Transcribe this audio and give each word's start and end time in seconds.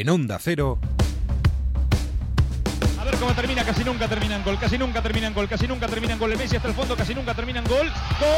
en 0.00 0.10
Onda 0.10 0.38
Cero. 0.38 0.78
A 3.00 3.04
ver 3.04 3.16
cómo 3.16 3.32
termina, 3.32 3.64
casi 3.64 3.82
nunca 3.84 4.08
terminan 4.08 4.44
gol, 4.44 4.58
casi 4.58 4.76
nunca 4.76 5.02
terminan 5.02 5.32
gol, 5.32 5.48
casi 5.48 5.66
nunca 5.66 5.86
terminan 5.86 6.18
gol. 6.18 6.32
El 6.32 6.38
Messi 6.38 6.56
hasta 6.56 6.68
el 6.68 6.74
fondo, 6.74 6.96
casi 6.96 7.14
nunca 7.14 7.34
terminan 7.34 7.64
gol. 7.64 7.86
¡Gol! 7.86 8.28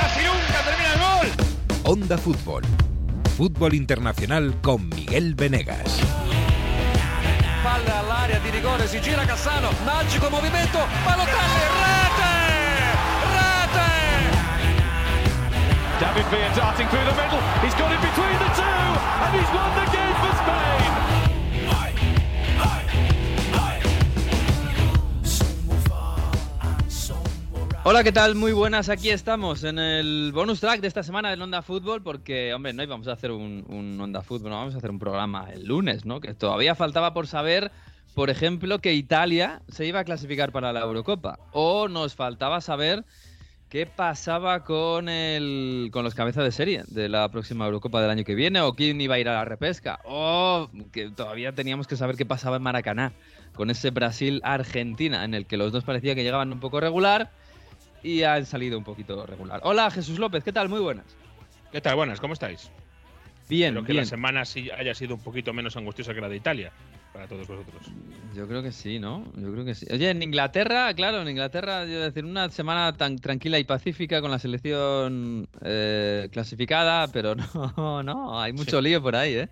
¡Casi 0.00 0.20
nunca 0.24 0.62
terminan 0.64 0.98
gol! 1.00 1.28
Onda 1.84 2.18
Fútbol. 2.18 2.62
Fútbol 3.36 3.74
internacional 3.74 4.54
con 4.60 4.88
Miguel 4.88 5.34
Venegas. 5.34 6.00
Palla 7.62 8.00
all'area 8.00 8.38
di 8.40 8.50
rigore, 8.50 8.86
si 8.88 9.00
gira 9.00 9.24
Cassano, 9.24 9.70
magico 9.84 10.28
movimento, 10.28 10.78
Balotelli, 11.04 12.01
David 16.02 16.26
Villa 16.32 16.50
darting 16.56 16.88
through 16.88 17.04
the 17.04 17.14
middle. 17.14 17.38
He's 17.62 17.74
got 17.74 17.92
it 17.92 18.00
between 18.00 18.36
the 18.42 18.50
two, 18.58 18.90
and 19.22 19.30
he's 19.38 19.50
won 19.54 19.70
the 19.78 19.86
game 19.94 20.16
for 20.18 20.32
Spain. 20.42 20.90
Hola, 27.84 28.02
¿qué 28.02 28.10
tal? 28.10 28.34
Muy 28.34 28.50
buenas, 28.50 28.88
aquí 28.88 29.10
estamos 29.10 29.62
en 29.62 29.78
el 29.78 30.32
bonus 30.34 30.58
track 30.58 30.80
de 30.80 30.88
esta 30.88 31.04
semana 31.04 31.30
del 31.30 31.40
Onda 31.40 31.62
Fútbol, 31.62 32.02
porque, 32.02 32.52
hombre, 32.52 32.72
no 32.72 32.82
íbamos 32.82 33.06
a 33.06 33.12
hacer 33.12 33.30
un, 33.30 33.64
un 33.68 34.00
Onda 34.00 34.22
Fútbol, 34.22 34.50
no 34.50 34.56
vamos 34.56 34.74
a 34.74 34.78
hacer 34.78 34.90
un 34.90 34.98
programa 34.98 35.50
el 35.52 35.66
lunes, 35.66 36.04
¿no? 36.04 36.20
Que 36.20 36.34
todavía 36.34 36.74
faltaba 36.74 37.14
por 37.14 37.28
saber, 37.28 37.70
por 38.14 38.28
ejemplo, 38.28 38.80
que 38.80 38.92
Italia 38.92 39.62
se 39.68 39.86
iba 39.86 40.00
a 40.00 40.04
clasificar 40.04 40.50
para 40.50 40.72
la 40.72 40.80
Eurocopa, 40.80 41.38
o 41.52 41.86
nos 41.86 42.16
faltaba 42.16 42.60
saber 42.60 43.04
qué 43.72 43.86
pasaba 43.86 44.64
con, 44.64 45.08
el, 45.08 45.88
con 45.94 46.04
los 46.04 46.14
cabezas 46.14 46.44
de 46.44 46.52
serie 46.52 46.82
de 46.88 47.08
la 47.08 47.30
próxima 47.30 47.64
Eurocopa 47.64 48.02
del 48.02 48.10
año 48.10 48.22
que 48.22 48.34
viene, 48.34 48.60
o 48.60 48.74
quién 48.74 49.00
iba 49.00 49.14
a 49.14 49.18
ir 49.18 49.30
a 49.30 49.32
la 49.32 49.46
repesca, 49.46 49.98
o 50.04 50.68
que 50.92 51.08
todavía 51.08 51.54
teníamos 51.54 51.86
que 51.86 51.96
saber 51.96 52.16
qué 52.16 52.26
pasaba 52.26 52.56
en 52.56 52.62
Maracaná 52.64 53.14
con 53.54 53.70
ese 53.70 53.88
Brasil-Argentina, 53.88 55.24
en 55.24 55.32
el 55.32 55.46
que 55.46 55.56
los 55.56 55.72
dos 55.72 55.84
parecía 55.84 56.14
que 56.14 56.22
llegaban 56.22 56.52
un 56.52 56.60
poco 56.60 56.80
regular 56.80 57.30
y 58.02 58.24
han 58.24 58.44
salido 58.44 58.76
un 58.76 58.84
poquito 58.84 59.24
regular. 59.24 59.62
Hola, 59.64 59.90
Jesús 59.90 60.18
López, 60.18 60.44
¿qué 60.44 60.52
tal? 60.52 60.68
Muy 60.68 60.80
buenas. 60.80 61.06
¿Qué 61.72 61.80
tal? 61.80 61.96
Buenas, 61.96 62.20
¿cómo 62.20 62.34
estáis? 62.34 62.70
Bien, 63.48 63.68
Espero 63.68 63.86
que 63.86 63.92
bien. 63.92 64.04
la 64.04 64.10
semana 64.10 64.44
sí 64.44 64.70
haya 64.70 64.94
sido 64.94 65.14
un 65.14 65.22
poquito 65.22 65.54
menos 65.54 65.78
angustiosa 65.78 66.12
que 66.12 66.20
la 66.20 66.28
de 66.28 66.36
Italia 66.36 66.72
para 67.12 67.28
todos 67.28 67.46
vosotros. 67.46 67.82
Yo 68.34 68.48
creo 68.48 68.62
que 68.62 68.72
sí, 68.72 68.98
¿no? 68.98 69.24
Yo 69.36 69.52
creo 69.52 69.64
que 69.64 69.74
sí. 69.74 69.86
Oye, 69.90 70.10
en 70.10 70.22
Inglaterra, 70.22 70.92
claro, 70.94 71.20
en 71.20 71.28
Inglaterra, 71.28 71.84
yo 71.84 72.00
decir, 72.00 72.24
una 72.24 72.48
semana 72.48 72.96
tan 72.96 73.18
tranquila 73.18 73.58
y 73.58 73.64
pacífica 73.64 74.20
con 74.22 74.30
la 74.30 74.38
selección 74.38 75.48
eh, 75.60 76.28
clasificada, 76.32 77.08
pero 77.08 77.34
no, 77.76 78.02
no, 78.02 78.40
hay 78.40 78.52
mucho 78.52 78.80
lío 78.80 79.02
por 79.02 79.16
ahí, 79.16 79.34
¿eh? 79.34 79.48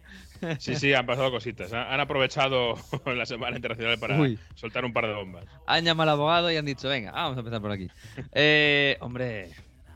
Sí, 0.59 0.75
sí, 0.75 0.95
han 0.95 1.05
pasado 1.05 1.31
cositas. 1.31 1.73
Han 1.73 1.87
han 1.87 2.01
aprovechado 2.01 2.75
la 3.07 3.27
semana 3.27 3.57
internacional 3.57 3.99
para 3.99 4.19
Uy. 4.19 4.39
soltar 4.55 4.85
un 4.85 4.93
par 4.93 5.07
de 5.07 5.15
bombas. 5.15 5.45
Han 5.67 5.85
llamado 5.85 6.11
al 6.11 6.17
abogado 6.17 6.51
y 6.51 6.57
han 6.57 6.65
dicho, 6.65 6.89
venga, 6.89 7.13
vamos 7.13 7.37
a 7.37 7.41
empezar 7.41 7.61
por 7.61 7.73
aquí. 7.73 7.89
Eh, 8.33 8.97
hombre, 9.01 9.51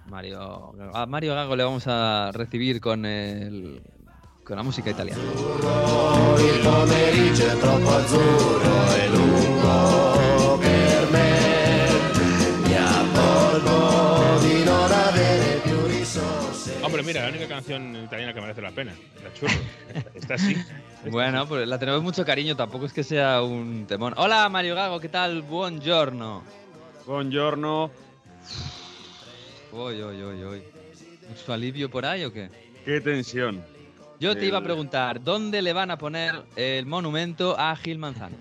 Mario, 0.07 0.75
a 0.93 1.07
Mario 1.07 1.35
Gago 1.35 1.57
le 1.57 1.65
vamos 1.65 1.85
a 1.87 2.31
recibir 2.33 2.81
con 2.81 3.07
el, 3.07 3.81
con 4.45 4.57
la 4.57 4.63
música 4.63 4.91
italiana. 4.91 5.21
Hombre, 16.83 17.03
mira, 17.03 17.23
la 17.23 17.29
única 17.31 17.49
canción 17.49 17.97
italiana 17.97 18.35
que 18.35 18.41
merece 18.41 18.61
la 18.61 18.71
pena. 18.71 18.95
La 19.23 19.33
churro. 19.33 19.53
Está 20.15 20.35
así. 20.35 20.57
Bueno, 21.11 21.47
pues 21.47 21.69
la 21.69 21.79
tenemos 21.79 22.03
mucho 22.03 22.25
cariño, 22.25 22.57
tampoco 22.57 22.87
es 22.87 22.93
que 22.95 23.05
sea 23.05 23.43
un 23.43 23.85
temón. 23.87 24.15
Hola 24.17 24.49
Mario 24.49 24.75
Gago, 24.75 25.01
¿qué 25.01 25.11
tal? 25.11 25.43
Buongiorno. 25.43 26.43
Buongiorno. 27.05 27.91
Uy, 29.71 30.03
uy, 30.03 30.23
uy, 30.23 30.45
uy. 30.45 30.63
¿Mucho 31.29 31.53
alivio 31.53 31.91
por 31.91 32.07
ahí 32.07 32.25
o 32.25 32.33
qué? 32.33 32.49
Qué 32.87 33.03
tensión. 33.03 33.63
Yo 34.25 34.35
te 34.35 34.47
iba 34.47 34.57
a 34.57 34.61
El- 34.61 34.65
preguntar, 34.65 35.23
¿dónde 35.23 35.61
le 35.61 35.75
van 35.75 35.91
a 35.91 35.99
poner 35.99 36.35
el 36.57 36.87
monumento 36.87 37.59
a 37.59 37.77
Gil 37.77 37.99
Manzano? 37.99 38.37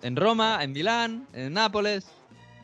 ¿En 0.00 0.14
Roma? 0.14 0.60
¿En 0.62 0.70
Milán? 0.72 1.26
¿En 1.32 1.54
Nápoles? 1.54 2.04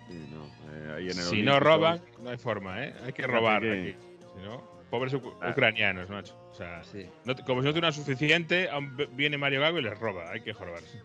Sí, 0.09 0.25
no, 0.33 0.45
eh, 0.73 0.95
ahí 0.99 1.03
en 1.11 1.19
el 1.19 1.25
Si 1.25 1.43
no 1.43 1.59
roban, 1.59 2.01
no 2.23 2.31
hay 2.31 2.37
forma, 2.39 2.85
¿eh? 2.85 2.95
Hay 3.05 3.13
que 3.13 3.27
robar 3.27 3.61
que- 3.63 3.73
aquí. 3.97 3.97
Si 4.37 4.43
no, 4.45 4.63
pobres 4.89 5.13
uc- 5.15 5.35
Ah. 5.43 5.51
ucranianos, 5.51 6.09
macho. 6.09 6.37
O 6.53 6.55
sea, 6.55 6.85
Sí. 6.85 7.05
no 7.25 7.35
te- 7.35 7.43
como 7.43 7.61
si 7.61 7.65
no 7.67 7.73
tuvieran 7.73 7.93
suficiente, 7.93 8.69
viene 9.17 9.37
Mario 9.37 9.61
Gago 9.61 9.81
y 9.81 9.83
les 9.83 9.99
roba. 9.99 10.31
Hay 10.31 10.41
que 10.43 10.53
jorobarse. 10.53 11.03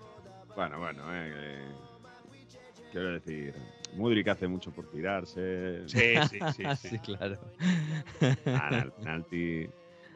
Bueno, 0.55 0.77
bueno, 0.77 1.03
eh, 1.11 1.33
eh, 1.35 1.71
quiero 2.91 3.13
decir, 3.13 3.55
Mudrik 3.95 4.27
hace 4.27 4.47
mucho 4.47 4.69
por 4.69 4.87
tirarse. 4.91 5.81
Sí, 5.87 6.13
sí, 6.29 6.39
sí. 6.55 6.63
sí. 6.77 6.89
sí, 6.89 6.99
claro. 6.99 7.39
Ah, 8.45 8.85
penalti. 8.99 9.67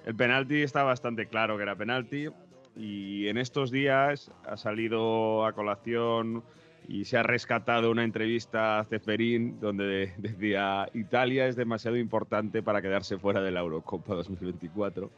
El 0.06 0.16
penalti 0.16 0.62
está 0.62 0.84
bastante 0.84 1.28
claro 1.28 1.58
que 1.58 1.64
era 1.64 1.76
penalti. 1.76 2.28
Y 2.76 3.28
en 3.28 3.38
estos 3.38 3.72
días 3.72 4.32
ha 4.46 4.58
salido 4.58 5.46
a 5.46 5.54
colación 5.54 6.44
y 6.88 7.06
se 7.06 7.18
ha 7.18 7.24
rescatado 7.24 7.92
una 7.92 8.04
entrevista 8.04 8.80
a 8.80 8.86
Ceferín 8.86 9.60
donde 9.60 10.14
decía 10.18 10.90
Italia 10.94 11.48
es 11.48 11.56
demasiado 11.56 11.98
importante 11.98 12.62
para 12.62 12.82
quedarse 12.82 13.18
fuera 13.18 13.42
de 13.42 13.52
la 13.52 13.62
Eurocopa 13.62 14.16
2024. 14.16 15.10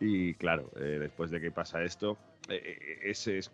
Y 0.00 0.34
claro, 0.34 0.70
eh, 0.76 0.96
después 0.98 1.30
de 1.30 1.40
que 1.40 1.50
pasa 1.50 1.82
esto, 1.82 2.16
eh, 2.48 3.00
es, 3.02 3.26
es, 3.26 3.52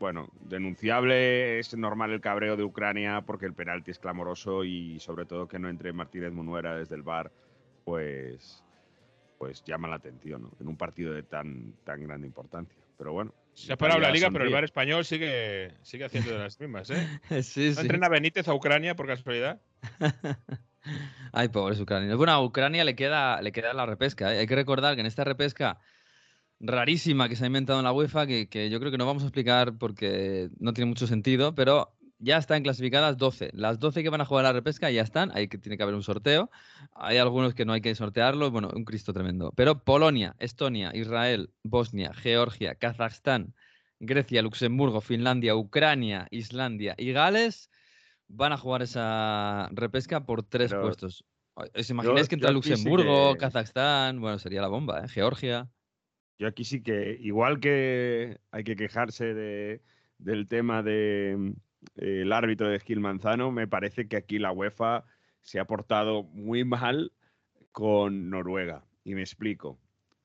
bueno, 0.00 0.30
denunciable, 0.40 1.58
es 1.58 1.76
normal 1.76 2.10
el 2.12 2.22
cabreo 2.22 2.56
de 2.56 2.64
Ucrania 2.64 3.20
porque 3.20 3.44
el 3.44 3.52
penalti 3.52 3.90
es 3.90 3.98
clamoroso 3.98 4.64
y 4.64 4.98
sobre 5.00 5.26
todo 5.26 5.46
que 5.46 5.58
no 5.58 5.68
entre 5.68 5.92
Martínez 5.92 6.32
Munuera 6.32 6.74
desde 6.74 6.94
el 6.94 7.02
bar, 7.02 7.30
pues, 7.84 8.64
pues 9.42 9.64
llama 9.64 9.88
la 9.88 9.96
atención 9.96 10.42
¿no? 10.42 10.52
en 10.60 10.68
un 10.68 10.76
partido 10.76 11.12
de 11.12 11.24
tan, 11.24 11.74
tan 11.82 12.00
grande 12.00 12.28
importancia. 12.28 12.78
Pero 12.96 13.12
bueno. 13.12 13.34
Se 13.54 13.72
ha 13.72 13.76
parado 13.76 13.98
la 13.98 14.12
liga, 14.12 14.30
pero 14.30 14.44
el 14.44 14.52
bar 14.52 14.62
español 14.62 15.04
sigue, 15.04 15.72
sigue 15.82 16.04
haciendo 16.04 16.30
de 16.30 16.38
las 16.38 16.60
mismas, 16.60 16.90
¿eh? 16.90 17.08
sí, 17.42 17.70
¿No 17.70 17.74
sí. 17.74 17.80
entrena 17.80 18.08
Benítez 18.08 18.46
a 18.46 18.54
Ucrania 18.54 18.94
por 18.94 19.08
casualidad? 19.08 19.60
Ay, 21.32 21.48
pobres 21.48 21.80
ucranianos. 21.80 22.18
Bueno, 22.18 22.34
a 22.34 22.40
Ucrania 22.40 22.84
le 22.84 22.94
queda, 22.94 23.42
le 23.42 23.50
queda 23.50 23.72
la 23.72 23.84
repesca. 23.84 24.32
¿eh? 24.32 24.38
Hay 24.38 24.46
que 24.46 24.54
recordar 24.54 24.94
que 24.94 25.00
en 25.00 25.08
esta 25.08 25.24
repesca 25.24 25.80
rarísima 26.60 27.28
que 27.28 27.34
se 27.34 27.42
ha 27.42 27.48
inventado 27.48 27.80
en 27.80 27.84
la 27.84 27.92
UEFA, 27.92 28.28
que, 28.28 28.48
que 28.48 28.70
yo 28.70 28.78
creo 28.78 28.92
que 28.92 28.98
no 28.98 29.06
vamos 29.06 29.24
a 29.24 29.26
explicar 29.26 29.76
porque 29.76 30.50
no 30.60 30.72
tiene 30.72 30.88
mucho 30.88 31.08
sentido, 31.08 31.52
pero 31.56 31.96
ya 32.22 32.38
están 32.38 32.62
clasificadas 32.62 33.18
12. 33.18 33.50
Las 33.52 33.80
12 33.80 34.02
que 34.04 34.08
van 34.08 34.20
a 34.20 34.24
jugar 34.24 34.44
la 34.44 34.52
repesca 34.52 34.90
ya 34.90 35.02
están. 35.02 35.32
Hay 35.34 35.48
que, 35.48 35.58
tiene 35.58 35.76
que 35.76 35.82
haber 35.82 35.96
un 35.96 36.04
sorteo. 36.04 36.50
Hay 36.94 37.18
algunos 37.18 37.52
que 37.54 37.64
no 37.64 37.72
hay 37.72 37.80
que 37.80 37.94
sortearlo. 37.96 38.50
Bueno, 38.52 38.70
un 38.72 38.84
Cristo 38.84 39.12
tremendo. 39.12 39.52
Pero 39.56 39.82
Polonia, 39.82 40.36
Estonia, 40.38 40.92
Israel, 40.94 41.50
Bosnia, 41.64 42.12
Georgia, 42.14 42.76
Kazajstán, 42.76 43.54
Grecia, 43.98 44.40
Luxemburgo, 44.40 45.00
Finlandia, 45.00 45.56
Ucrania, 45.56 46.28
Islandia 46.30 46.94
y 46.96 47.12
Gales 47.12 47.70
van 48.28 48.52
a 48.52 48.56
jugar 48.56 48.82
esa 48.82 49.68
repesca 49.72 50.24
por 50.24 50.44
tres 50.44 50.70
Pero 50.70 50.82
puestos. 50.82 51.24
¿Os 51.54 51.90
imagináis 51.90 52.28
que 52.28 52.36
entra 52.36 52.50
sí 52.50 52.54
Luxemburgo, 52.54 53.32
que- 53.32 53.38
Kazajstán? 53.40 54.20
Bueno, 54.20 54.38
sería 54.38 54.62
la 54.62 54.68
bomba, 54.68 55.00
¿eh? 55.00 55.08
Georgia. 55.08 55.68
Yo 56.38 56.46
aquí 56.46 56.64
sí 56.64 56.82
que, 56.82 57.16
igual 57.20 57.58
que 57.58 58.38
hay 58.52 58.64
que 58.64 58.76
quejarse 58.76 59.34
de, 59.34 59.82
del 60.18 60.46
tema 60.46 60.82
del 61.94 62.32
árbitro 62.32 62.68
de 62.68 62.80
Gil 62.80 63.00
Manzano, 63.00 63.50
me 63.52 63.66
parece 63.68 64.08
que 64.08 64.16
aquí 64.16 64.38
la 64.38 64.52
UEFA 64.52 65.04
se 65.42 65.58
ha 65.60 65.64
portado 65.64 66.22
muy 66.22 66.64
mal 66.64 67.12
con 67.72 68.30
Noruega. 68.30 68.84
Y 69.04 69.14
me 69.14 69.22
explico. 69.22 69.78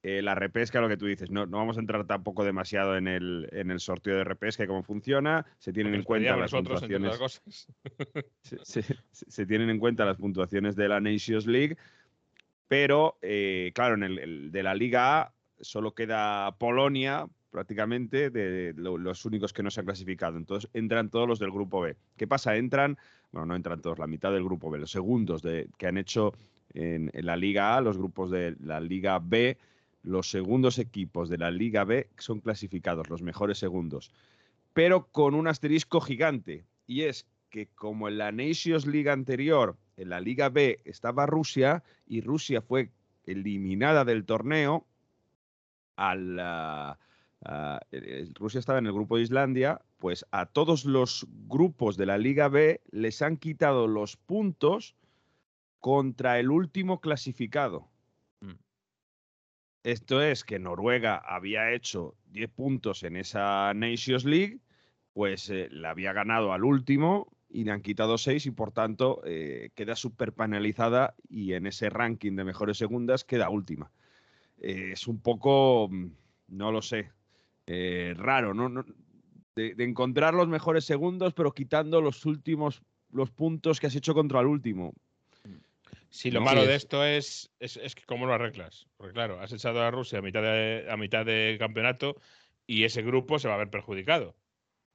Eh, 0.03 0.22
la 0.22 0.35
repesca, 0.35 0.79
lo 0.79 0.88
que 0.88 0.95
tú 0.97 1.07
dices, 1.07 1.31
no, 1.31 1.45
no 1.47 1.57
vamos 1.57 1.75
a 1.77 1.80
entrar 1.81 2.06
tampoco 2.06 2.45
demasiado 2.45 2.95
en 2.95 3.07
el, 3.07 3.50
en 3.51 3.71
el 3.71 3.80
sorteo 3.80 4.15
de 4.15 4.24
repesca 4.24 4.63
y 4.63 4.68
cómo 4.68 4.83
funciona. 4.83 5.45
Se 5.57 5.74
tienen 5.74 5.95
en 5.95 6.04
cuenta 6.04 6.31
las 6.38 6.54
nosotros, 6.54 6.81
puntuaciones 6.81 7.18
cosas. 7.18 7.68
se, 8.42 8.63
se- 8.63 8.95
se 9.12 9.45
tienen 9.48 9.69
en 9.69 9.80
cuenta 9.80 10.06
las 10.06 10.18
puntuaciones 10.18 10.75
de 10.75 10.88
la 10.88 11.01
Nations 11.01 11.48
League, 11.48 11.77
pero 12.68 13.18
eh, 13.21 13.71
claro, 13.74 13.95
en 13.95 14.04
el, 14.04 14.19
el 14.19 14.51
de 14.51 14.63
la 14.63 14.75
Liga 14.75 15.19
A 15.21 15.33
solo 15.59 15.94
queda 15.95 16.56
Polonia 16.57 17.27
prácticamente 17.51 18.29
de 18.29 18.73
lo- 18.75 18.97
los 18.97 19.25
únicos 19.25 19.53
que 19.53 19.63
no 19.63 19.71
se 19.71 19.79
han 19.79 19.85
clasificado. 19.85 20.38
Entonces 20.38 20.69
entran 20.73 21.09
todos 21.09 21.27
los 21.27 21.39
del 21.39 21.51
grupo 21.51 21.81
B. 21.81 21.95
¿Qué 22.17 22.27
pasa? 22.27 22.55
Entran, 22.55 22.97
bueno, 23.31 23.47
no 23.47 23.55
entran 23.55 23.81
todos, 23.81 23.99
la 23.99 24.07
mitad 24.07 24.31
del 24.31 24.44
grupo 24.44 24.69
B, 24.69 24.79
los 24.79 24.91
segundos 24.91 25.41
de, 25.41 25.69
que 25.77 25.88
han 25.88 25.97
hecho 25.97 26.33
en, 26.73 27.11
la 27.13 27.35
Liga 27.35 27.75
A, 27.75 27.81
los 27.81 27.97
grupos 27.97 28.31
de 28.31 28.55
la 28.59 28.79
Liga 28.79 29.19
B, 29.19 29.57
los 30.03 30.29
segundos 30.29 30.79
equipos 30.79 31.29
de 31.29 31.38
la 31.38 31.51
Liga 31.51 31.83
B 31.83 32.09
son 32.17 32.39
clasificados, 32.39 33.09
los 33.09 33.21
mejores 33.21 33.57
segundos. 33.57 34.11
Pero 34.73 35.07
con 35.07 35.33
un 35.33 35.47
asterisco 35.47 36.01
gigante, 36.01 36.65
y 36.85 37.03
es 37.03 37.25
que 37.49 37.67
como 37.67 38.07
en 38.07 38.17
la 38.17 38.31
Nations 38.31 38.85
League 38.85 39.09
anterior, 39.09 39.77
en 39.95 40.09
la 40.09 40.19
Liga 40.19 40.49
B 40.49 40.79
estaba 40.85 41.25
Rusia, 41.25 41.83
y 42.05 42.21
Rusia 42.21 42.61
fue 42.61 42.91
eliminada 43.25 44.05
del 44.05 44.25
torneo, 44.25 44.85
al... 45.95 46.97
ah, 47.47 47.79
Rusia 48.35 48.59
estaba 48.59 48.79
en 48.79 48.85
el 48.85 48.94
grupo 48.94 49.17
de 49.17 49.23
Islandia, 49.23 49.81
pues 49.97 50.25
a 50.31 50.45
todos 50.45 50.85
los 50.85 51.25
grupos 51.47 51.97
de 51.97 52.05
la 52.05 52.17
Liga 52.17 52.47
B 52.47 52.81
les 52.91 53.21
han 53.21 53.38
quitado 53.38 53.88
los 53.88 54.17
puntos 54.17 54.95
contra 55.79 56.39
el 56.39 56.51
último 56.51 56.99
clasificado. 56.99 57.88
Mm. 58.41 58.59
Esto 59.83 60.21
es 60.21 60.44
que 60.44 60.59
Noruega 60.59 61.15
había 61.15 61.71
hecho 61.73 62.15
10 62.31 62.49
puntos 62.51 63.03
en 63.03 63.15
esa 63.15 63.73
Nations 63.73 64.25
League, 64.25 64.59
pues 65.13 65.49
eh, 65.49 65.69
le 65.71 65.88
había 65.88 66.13
ganado 66.13 66.53
al 66.53 66.63
último 66.63 67.31
y 67.49 67.63
le 67.63 67.71
han 67.71 67.81
quitado 67.81 68.17
6 68.17 68.45
y 68.47 68.51
por 68.51 68.71
tanto 68.71 69.21
eh, 69.25 69.69
queda 69.75 69.95
súper 69.95 70.33
penalizada 70.33 71.15
y 71.29 71.53
en 71.53 71.65
ese 71.67 71.89
ranking 71.89 72.35
de 72.35 72.44
mejores 72.44 72.77
segundas 72.77 73.23
queda 73.23 73.49
última. 73.49 73.91
Eh, 74.59 74.91
es 74.94 75.07
un 75.07 75.19
poco, 75.19 75.88
mm, 75.89 76.07
no 76.49 76.71
lo 76.71 76.81
sé, 76.81 77.11
eh, 77.68 78.14
raro, 78.18 78.54
¿no? 78.54 78.69
No- 78.69 78.86
de, 79.56 79.74
de 79.75 79.84
encontrar 79.84 80.34
los 80.36 80.48
mejores 80.48 80.86
segundos 80.86 81.34
pero 81.34 81.52
quitando 81.52 82.00
los 82.00 82.25
últimos, 82.25 82.81
los 83.12 83.31
puntos 83.31 83.80
que 83.80 83.88
has 83.88 83.96
hecho 83.96 84.14
contra 84.14 84.40
el 84.40 84.48
último. 84.48 84.94
Sí, 86.10 86.31
lo 86.31 86.40
No, 86.40 86.46
malo 86.46 86.62
sí, 86.62 86.68
de 86.68 86.75
es- 86.75 86.84
esto 86.84 87.04
es, 87.06 87.52
es, 87.60 87.78
es 87.78 87.96
que 87.96 88.04
cómo 88.06 88.25
lo 88.25 88.34
arreglas. 88.34 88.88
Porque 88.98 89.14
claro, 89.14 89.40
has 89.42 89.52
echado 89.52 89.81
a 89.81 89.92
Rusia 89.92 90.19
a 90.19 90.22
mitad 90.22 90.42
de, 90.42 90.88
a 90.90 90.96
mitad 90.98 91.25
de 91.25 91.58
campeonato 91.60 92.16
y 92.66 92.84
ese 92.84 93.02
grupo 93.02 93.40
se 93.40 93.48
va 93.48 93.56
a 93.56 93.58
ver 93.58 93.69
perjudicado. 93.69 94.36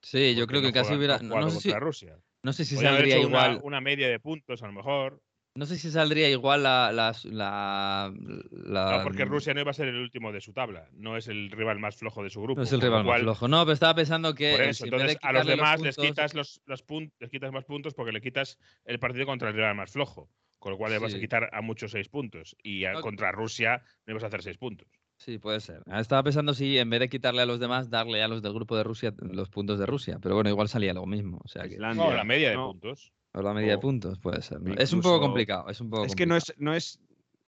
Sí, 0.01 0.35
yo 0.35 0.47
creo 0.47 0.61
que 0.61 0.69
no 0.69 0.73
casi 0.73 0.95
hubiera. 0.95 1.19
no 1.19 1.51
sé 1.51 1.61
si, 1.61 1.73
Rusia. 1.73 2.19
no 2.43 2.53
sé 2.53 2.65
si 2.65 2.77
saldría 2.77 3.19
una- 3.19 3.27
igual. 3.27 3.61
Una, 3.63 3.81
media 3.81 4.09
de 4.09 4.19
puntos, 4.21 4.63
a 4.63 4.67
lo 4.67 4.73
mejor. 4.73 5.21
No 5.55 5.67
sé 5.67 5.77
si 5.77 5.91
saldría 5.91 6.31
igual 6.31 6.63
la. 6.63 6.91
la, 6.93 7.15
la, 7.25 8.13
la- 8.51 8.97
No, 8.99 9.03
porque 9.05 9.27
Rusia 9.27 9.53
no 9.53 9.61
iba 9.61 9.71
a 9.71 9.75
ser 9.75 9.89
el 9.89 9.97
último 9.97 10.33
de 10.33 10.41
su 10.41 10.53
tabla. 10.55 10.89
No 10.95 11.17
es 11.19 11.29
el 11.29 11.51
rival 11.51 11.79
más 11.79 11.97
flojo 11.97 12.23
de 12.23 12.31
su 12.31 12.41
grupo. 12.41 12.59
No 12.61 12.65
es 12.65 12.73
el 12.73 12.81
rival 12.81 13.05
más 13.05 13.21
flojo. 13.21 13.49
No, 13.49 13.63
pero 13.65 13.75
estaba 13.75 13.95
pensando 13.95 14.35
que. 14.35 14.53
Por 14.53 14.63
eso, 14.63 14.85
entonces 14.87 15.19
a 15.21 15.33
los 15.33 15.47
demás 15.47 15.81
les 15.83 15.97
puntos- 15.97 16.07
quitas 16.09 16.35
los, 16.35 16.63
los 16.65 16.87
pun- 16.87 17.13
les 17.19 17.31
quitas 17.31 17.53
más 17.53 17.65
puntos 17.67 17.93
porque 17.93 18.13
le 18.13 18.23
quitas 18.23 18.59
el 18.87 18.99
partido 18.99 19.27
contra 19.27 19.51
el 19.51 19.55
rival 19.55 19.75
más 19.75 19.91
flojo. 19.93 20.31
Con 20.59 20.73
lo 20.73 20.79
cual 20.79 20.93
le 20.93 20.99
vas 21.01 21.13
a 21.15 21.19
quitar 21.19 21.51
a 21.53 21.61
muchos 21.61 21.91
seis 21.91 22.09
puntos. 22.09 22.57
Y 22.63 22.85
a- 22.87 22.93
No. 22.95 23.01
contra 23.03 23.31
Rusia 23.33 23.83
no 24.07 24.13
ibas 24.13 24.23
a 24.25 24.29
hacer 24.29 24.43
seis 24.43 24.57
puntos. 24.57 24.89
Sí, 25.19 25.39
puede 25.39 25.61
ser. 25.61 25.83
Ah, 25.87 26.01
Estaba 26.01 26.23
pensando 26.23 26.55
si 26.55 26.79
en 26.79 26.89
vez 26.89 27.01
de 27.01 27.09
quitarle 27.09 27.43
a 27.43 27.47
los 27.47 27.61
demás, 27.61 27.91
darle 27.91 28.23
a 28.23 28.29
los 28.29 28.43
del 28.43 28.55
grupo 28.55 28.75
de 28.77 28.85
Rusia 28.85 29.13
los 29.21 29.51
puntos 29.51 29.79
de 29.79 29.87
Rusia. 29.87 30.19
Pero 30.23 30.35
bueno, 30.35 30.49
igual 30.51 30.69
salía 30.69 30.95
lo 30.95 31.05
mismo. 31.05 31.41
O 31.45 31.49
sea 31.49 31.65
que. 31.69 31.75
Islandia, 31.75 32.05
No, 32.05 32.13
la 32.17 32.25
media 32.25 32.49
de 32.51 32.57
¿no? 32.57 32.69
puntos. 32.71 33.13
O 33.35 33.43
la 33.43 33.55
medida 33.55 33.73
de 33.73 33.79
puntos, 33.79 34.19
puede 34.19 34.43
ser. 34.43 34.61
¿no? 34.61 34.75
Es 34.75 34.93
un 34.93 35.01
poco 35.01 35.21
complicado. 35.21 35.69
Es 35.69 35.81
un 35.81 35.89
poco 35.91 36.05
Es 36.05 36.15
que 36.15 36.27
no 36.27 36.37
es, 36.37 36.53
no 36.59 36.75
es, 36.75 37.01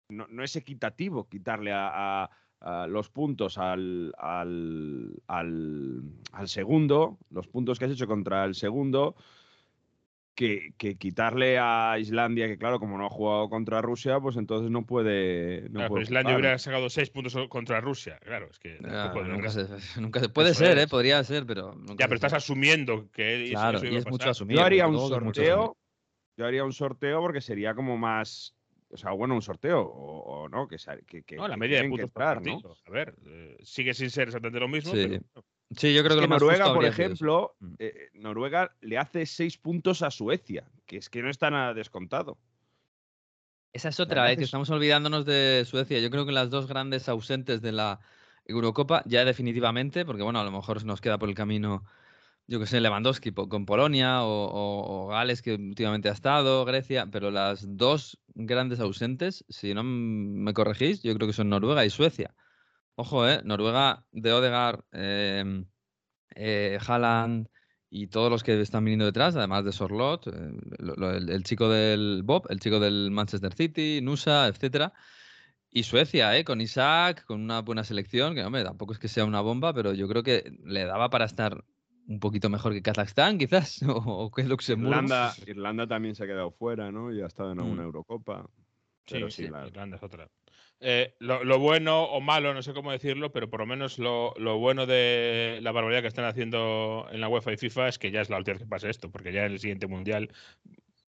no, 0.09 0.27
no 0.29 0.43
es 0.43 0.57
equitativo 0.57 1.29
quitarle 1.29 1.73
a, 1.73 2.25
a- 2.25 2.31
a 2.61 2.87
los 2.87 3.11
puntos 3.11 3.59
al, 3.59 4.15
al, 4.17 5.13
al, 5.27 6.03
al 6.33 6.49
segundo, 6.49 7.19
los 7.31 7.47
puntos 7.47 7.79
que 7.79 7.85
has 7.85 7.91
hecho 7.91 8.07
contra 8.07 8.45
el 8.47 8.55
segundo, 8.55 9.17
que, 10.35 10.75
que 10.77 10.97
quitarle 10.97 11.59
a 11.59 11.97
Islandia, 11.99 12.47
que 12.49 12.59
claro, 12.59 12.79
como 12.81 12.99
no 12.99 13.07
ha 13.07 13.11
jugado 13.11 13.49
contra 13.49 13.81
Rusia, 13.81 14.19
pues 14.21 14.37
entonces 14.37 14.71
no 14.71 14.85
puede. 14.85 15.63
No 15.71 15.71
Claro, 15.81 15.89
puede 15.89 15.89
pero 15.89 16.03
Islandia 16.03 16.33
jugar. 16.33 16.41
hubiera 16.41 16.59
sacado 16.59 16.91
seis 16.91 17.11
puntos 17.11 17.37
contra 17.49 17.81
Rusia. 17.81 18.19
Claro, 18.21 18.49
es 18.51 18.59
que 18.59 18.79
nunca, 18.81 19.51
se, 19.51 19.67
nunca 20.01 20.21
se- 20.21 20.29
Puede 20.29 20.55
ser, 20.55 20.79
¿eh? 20.79 20.89
Podría 20.89 21.23
ser, 21.25 21.47
pero. 21.47 21.75
nunca 21.75 21.95
Ya, 21.99 22.07
pero 22.07 22.15
estás 22.17 22.33
asumiendo 22.33 23.11
que 23.11 23.49
Claro, 23.51 23.79
eso 23.79 23.87
y 23.87 23.89
iba 23.89 23.97
a 23.97 24.01
es 24.01 24.07
mucho 24.07 24.31
asumir. 24.31 24.57
Yo 24.57 24.65
haría 24.65 24.87
un 24.87 24.99
sorteo. 24.99 25.77
Yo 26.37 26.47
haría 26.47 26.65
un 26.65 26.73
sorteo 26.73 27.21
porque 27.21 27.41
sería 27.41 27.75
como 27.75 27.97
más. 27.97 28.55
O 28.91 28.97
sea, 28.97 29.11
bueno, 29.13 29.35
un 29.35 29.43
sorteo, 29.43 29.81
o, 29.81 30.43
o 30.45 30.49
no, 30.49 30.69
que, 30.69 30.77
que, 31.07 31.23
que- 31.25 31.37
No, 31.37 31.49
la 31.49 31.55
que 31.55 31.61
media 31.61 31.83
de 31.83 31.89
puntos 31.89 32.11
por 32.13 32.23
entrar, 32.23 32.43
¿no? 32.43 32.61
A 32.87 32.91
ver, 32.91 33.15
eh, 33.27 33.57
sigue 33.63 33.93
sin 33.93 34.09
ser 34.11 34.29
exactamente 34.29 34.61
lo 34.61 34.69
mismo, 34.69 34.93
Sí. 34.93 35.19
pero. 35.33 35.45
Sí, 35.77 35.95
yo 35.95 36.03
creo 36.03 36.15
Es 36.15 36.21
que, 36.21 36.21
que 36.23 36.29
Noruega, 36.29 36.73
por 36.73 36.85
ejemplo, 36.85 37.57
Mm. 37.61 37.75
eh, 37.79 38.11
Noruega 38.15 38.75
le 38.81 38.99
hace 38.99 39.27
seis 39.27 39.59
puntos 39.59 40.03
a 40.03 40.11
Suecia, 40.11 40.65
que 40.87 40.97
es 40.97 41.09
que 41.09 41.23
no 41.23 41.31
está 41.31 41.51
nada 41.51 41.75
descontado. 41.75 42.39
Esa 43.73 43.89
es 43.89 43.99
otra, 43.99 44.31
¿eh? 44.31 44.37
que 44.37 44.43
es- 44.45 44.49
estamos 44.49 44.71
olvidándonos 44.71 45.25
de 45.27 45.65
Suecia. 45.67 45.99
Yo 45.99 46.11
creo 46.11 46.25
que 46.27 46.33
las 46.33 46.51
dos 46.51 46.67
grandes 46.69 47.09
ausentes 47.09 47.61
de 47.61 47.73
la 47.73 47.99
Eurocopa, 48.47 49.03
ya 49.07 49.25
definitivamente, 49.25 50.05
porque 50.05 50.23
bueno, 50.23 50.39
a 50.41 50.45
lo 50.45 50.53
mejor 50.53 50.85
nos 50.85 51.01
queda 51.01 51.19
por 51.19 51.29
el 51.29 51.35
camino, 51.35 51.85
yo 52.47 52.61
que 52.61 52.67
sé, 52.67 52.81
Lewandowski 52.81 53.33
con 53.33 53.67
Polonia 53.67 54.23
o, 54.23 54.45
o- 54.47 55.05
o 55.05 55.07
Gales, 55.09 55.43
que 55.43 55.55
últimamente 55.55 56.09
ha 56.09 56.13
estado, 56.13 56.65
Grecia, 56.65 57.07
pero 57.11 57.31
las 57.33 57.77
dos 57.77 58.21
grandes 58.35 58.79
ausentes, 58.81 59.45
si 59.49 59.75
no 59.75 59.83
me 59.83 60.53
corregís, 60.53 61.03
yo 61.03 61.15
creo 61.15 61.27
que 61.27 61.33
son 61.33 61.49
Noruega 61.49 61.85
y 61.85 61.91
Suecia. 61.91 62.35
Ojo, 62.97 63.29
¿eh? 63.29 63.41
Noruega 63.45 64.05
de 64.13 64.33
Odegaard, 64.33 64.81
eh, 64.93 65.65
eh, 66.37 66.79
Haaland 66.87 67.49
y 67.91 68.07
todos 68.09 68.31
los 68.31 68.43
que 68.43 68.61
están 68.61 68.85
viniendo 68.85 69.05
detrás, 69.05 69.37
además 69.37 69.65
de 69.65 69.73
Sorlot, 69.73 70.27
eh, 70.29 70.33
lo- 70.79 70.95
lo- 70.97 71.11
el, 71.13 71.29
el 71.31 71.43
chico 71.45 71.69
del 71.69 72.23
Bob, 72.25 72.47
el 72.51 72.61
chico 72.61 72.81
del 72.81 73.11
Manchester 73.11 73.53
City, 73.55 74.01
Nusa, 74.03 74.47
etcétera. 74.49 74.93
Y 75.71 75.83
Suecia, 75.83 76.37
¿eh? 76.39 76.45
con 76.45 76.61
Isaac, 76.61 77.25
con 77.25 77.41
una 77.43 77.61
buena 77.63 77.83
selección, 77.83 78.35
que 78.37 78.45
hombre, 78.45 78.63
tampoco 78.65 78.93
es 78.93 78.99
que 79.01 79.09
sea 79.09 79.25
una 79.25 79.41
bomba, 79.41 79.75
pero 79.75 79.93
yo 79.93 80.07
creo 80.09 80.23
que 80.23 80.57
le 80.65 80.85
daba 80.85 81.11
para 81.11 81.25
estar 81.25 81.65
un 82.07 82.21
poquito 82.21 82.49
mejor 82.49 82.73
que 82.73 82.83
Kazajstán, 82.83 83.39
quizás, 83.39 83.83
o, 83.83 83.95
o 83.97 84.31
que 84.31 84.45
Luxemburgo. 84.45 84.95
Irlanda, 85.01 85.33
Irlanda 85.47 85.87
también 85.89 86.15
se 86.15 86.23
ha 86.25 86.27
quedado 86.27 86.53
fuera, 86.53 86.93
¿no? 86.93 87.13
Y 87.13 87.21
ha 87.23 87.27
estado 87.27 87.51
en 87.53 87.59
alguna 87.59 87.83
Mm. 87.83 87.87
Eurocopa. 87.87 88.47
Sí, 89.07 89.15
Pero 89.15 89.31
sí, 89.31 89.45
sí, 89.47 89.49
la- 89.51 89.67
Irlanda 89.67 89.97
es 89.97 90.03
otra. 90.03 90.29
Eh, 90.87 91.15
lo, 91.19 91.45
lo 91.45 91.59
bueno 91.59 92.05
o 92.05 92.21
malo, 92.21 92.53
no 92.53 92.63
sé 92.63 92.75
cómo 92.75 92.93
decirlo, 92.93 93.33
pero 93.33 93.49
por 93.49 93.61
lo 93.61 93.67
menos 93.67 93.99
lo, 93.99 94.35
lo 94.37 94.59
bueno 94.59 94.85
de 94.85 95.59
la 95.63 95.73
barbaridad 95.73 96.03
que 96.03 96.09
están 96.09 96.27
haciendo 96.27 97.09
en 97.11 97.23
la 97.23 97.29
UEFA 97.29 97.55
y 97.55 97.57
FIFA 97.57 97.89
es 97.89 97.99
que 97.99 98.11
ya 98.11 98.21
es 98.21 98.29
la 98.29 98.37
última 98.37 98.55
vez 98.55 98.63
que 98.65 98.69
pase 98.69 98.91
esto, 98.91 99.11
porque 99.11 99.33
ya 99.33 99.47
en 99.47 99.53
el 99.53 99.61
siguiente 99.61 99.87
mundial, 99.87 100.29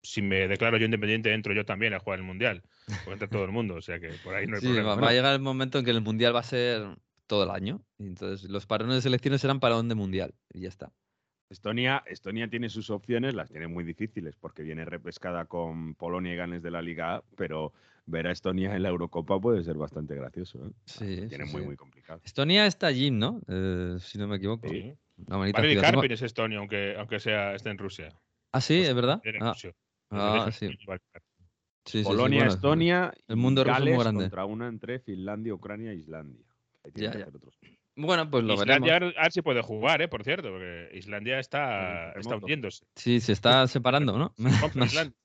si 0.02 0.23
me 0.23 0.49
declaro 0.49 0.78
yo 0.78 0.87
independiente, 0.87 1.32
entro 1.34 1.52
yo 1.52 1.67
también 1.67 1.93
a 1.93 1.99
jugar 1.99 2.20
el 2.20 2.25
mundial, 2.25 2.62
porque 2.87 3.12
entra 3.12 3.28
todo 3.28 3.44
el 3.44 3.52
mundo, 3.52 3.75
o 3.75 3.82
sea 3.82 4.00
que 4.00 4.08
por 4.25 4.34
ahí 4.34 4.46
no 4.46 4.55
hay 4.55 4.61
Sí, 4.62 4.67
problema. 4.69 4.94
va, 4.94 5.00
va 5.02 5.08
a 5.11 5.12
llegar 5.12 5.34
el 5.34 5.40
momento 5.43 5.79
en 5.79 5.84
que 5.84 5.90
el 5.90 6.00
Mundial 6.00 6.34
va 6.34 6.40
a 6.40 6.44
ser 6.44 6.96
todo 7.26 7.44
el 7.44 7.50
año. 7.50 7.82
Y 7.99 8.05
entonces 8.06 8.49
los 8.49 8.67
parones 8.67 8.94
de 8.94 9.02
selecciones 9.02 9.43
serán 9.43 9.61
parón 9.61 9.88
de 9.90 9.94
Mundial. 9.94 10.32
Y 10.55 10.61
ya 10.61 10.69
está. 10.69 10.90
Estonia, 11.50 12.02
Estonia 12.06 12.49
tiene 12.49 12.69
sus 12.70 12.88
opciones, 12.90 13.34
las 13.34 13.50
tiene 13.50 13.67
muy 13.69 13.84
difíciles 13.84 14.37
porque 14.37 14.62
viene 14.62 14.84
repescada 14.84 15.44
con 15.44 15.94
Polonia 15.94 16.32
y 16.32 16.37
Ganes 16.37 16.62
de 16.62 16.70
la 16.70 16.82
Liga 16.82 17.17
A, 17.17 17.25
pero 17.37 17.72
ver 18.06 18.26
a 18.29 18.32
Estonia 18.32 18.75
en 18.75 18.82
la 18.82 18.88
Eurocopa 18.88 19.41
puede 19.41 19.62
ser 19.64 19.76
bastante 19.76 20.14
gracioso. 20.14 20.64
¿eh? 20.67 20.70
Sí, 20.85 21.17
sí, 21.23 21.29
tiene 21.29 21.44
muy, 21.47 21.61
sí. 21.62 21.67
muy 21.67 21.76
complicado. 21.76 22.20
Estonia 22.25 22.67
está 22.67 22.87
allí, 22.87 23.11
¿no? 23.11 23.41
Eh, 23.49 23.97
si 24.00 24.19
no 24.19 24.29
me 24.29 24.36
equivoco. 24.36 24.69
Sí. 24.69 24.94
Valery 25.17 25.77
Karpin 25.81 26.13
es 26.13 26.22
Estonia, 26.22 26.58
aunque, 26.58 26.94
aunque 26.96 27.19
sea, 27.19 27.55
esté 27.55 27.70
en 27.70 27.79
Rusia. 27.79 28.08
Ah, 28.53 28.60
sí, 28.60 28.77
Pues, 28.79 28.89
es 28.89 28.94
verdad. 28.94 29.20
Ah, 29.41 29.53
Rusia. 29.53 29.72
ah, 30.10 30.48
sí. 30.53 30.69
sí, 30.69 30.77
sí, 31.84 31.98
sí, 31.98 32.05
Polonia, 32.05 32.39
bueno, 32.41 32.53
Estonia 32.55 33.13
el 33.29 33.36
mundo 33.36 33.65
ruso 33.65 33.75
es 33.77 33.81
muy 33.81 33.89
Gales 33.91 34.05
grande. 34.05 34.25
contra 34.25 34.44
una 34.44 34.69
entre 34.69 34.98
Finlandia, 35.01 35.55
Ucrania 35.55 35.93
e 35.93 35.96
Islandia. 35.96 36.44
Ahí 36.84 36.93
tienen 36.93 37.10
Ya, 37.10 37.13
que 37.13 37.19
ya. 37.19 37.25
hacer 37.25 37.36
otros. 37.36 37.58
Bueno, 37.98 38.31
pues 38.31 38.44
lo 38.44 38.55
Islandia 38.55 38.93
veremos. 38.94 39.15
a 39.19 39.22
ver 39.22 39.32
si 39.32 39.41
puede 39.43 39.63
jugar, 39.63 40.03
¿eh? 40.03 40.08
por 40.08 40.22
cierto, 40.22 40.51
porque 40.51 40.91
Islandia 40.94 41.39
está, 41.39 42.10
Con 42.13 42.20
está 42.20 42.36
hundiéndose. 42.36 42.84
Sí, 42.94 43.20
se 43.20 43.32
está 43.32 43.67
separando, 43.69 44.19
¿no? 44.19 44.34
Islandia. 44.93 45.17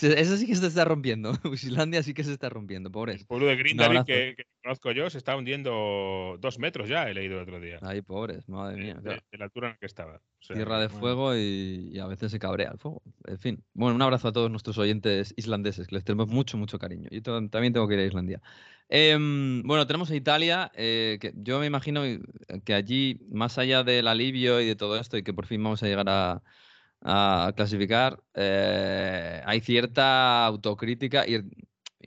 Eso 0.00 0.36
sí 0.36 0.46
que 0.46 0.56
se 0.56 0.66
está 0.66 0.84
rompiendo. 0.84 1.32
Islandia 1.52 2.02
sí 2.02 2.14
que 2.14 2.24
se 2.24 2.32
está 2.32 2.48
rompiendo, 2.48 2.90
pobres. 2.90 3.20
El 3.20 3.26
pueblo 3.26 3.46
de 3.46 3.56
Grindavik, 3.56 4.04
que, 4.04 4.34
que 4.36 4.44
conozco 4.62 4.92
yo, 4.92 5.08
se 5.10 5.18
está 5.18 5.36
hundiendo 5.36 6.36
dos 6.40 6.58
metros 6.58 6.88
ya, 6.88 7.08
he 7.08 7.14
leído 7.14 7.36
el 7.36 7.42
otro 7.42 7.60
día. 7.60 7.78
Ahí, 7.82 8.02
pobres, 8.02 8.48
madre 8.48 8.76
de, 8.76 8.82
mía. 8.82 8.94
de- 8.94 9.02
claro. 9.02 9.22
de 9.30 9.38
la 9.38 9.44
altura 9.44 9.68
en 9.68 9.72
la 9.74 9.78
que 9.78 9.86
estaba. 9.86 10.16
O 10.16 10.42
sea, 10.42 10.56
Tierra 10.56 10.80
de 10.80 10.86
bueno, 10.88 11.00
fuego 11.00 11.36
y, 11.36 11.90
y 11.92 11.98
a 11.98 12.06
veces 12.06 12.32
se 12.32 12.38
cabrea 12.38 12.70
el 12.72 12.78
fuego. 12.78 13.02
En 13.26 13.38
fin. 13.38 13.64
Bueno, 13.74 13.94
un 13.94 14.02
abrazo 14.02 14.28
a 14.28 14.32
todos 14.32 14.50
nuestros 14.50 14.76
oyentes 14.78 15.32
islandeses, 15.36 15.86
que 15.86 15.94
les 15.94 16.04
tenemos 16.04 16.28
mucho, 16.28 16.56
mucho 16.56 16.78
cariño. 16.78 17.08
Yo 17.10 17.22
también 17.22 17.72
tengo 17.72 17.86
que 17.86 17.94
ir 17.94 18.00
a 18.00 18.06
Islandia. 18.06 18.40
Em, 18.88 19.62
bueno, 19.62 19.86
tenemos 19.86 20.10
a 20.10 20.16
Italia, 20.16 20.72
eh, 20.74 21.18
que 21.20 21.32
yo 21.36 21.60
me 21.60 21.66
imagino 21.66 22.02
que 22.64 22.74
allí, 22.74 23.20
más 23.30 23.56
allá 23.56 23.84
del 23.84 24.08
alivio 24.08 24.60
y 24.60 24.66
de 24.66 24.74
todo 24.74 24.98
esto, 24.98 25.16
y 25.16 25.22
que 25.22 25.32
por 25.32 25.46
fin 25.46 25.62
vamos 25.62 25.80
a 25.84 25.86
llegar 25.86 26.08
a, 26.08 26.42
a 27.02 27.52
clasificar, 27.56 28.22
eh, 28.34 29.42
hay 29.44 29.60
cierta 29.60 30.44
autocrítica 30.46 31.26
y, 31.26 31.40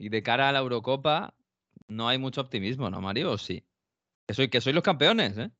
de 0.08 0.22
cara 0.22 0.48
a 0.48 0.52
la 0.52 0.60
Eurocopa 0.60 1.34
no 1.88 2.08
hay 2.08 2.18
mucho 2.18 2.40
optimismo, 2.40 2.90
¿no, 2.90 3.00
Mario? 3.00 3.32
¿O 3.32 3.38
sí? 3.38 3.64
Que 4.26 4.34
soy, 4.34 4.48
que 4.48 4.60
soy 4.60 4.72
los 4.72 4.82
campeones, 4.82 5.36
¿eh? 5.38 5.50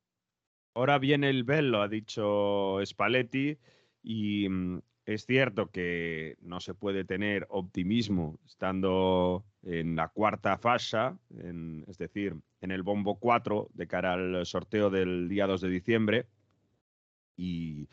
Ahora 0.74 0.98
viene 0.98 1.30
el 1.30 1.44
bel, 1.44 1.70
lo 1.70 1.82
ha 1.82 1.88
dicho 1.88 2.78
Spalletti, 2.84 3.58
y 4.02 4.48
mm, 4.48 4.80
es 5.06 5.26
cierto 5.26 5.70
que 5.70 6.36
no 6.40 6.60
se 6.60 6.74
puede 6.74 7.04
tener 7.04 7.46
optimismo 7.50 8.38
estando 8.46 9.44
en 9.62 9.94
la 9.94 10.08
cuarta 10.08 10.58
fase, 10.58 11.12
en- 11.38 11.84
es 11.86 11.98
decir, 11.98 12.34
en 12.60 12.70
el 12.70 12.82
bombo 12.82 13.18
4 13.20 13.68
de 13.74 13.86
cara 13.86 14.14
al 14.14 14.46
sorteo 14.46 14.90
del 14.90 15.28
día 15.28 15.46
2 15.46 15.60
de 15.60 15.68
diciembre. 15.68 16.26
Y 17.36 17.88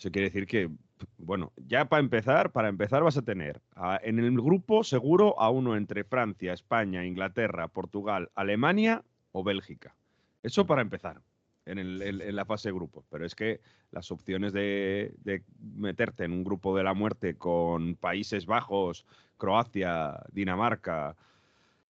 eso 0.00 0.10
quiere 0.10 0.28
decir 0.30 0.46
que, 0.46 0.70
bueno, 1.18 1.52
ya 1.68 1.84
para 1.84 2.00
empezar, 2.00 2.52
para 2.52 2.68
empezar 2.70 3.02
vas 3.02 3.18
a 3.18 3.22
tener 3.22 3.60
a- 3.74 4.00
en 4.02 4.18
el 4.18 4.32
grupo 4.40 4.82
seguro 4.82 5.38
a 5.38 5.50
uno 5.50 5.76
entre 5.76 6.04
Francia, 6.04 6.54
España, 6.54 7.04
Inglaterra, 7.04 7.68
Portugal, 7.68 8.30
Alemania 8.34 9.04
o 9.32 9.44
Bélgica. 9.44 9.94
Eso 10.42 10.66
para 10.66 10.80
empezar, 10.80 11.20
en, 11.66 11.78
el- 11.78 12.00
en- 12.00 12.22
en 12.22 12.34
la 12.34 12.46
fase 12.46 12.70
de 12.70 12.74
grupos. 12.74 13.04
Pero 13.10 13.26
es 13.26 13.34
que 13.34 13.60
las 13.92 14.10
opciones 14.10 14.54
de, 14.54 15.12
de 15.22 15.42
meterte 15.74 16.24
en 16.24 16.32
un 16.32 16.44
grupo 16.44 16.74
de 16.74 16.82
la 16.82 16.94
muerte 16.94 17.34
con 17.34 17.94
Países 17.94 18.46
Bajos, 18.46 19.04
Croacia, 19.36 20.18
Dinamarca, 20.32 21.14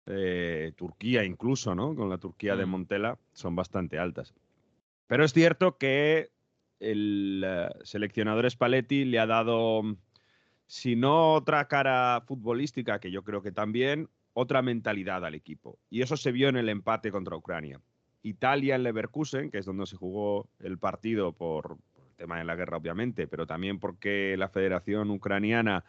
eh, 0.08 0.74
Turquía 0.76 1.24
incluso, 1.24 1.74
¿no? 1.74 1.96
Con 1.96 2.10
la 2.10 2.18
Turquía 2.18 2.58
de 2.58 2.66
Mm. 2.66 2.70
Montela, 2.70 3.18
son 3.32 3.56
bastante 3.56 3.98
altas. 3.98 4.34
Pero 5.08 5.24
es 5.24 5.32
cierto 5.32 5.78
que 5.78 6.33
el 6.84 7.44
eh, 7.46 7.70
seleccionador 7.84 8.50
Spalletti 8.50 9.06
le 9.06 9.20
ha 9.20 9.26
dado, 9.26 9.84
mm, 9.84 9.98
si 10.68 10.96
no 10.96 11.34
otra 11.34 11.68
cara 11.68 12.24
futbolística, 12.28 13.00
que 13.00 13.12
yo 13.12 13.24
creo 13.24 13.42
que 13.42 13.52
también, 13.52 14.10
otra 14.34 14.62
mentalidad 14.62 15.26
al 15.26 15.36
equipo. 15.36 15.80
Y 15.90 16.02
eso 16.02 16.18
se 16.18 16.32
vio 16.32 16.50
en 16.50 16.58
el 16.58 16.70
empate 16.70 17.12
contra 17.12 17.36
Ucrania. 17.36 17.80
Italia 18.24 18.76
en 18.76 18.84
Leverkusen, 18.84 19.52
que 19.52 19.60
es 19.60 19.66
donde 19.66 19.86
se 19.86 19.98
jugó 19.98 20.50
el 20.60 20.78
partido 20.78 21.34
por, 21.34 21.78
el 21.98 22.16
tema 22.16 22.38
de 22.38 22.46
la 22.46 22.56
guerra, 22.56 22.78
obviamente, 22.78 23.28
pero 23.28 23.46
también 23.46 23.80
porque 23.80 24.36
la 24.38 24.50
Federación 24.50 25.12
Ucraniana 25.12 25.84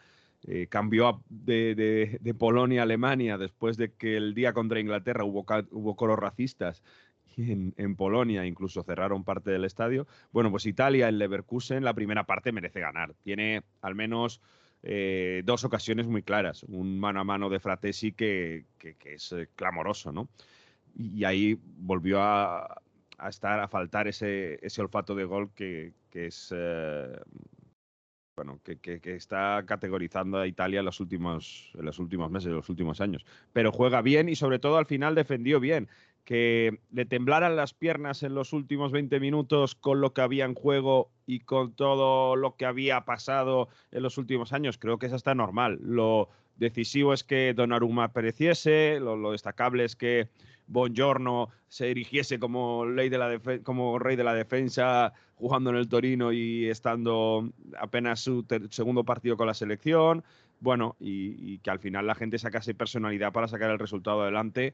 eh, 0.47 0.67
cambió 0.69 1.23
de, 1.29 2.19
Polonia 2.39 2.81
a 2.81 2.83
Alemania 2.83 3.39
después 3.39 3.77
de 3.77 3.93
que 3.93 4.17
el 4.17 4.35
día 4.35 4.53
contra 4.53 4.81
Inglaterra 4.81 5.25
hubo, 5.25 5.47
hubo 5.71 5.97
coros 5.97 6.19
racistas 6.19 6.83
en, 7.53 7.75
en 7.77 7.97
Polonia 7.97 8.45
incluso 8.47 8.83
cerraron 8.83 9.25
parte 9.25 9.51
del 9.51 9.65
estadio. 9.65 10.07
Bueno, 10.33 10.51
pues 10.51 10.67
Italia 10.67 11.09
en 11.09 11.19
Leverkusen 11.19 11.85
la 11.85 11.95
primera 11.95 12.25
parte 12.25 12.53
merece 12.53 12.81
ganar. 12.81 13.15
Tiene 13.23 13.63
al 13.83 13.95
menos 13.95 14.41
eh, 14.83 15.43
dos 15.45 15.65
ocasiones 15.65 16.07
muy 16.07 16.23
claras. 16.23 16.63
Un 16.65 16.99
mano 16.99 17.21
a 17.21 17.25
mano 17.25 17.49
de 17.49 17.61
Fratesi 17.61 18.13
que, 18.13 18.67
que- 18.79 18.95
que 18.97 19.15
es 19.15 19.33
eh, 19.33 19.49
clamoroso, 19.57 20.13
¿no? 20.13 20.29
Y, 20.97 21.25
ahí 21.25 21.59
volvió 21.79 22.21
a, 22.23 22.81
a 23.19 23.29
estar, 23.29 23.61
a 23.61 23.69
faltar 23.69 24.09
ese, 24.09 24.59
ese 24.67 24.81
olfato 24.83 25.15
de 25.15 25.25
gol 25.25 25.53
que, 25.55 25.93
que 26.11 26.27
es... 26.27 26.53
eh, 26.57 27.17
bueno, 28.37 28.61
que, 28.65 28.79
que- 28.79 29.01
que 29.01 29.15
está 29.15 29.63
categorizando 29.67 30.39
a 30.39 30.47
Italia 30.47 30.81
en 30.81 30.85
los, 30.87 30.99
últimos, 31.01 31.71
en 31.75 31.85
los 31.85 31.99
últimos 32.01 32.31
meses, 32.31 32.49
en 32.49 32.57
los 32.57 32.69
últimos 32.69 33.01
años. 33.01 33.25
Pero 33.53 33.71
juega 33.71 34.03
bien 34.03 34.29
y 34.29 34.35
sobre 34.37 34.59
todo 34.59 34.77
al 34.77 34.87
final 34.87 35.15
defendió 35.15 35.61
bien. 35.61 35.89
Que 36.25 36.79
le 36.91 37.05
temblaran 37.05 37.57
las 37.57 37.75
piernas 37.75 38.23
en 38.23 38.35
los 38.35 38.53
últimos 38.53 38.93
20 38.93 39.21
minutos 39.21 39.75
con 39.75 40.01
lo 40.01 40.15
que 40.15 40.23
había 40.23 40.45
en 40.45 40.55
juego 40.55 41.11
y 41.27 41.41
con 41.41 41.73
todo 41.73 42.37
lo 42.37 42.57
que 42.57 42.67
había 42.67 43.05
pasado 43.05 43.69
en 43.93 44.03
los 44.03 44.17
últimos 44.19 44.53
años, 44.53 44.79
creo 44.79 44.99
que 44.99 45.07
eso 45.07 45.17
está 45.17 45.35
normal. 45.35 45.79
Lo 45.83 46.29
decisivo 46.57 47.13
es 47.13 47.25
que 47.25 47.53
Donnarumma 47.55 48.13
pereciese, 48.13 48.99
lo, 49.01 49.17
lo 49.17 49.33
destacable 49.33 49.85
es 49.85 49.97
que 49.97 50.29
Buongiorno 50.67 51.51
se 51.69 51.91
erigiese 51.91 52.39
como, 52.39 52.87
rey 52.87 53.11
de 53.11 53.19
la 53.19 54.35
defensa 54.35 55.13
jugando 55.35 55.71
en 55.71 55.77
el 55.77 55.89
Torino 55.89 56.33
y 56.33 56.69
estando 56.69 57.51
apenas 57.79 58.21
su 58.21 58.47
segundo 58.71 59.05
partido 59.05 59.37
con 59.37 59.47
la 59.47 59.55
selección. 59.55 60.25
Bueno, 60.61 60.97
y 60.99 61.59
que 61.59 61.71
al 61.71 61.81
final 61.81 62.07
la 62.07 62.15
gente 62.15 62.39
sacase 62.39 62.75
personalidad 62.75 63.33
para 63.33 63.49
sacar 63.49 63.71
el 63.71 63.79
resultado 63.79 64.23
adelante, 64.23 64.73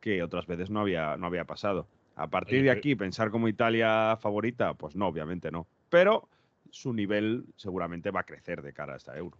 que 0.00 0.22
otras 0.22 0.46
veces 0.46 0.70
no 0.70 0.80
había, 0.80 1.16
no 1.16 1.26
había 1.26 1.44
pasado. 1.44 1.88
A 2.16 2.28
partir 2.28 2.54
Oye, 2.56 2.62
de 2.64 2.68
pero- 2.70 2.78
aquí, 2.78 2.94
pensar 2.96 3.30
como 3.30 3.48
Italia 3.48 4.16
favorita, 4.20 4.74
pues 4.74 4.96
no, 4.96 5.06
obviamente 5.06 5.50
no. 5.50 5.66
Pero 5.88 6.28
su 6.70 6.92
nivel 6.92 7.44
seguramente 7.56 8.10
va 8.10 8.20
a 8.20 8.24
crecer 8.24 8.62
de 8.62 8.72
cara 8.72 8.94
a 8.94 8.96
esta 8.96 9.16
euro. 9.16 9.38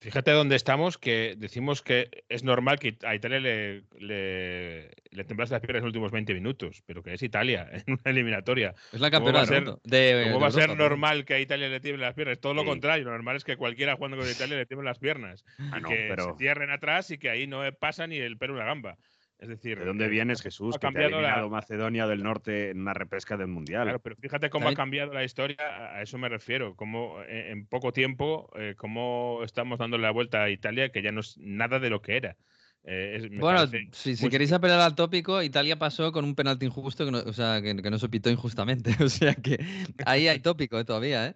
Fíjate 0.00 0.30
dónde 0.30 0.54
estamos, 0.54 0.96
que 0.96 1.34
decimos 1.38 1.82
que 1.82 2.22
es 2.28 2.44
normal 2.44 2.78
que 2.78 2.96
a 3.04 3.16
Italia 3.16 3.40
le, 3.40 3.82
le, 3.98 4.90
le 5.10 5.24
temblase 5.24 5.54
las 5.54 5.60
piernas 5.60 5.80
en 5.80 5.84
los 5.86 5.88
últimos 5.88 6.12
20 6.12 6.34
minutos, 6.34 6.84
pero 6.86 7.02
que 7.02 7.14
es 7.14 7.22
Italia 7.24 7.68
en 7.72 7.94
una 7.94 8.02
eliminatoria. 8.04 8.74
Es 8.92 9.00
la 9.00 9.10
¿Cómo 9.10 9.26
campeona 9.26 9.38
va 9.38 9.42
a 9.42 9.46
ser-. 9.46 9.64
De- 9.64 10.22
¿Cómo 10.26 10.34
de 10.36 10.40
va 10.40 10.46
a 10.46 10.50
ser 10.52 10.76
normal 10.76 11.24
que 11.24 11.34
a 11.34 11.40
Italia 11.40 11.68
le 11.68 11.80
tiemblen 11.80 12.06
las 12.06 12.14
piernas? 12.14 12.38
Todo 12.38 12.54
lo 12.54 12.64
contrario, 12.64 13.06
lo 13.06 13.10
normal 13.10 13.36
es 13.36 13.44
que 13.44 13.56
cualquiera 13.56 13.96
jugando 13.96 14.16
con 14.18 14.28
Italia 14.30 14.56
le 14.56 14.66
tiemblen 14.66 14.86
las 14.86 15.00
piernas. 15.00 15.44
Ah, 15.58 15.78
y 15.78 15.82
no, 15.82 15.88
que 15.88 16.06
pero 16.08 16.24
se 16.32 16.38
cierren 16.38 16.70
atrás 16.70 17.10
y 17.10 17.18
que 17.18 17.30
ahí 17.30 17.48
no 17.48 17.62
pasa 17.80 18.06
ni 18.06 18.18
el 18.18 18.38
pelo 18.38 18.54
una 18.54 18.64
gamba. 18.66 18.98
Es 19.38 19.48
decir, 19.48 19.78
¿de 19.78 19.84
dónde 19.84 20.06
eh, 20.06 20.08
vienes, 20.08 20.42
Jesús? 20.42 20.74
ha 20.74 20.78
Que 20.78 20.80
te 20.80 20.86
ha 20.86 20.90
cambiado 20.90 21.10
la- 21.10 21.16
eliminado 21.28 21.48
Macedonia 21.50 22.06
del 22.08 22.22
Norte 22.24 22.70
en 22.70 22.80
una 22.80 22.92
repesca 22.92 23.36
del 23.36 23.46
Mundial. 23.46 23.84
Claro, 23.84 24.00
pero 24.00 24.16
fíjate 24.16 24.50
cómo 24.50 24.64
También- 24.64 24.74
ha 24.74 24.82
cambiado 24.82 25.14
la 25.14 25.22
historia, 25.24 25.56
a 25.94 26.02
eso 26.02 26.18
me 26.18 26.28
refiero, 26.28 26.74
cómo 26.74 27.22
eh, 27.22 27.50
en 27.52 27.66
poco 27.66 27.92
tiempo, 27.92 28.50
eh, 28.56 28.74
cómo 28.76 29.40
estamos 29.44 29.78
dando 29.78 29.96
la 29.96 30.10
vuelta 30.10 30.42
a 30.42 30.50
Italia, 30.50 30.90
que 30.90 31.02
ya 31.02 31.12
no 31.12 31.20
es 31.20 31.36
nada 31.38 31.78
de 31.78 31.88
lo 31.90 32.02
que 32.02 32.16
era. 32.16 32.36
Eh, 32.84 33.16
es- 33.16 33.38
Bueno, 33.38 33.66
si, 33.92 34.16
si 34.16 34.28
queréis 34.28 34.52
apelar 34.52 34.80
al 34.80 34.94
tópico, 34.94 35.40
Italia 35.42 35.76
pasó 35.78 36.10
con 36.10 36.24
un 36.24 36.34
penalti 36.34 36.66
injusto, 36.66 37.04
que 37.04 37.10
no, 37.12 37.18
o 37.18 37.32
sea, 37.32 37.60
que, 37.62 37.76
que 37.76 37.90
no 37.90 37.98
se 37.98 38.08
pitó 38.08 38.30
injustamente. 38.30 38.90
O 39.06 39.08
sea 39.08 39.34
que 39.34 39.58
ahí 40.04 40.26
hay 40.26 40.40
tópico 40.40 40.78
eh, 40.80 40.84
todavía, 40.84 41.28
¿eh? 41.28 41.34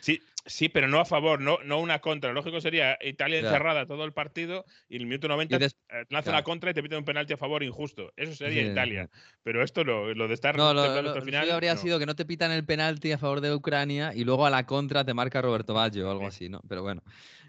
Sí, 0.00 0.20
sí, 0.46 0.68
pero 0.68 0.88
no 0.88 1.00
a 1.00 1.04
favor, 1.04 1.40
no, 1.40 1.58
no 1.64 1.78
una 1.80 1.98
contra. 2.00 2.30
Lo 2.30 2.34
lógico 2.36 2.60
sería 2.60 2.96
Italia 3.02 3.40
encerrada 3.40 3.84
todo 3.86 4.04
el 4.04 4.12
partido 4.12 4.64
y 4.88 4.96
en 4.96 5.02
el 5.02 5.06
minuto 5.08 5.28
90 5.28 5.56
Y 5.56 5.58
des- 5.58 5.76
eh, 5.90 6.04
lanza 6.08 6.30
claro. 6.30 6.38
la 6.38 6.42
contra 6.44 6.70
y 6.70 6.74
te 6.74 6.82
pide 6.82 6.96
un 6.96 7.04
penalti 7.04 7.32
a 7.32 7.36
favor 7.36 7.62
injusto. 7.62 8.12
Eso 8.16 8.34
sería 8.34 8.62
Sí, 8.62 8.68
Italia. 8.70 9.10
Pero 9.42 9.62
esto 9.62 9.84
no, 9.84 10.14
lo 10.14 10.28
de 10.28 10.34
estar 10.34 10.56
No, 10.56 10.72
lo, 10.72 11.02
lo- 11.02 11.14
lo 11.14 11.22
final. 11.22 11.50
habría 11.50 11.74
no. 11.74 11.80
sido 11.80 11.98
que 11.98 12.06
no 12.06 12.14
te 12.14 12.24
pitan 12.24 12.50
el 12.52 12.64
penalti 12.64 13.12
a 13.12 13.18
favor 13.18 13.40
de 13.40 13.54
Ucrania 13.54 14.12
y 14.14 14.24
luego 14.24 14.46
a 14.46 14.50
la 14.50 14.64
contra 14.66 15.04
te 15.04 15.12
marca 15.14 15.42
Roberto 15.42 15.74
Baggio 15.74 16.08
o 16.08 16.10
algo 16.10 16.26
así, 16.26 16.48
¿no? 16.48 16.60
Pero 16.68 16.82
bueno, 16.82 17.02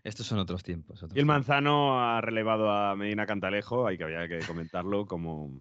estos 0.04 0.26
son 0.26 0.40
otros 0.40 0.64
tiempos. 0.64 0.98
otros 0.98 1.12
Y 1.16 1.20
el 1.20 1.26
tiempos. 1.26 1.36
Manzano 1.36 2.00
ha 2.00 2.22
relevado 2.22 2.70
a 2.72 2.96
Medina 2.96 3.26
Cantalejo, 3.26 3.88
hay 3.88 3.98
que 3.98 4.04
había 4.06 4.28
que 4.28 4.40
comentarlo 4.40 5.06
como, 5.06 5.52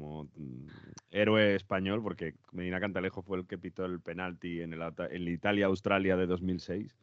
como 0.00 0.24
mm, 0.24 0.66
héroe 1.10 1.54
español, 1.54 2.02
porque 2.02 2.34
Medina 2.52 2.80
Cantalejo 2.80 3.22
fue 3.22 3.38
el 3.38 3.46
que 3.46 3.58
pitó 3.58 3.84
el 3.84 4.00
penalti 4.00 4.62
en 4.62 4.72
el, 4.72 4.78
la 4.78 4.94
Italia-Australia 5.30 6.16
de 6.16 6.26
2006. 6.26 6.96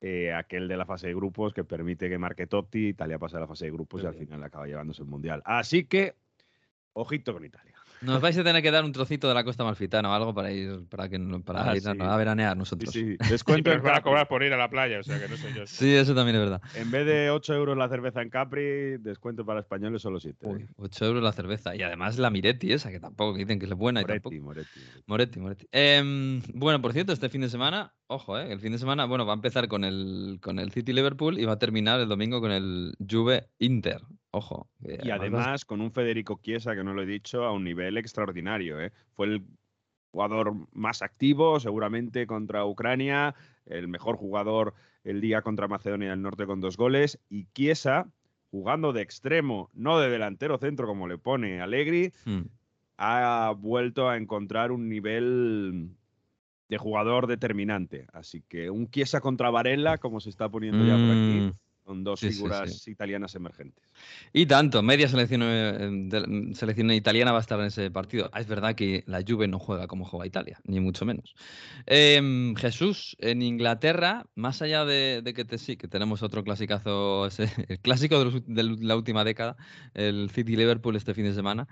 eh, 0.00 0.32
aquel 0.32 0.66
de 0.66 0.76
la 0.78 0.86
fase 0.86 1.08
de 1.08 1.14
grupos 1.14 1.52
que 1.52 1.62
permite 1.62 2.08
que 2.08 2.16
marque 2.18 2.46
Totti, 2.46 2.88
Italia 2.88 3.18
pasa 3.18 3.36
a 3.36 3.40
la 3.40 3.46
fase 3.46 3.66
de 3.66 3.72
grupos 3.72 4.02
y 4.02 4.06
al 4.06 4.14
final 4.14 4.42
acaba 4.42 4.66
llevándose 4.66 5.02
el 5.02 5.08
Mundial. 5.08 5.42
Así 5.44 5.84
que, 5.84 6.14
ojito 6.94 7.34
con 7.34 7.44
Italia. 7.44 7.74
Nos 8.02 8.20
vais 8.20 8.36
a 8.38 8.42
tener 8.44 8.62
que 8.62 8.70
dar 8.70 8.84
un 8.84 8.92
trocito 8.92 9.28
de 9.28 9.34
la 9.34 9.44
costa 9.44 9.62
malfitana 9.62 10.08
o 10.10 10.12
algo 10.14 10.32
para 10.34 10.50
ir, 10.50 10.86
para 10.88 11.08
que, 11.08 11.18
para 11.44 11.70
Ah, 11.70 11.76
ir 11.76 11.86
a- 11.86 11.92
sí. 11.92 11.98
a 12.00 12.16
veranear 12.16 12.56
nosotros. 12.56 12.90
sí, 12.92 13.00
Sí, 13.12 13.16
descuento 13.28 13.72
nos 13.74 13.82
van 13.82 13.96
a 13.96 14.00
cobrar 14.02 14.26
por 14.26 14.42
ir 14.42 14.52
a 14.52 14.56
la 14.56 14.70
playa, 14.70 15.00
o 15.00 15.02
sea 15.02 15.18
que 15.20 15.28
no 15.28 15.36
sé 15.36 15.52
yo. 15.54 15.66
Sí, 15.66 15.94
eso 15.94 16.14
también 16.14 16.36
es 16.36 16.42
verdad. 16.42 16.62
En 16.76 16.90
vez 16.90 17.04
de 17.04 17.30
8 17.30 17.52
euros 17.54 17.76
la 17.76 17.88
cerveza 17.88 18.22
en 18.22 18.30
Capri, 18.30 18.96
descuento 18.98 19.44
para 19.44 19.60
españoles 19.60 20.00
solo 20.00 20.18
7. 20.18 20.46
Uy, 20.46 20.66
8 20.76 21.04
euros 21.04 21.22
la 21.22 21.32
cerveza. 21.32 21.76
Y 21.76 21.82
además 21.82 22.18
la 22.18 22.30
Miretti 22.30 22.72
esa, 22.72 22.90
que 22.90 23.00
tampoco 23.00 23.36
dicen 23.36 23.58
que 23.58 23.66
es 23.66 23.72
buena 23.74 24.00
y 24.00 24.04
tampoco. 24.04 24.34
Moretti, 24.36 24.80
Moretti, 24.80 24.80
Moretti. 24.80 25.04
Moretti, 25.06 25.40
Moretti. 25.40 25.66
Em, 25.72 26.42
bueno, 26.54 26.80
por 26.80 26.92
cierto, 26.94 27.12
este 27.12 27.28
fin 27.28 27.42
de 27.42 27.50
semana, 27.50 27.92
ojo, 28.06 28.38
eh, 28.38 28.50
el 28.52 28.60
fin 28.60 28.72
de 28.72 28.78
semana, 28.78 29.04
bueno, 29.04 29.26
va 29.26 29.32
a 29.32 29.36
empezar 29.36 29.68
con 29.68 29.84
el, 29.84 30.38
con 30.42 30.58
el 30.58 30.72
City 30.72 30.92
Liverpool 30.94 31.38
y 31.38 31.44
va 31.44 31.52
a 31.52 31.58
terminar 31.58 32.00
el 32.00 32.08
domingo 32.08 32.40
con 32.40 32.50
el 32.52 32.94
Juve 33.08 33.48
Inter. 33.58 34.00
Ojo. 34.32 34.68
que 34.84 34.98
Y 35.02 35.10
además 35.10 35.64
con 35.64 35.80
un 35.80 35.92
Federico 35.92 36.40
Chiesa, 36.42 36.74
que 36.74 36.84
no 36.84 36.94
lo 36.94 37.02
he 37.02 37.06
dicho, 37.06 37.44
a 37.44 37.52
un 37.52 37.64
nivel 37.64 37.96
extraordinario. 37.98 38.80
¿eh? 38.80 38.92
Fue 39.14 39.26
el 39.26 39.44
jugador 40.12 40.54
más 40.72 41.02
activo, 41.02 41.60
seguramente 41.60 42.26
contra 42.26 42.64
Ucrania, 42.64 43.34
el 43.66 43.88
mejor 43.88 44.16
jugador 44.16 44.74
el 45.04 45.20
día 45.20 45.42
contra 45.42 45.68
Macedonia 45.68 46.10
del 46.10 46.22
Norte 46.22 46.46
con 46.46 46.60
dos 46.60 46.76
goles. 46.76 47.18
Y 47.28 47.46
Chiesa, 47.54 48.08
jugando 48.50 48.92
de 48.92 49.02
extremo, 49.02 49.70
no 49.74 49.98
de 49.98 50.10
delantero 50.10 50.58
centro 50.58 50.86
como 50.86 51.08
le 51.08 51.18
pone 51.18 51.60
Allegri, 51.60 52.12
Hmm. 52.24 52.42
ha 52.98 53.54
vuelto 53.56 54.08
a 54.08 54.16
encontrar 54.16 54.72
un 54.72 54.88
nivel 54.88 55.90
de 56.68 56.78
jugador 56.78 57.26
determinante. 57.26 58.06
Así 58.12 58.42
que 58.48 58.70
un 58.70 58.88
Chiesa 58.90 59.20
contra 59.20 59.50
Varela, 59.50 59.98
como 59.98 60.20
se 60.20 60.30
está 60.30 60.48
poniendo 60.48 60.84
ya 60.84 60.92
por 60.94 61.10
aquí, 61.10 61.40
Mm, 61.40 61.52
son 61.90 62.04
dos 62.04 62.20
sí, 62.20 62.30
figuras 62.30 62.70
sí. 62.70 62.92
italianas 62.92 63.34
emergentes. 63.34 63.82
Y 64.32 64.46
tanto, 64.46 64.80
media 64.82 65.08
selección, 65.08 65.42
eh, 65.44 65.90
mm, 65.90 66.52
selección 66.52 66.90
italiana 66.92 67.32
va 67.32 67.38
a 67.38 67.40
estar 67.40 67.58
en 67.58 67.66
ese 67.66 67.90
partido. 67.90 68.30
Ah, 68.32 68.40
es 68.40 68.46
verdad 68.46 68.76
que 68.76 69.02
la 69.06 69.22
Juve 69.26 69.48
no 69.48 69.58
juega 69.58 69.88
como 69.88 70.04
juega 70.04 70.26
Italia, 70.26 70.60
ni 70.64 70.78
mucho 70.78 71.04
menos. 71.04 71.34
Em, 71.86 72.54
Jesús, 72.54 73.16
en 73.18 73.42
Inglaterra, 73.42 74.26
más 74.36 74.62
allá 74.62 74.84
de, 74.84 75.20
de 75.22 75.34
que 75.34 75.44
te, 75.44 75.58
sí, 75.58 75.76
que 75.76 75.88
tenemos 75.88 76.22
otro 76.22 76.44
clasicazo, 76.44 77.26
ese- 77.26 77.50
el 77.68 77.80
clásico 77.80 78.18
de, 78.18 78.24
los 78.26 78.34
ult- 78.36 78.44
de 78.46 78.62
la 78.86 78.96
última 78.96 79.24
década, 79.24 79.56
el 79.94 80.30
City 80.30 80.56
Liverpool 80.56 80.94
este 80.96 81.14
fin 81.14 81.24
de 81.24 81.34
semana, 81.34 81.66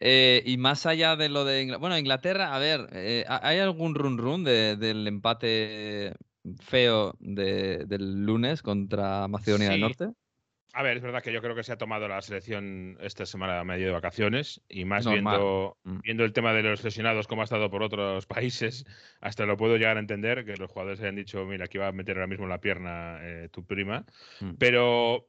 eh, 0.00 0.42
y 0.46 0.56
más 0.56 0.86
allá 0.86 1.16
de 1.16 1.28
lo 1.28 1.44
de 1.44 1.64
Ingl- 1.66 1.78
bueno, 1.78 1.96
Inglaterra, 1.98 2.54
a 2.54 2.58
ver, 2.58 2.88
eh, 2.92 3.24
¿ha- 3.28 3.46
¿hay 3.46 3.58
algún 3.58 3.94
run 3.94 4.18
run 4.18 4.44
de- 4.44 4.76
del 4.76 5.06
empate 5.06 6.14
feo 6.56 7.14
de- 7.18 7.84
del 7.86 8.24
lunes 8.24 8.62
contra 8.62 9.26
Macedonia 9.28 9.70
del. 9.70 9.80
Norte? 9.80 10.08
A 10.72 10.84
ver, 10.84 10.98
es 10.98 11.02
verdad 11.02 11.20
que 11.20 11.32
yo 11.32 11.42
creo 11.42 11.56
que 11.56 11.64
se 11.64 11.72
ha 11.72 11.78
tomado 11.78 12.06
la 12.06 12.22
selección 12.22 12.96
esta 13.00 13.26
semana 13.26 13.58
a 13.58 13.64
medio 13.64 13.86
de 13.86 13.92
vacaciones 13.92 14.62
y 14.68 14.84
más 14.84 15.04
viendo, 15.04 15.76
Mm. 15.82 15.98
viendo 16.04 16.24
el 16.24 16.32
tema 16.32 16.52
de 16.54 16.62
los 16.62 16.84
lesionados, 16.84 17.26
como 17.26 17.40
ha 17.40 17.44
estado 17.44 17.68
por 17.70 17.82
otros 17.82 18.26
países, 18.80 18.84
hasta 19.20 19.46
lo 19.46 19.56
puedo 19.56 19.76
llegar 19.76 19.96
a 19.96 20.00
entender, 20.00 20.44
que 20.44 20.56
los 20.56 20.70
jugadores 20.70 21.00
hayan 21.00 21.16
dicho, 21.16 21.44
mira, 21.44 21.64
aquí 21.64 21.78
va 21.78 21.88
a 21.88 21.92
meter 21.92 22.16
ahora 22.16 22.28
mismo 22.28 22.46
la 22.46 22.60
pierna 22.60 23.18
eh, 23.20 23.48
tu 23.50 23.64
prima. 23.66 24.04
Mm. 24.40 24.52
Pero 24.60 25.26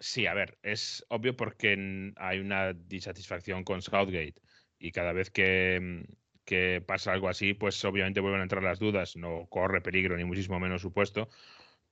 sí, 0.00 0.26
a 0.26 0.34
ver, 0.34 0.58
es 0.64 1.06
obvio 1.08 1.36
porque 1.36 2.12
hay 2.16 2.40
una 2.40 2.72
disatisfacción 2.72 3.62
con 3.62 3.80
Southgate. 3.80 4.34
y 4.76 4.90
cada 4.90 5.12
vez 5.12 5.30
que, 5.30 6.04
que 6.44 6.82
pasa 6.86 7.12
algo 7.12 7.28
así, 7.28 7.54
pues 7.54 7.84
obviamente 7.84 8.20
vuelven 8.20 8.40
a 8.40 8.44
entrar 8.44 8.62
las 8.62 8.78
dudas. 8.78 9.16
No 9.16 9.46
corre 9.48 9.80
peligro, 9.80 10.16
ni 10.16 10.24
muchísimo 10.24 10.60
menos 10.60 10.82
supuesto. 10.82 11.28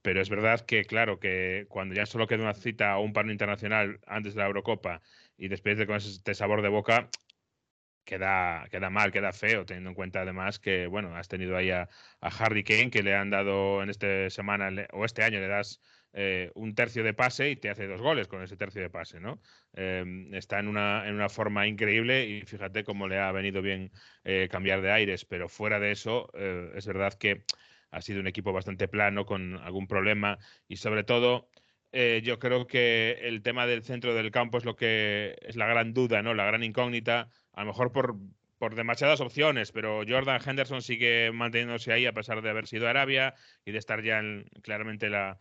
Pero 0.02 0.20
es 0.20 0.28
verdad 0.30 0.60
que, 0.66 0.84
claro, 0.84 1.20
que 1.20 1.66
cuando 1.68 1.94
ya 1.94 2.06
solo 2.06 2.26
queda 2.26 2.42
una 2.42 2.54
cita 2.54 2.96
o 2.98 3.02
un 3.02 3.12
paro 3.12 3.30
internacional 3.30 4.00
antes 4.06 4.34
de 4.34 4.40
la 4.40 4.46
Eurocopa 4.48 5.02
y 5.38 5.48
después 5.48 5.78
de 5.78 5.86
con 5.86 5.96
este 5.96 6.34
sabor 6.34 6.62
de 6.62 6.68
boca, 6.68 7.08
queda, 8.04 8.66
queda 8.70 8.90
mal, 8.90 9.12
queda 9.12 9.32
feo, 9.32 9.64
teniendo 9.64 9.90
en 9.90 9.94
cuenta 9.94 10.22
además 10.22 10.58
que, 10.58 10.86
bueno, 10.86 11.16
has 11.16 11.28
tenido 11.28 11.56
ahí 11.56 11.70
a, 11.70 11.88
a 12.20 12.28
Harry 12.28 12.64
Kane, 12.64 12.90
que 12.90 13.02
le 13.02 13.14
han 13.14 13.30
dado 13.30 13.82
en 13.82 13.90
esta 13.90 14.28
semana 14.30 14.70
o 14.92 15.04
este 15.04 15.22
año 15.22 15.40
le 15.40 15.48
das 15.48 15.80
eh, 16.14 16.50
un 16.54 16.74
tercio 16.74 17.02
de 17.04 17.14
pase 17.14 17.48
y 17.50 17.56
te 17.56 17.70
hace 17.70 17.86
dos 17.86 18.02
goles 18.02 18.28
con 18.28 18.42
ese 18.42 18.56
tercio 18.56 18.82
de 18.82 18.90
pase, 18.90 19.18
¿no? 19.18 19.40
Eh, 19.72 20.28
está 20.32 20.58
en 20.58 20.68
una, 20.68 21.08
en 21.08 21.14
una 21.14 21.30
forma 21.30 21.66
increíble 21.66 22.26
y 22.26 22.42
fíjate 22.42 22.84
cómo 22.84 23.08
le 23.08 23.18
ha 23.18 23.32
venido 23.32 23.62
bien 23.62 23.90
eh, 24.24 24.48
cambiar 24.50 24.82
de 24.82 24.92
aires, 24.92 25.24
pero 25.24 25.48
fuera 25.48 25.80
de 25.80 25.92
eso, 25.92 26.30
es 26.34 26.86
verdad 26.86 27.14
que 27.14 27.44
ha 27.90 28.02
sido 28.02 28.20
un 28.20 28.26
equipo 28.26 28.52
bastante 28.52 28.88
plano, 28.88 29.24
con 29.24 29.56
algún 29.58 29.86
problema 29.86 30.38
y 30.68 30.76
sobre 30.76 31.04
todo... 31.04 31.48
yo 32.22 32.38
creo 32.38 32.66
que 32.66 33.18
el 33.22 33.42
tema 33.42 33.66
del 33.66 33.82
centro 33.82 34.14
del 34.14 34.30
campo 34.30 34.56
es 34.58 34.64
lo 34.64 34.76
que 34.76 35.36
es 35.42 35.56
la 35.56 35.66
gran 35.66 35.92
duda, 35.92 36.22
¿no? 36.22 36.32
La 36.34 36.46
gran 36.46 36.62
incógnita, 36.62 37.28
a 37.52 37.60
lo 37.60 37.66
mejor 37.66 37.92
por, 37.92 38.16
por 38.58 38.74
demasiadas 38.74 39.20
opciones, 39.20 39.72
pero 39.72 40.02
Jordan 40.06 40.40
Henderson 40.44 40.82
sigue 40.82 41.32
manteniéndose 41.32 41.92
ahí 41.92 42.06
a 42.06 42.12
pesar 42.12 42.42
de 42.42 42.50
haber 42.50 42.66
sido 42.66 42.88
Arabia 42.88 43.34
y 43.64 43.72
de 43.72 43.78
estar 43.78 44.02
ya 44.02 44.18
en, 44.18 44.44
claramente 44.62 45.10
la, 45.10 45.40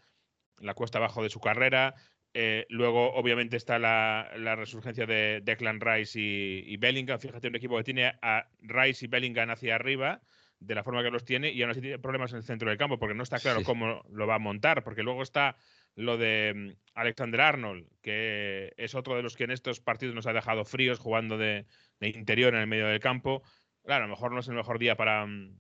la 0.57 0.73
cuesta 0.73 0.97
abajo 0.97 1.23
de 1.23 1.29
su 1.29 1.39
carrera. 1.39 1.95
Eh, 2.33 2.65
luego, 2.69 3.13
obviamente, 3.13 3.57
está 3.57 3.77
la, 3.77 4.55
resurgencia 4.55 5.05
de 5.05 5.41
Declan 5.43 5.81
Rice 5.81 6.19
y, 6.19 6.77
Bellingham. 6.77 7.19
Fíjate, 7.19 7.49
un 7.49 7.55
equipo 7.55 7.77
que 7.77 7.83
tiene 7.83 8.13
a 8.21 8.47
Rice 8.61 9.05
y 9.05 9.07
Bellingham 9.09 9.49
hacia 9.49 9.75
arriba, 9.75 10.21
de 10.59 10.75
la 10.75 10.83
forma 10.83 11.03
que 11.03 11.11
los 11.11 11.25
tiene, 11.25 11.51
y 11.51 11.61
aún 11.61 11.71
así 11.71 11.81
tiene 11.81 11.99
problemas 11.99 12.31
en 12.31 12.37
el 12.37 12.43
centro 12.43 12.69
del 12.69 12.77
campo, 12.77 12.99
porque 12.99 13.15
no 13.15 13.23
está 13.23 13.39
claro 13.39 13.63
cómo 13.63 14.03
lo 14.09 14.27
va 14.27 14.35
a 14.35 14.39
montar. 14.39 14.83
Porque 14.83 15.03
luego 15.03 15.23
está 15.23 15.57
lo 15.95 16.17
de 16.17 16.53
mm, 16.55 16.69
Alexander 16.93 17.41
Arnold, 17.41 17.87
que 18.01 18.73
es 18.77 18.95
otro 18.95 19.15
de 19.17 19.23
los 19.23 19.35
que 19.35 19.43
en 19.43 19.51
estos 19.51 19.81
partidos 19.81 20.15
nos 20.15 20.27
ha 20.27 20.33
dejado 20.33 20.63
fríos 20.63 20.99
jugando 20.99 21.37
de, 21.37 21.65
de 22.01 22.09
interior 22.09 22.53
en 22.53 22.61
el 22.61 22.67
medio 22.67 22.87
del 22.87 22.99
campo. 22.99 23.43
Claro, 23.83 24.03
a 24.03 24.07
lo 24.07 24.13
mejor 24.13 24.33
no 24.33 24.39
es 24.39 24.47
el 24.47 24.55
mejor 24.55 24.79
día 24.79 24.97
para, 24.97 25.25
mm, 25.25 25.57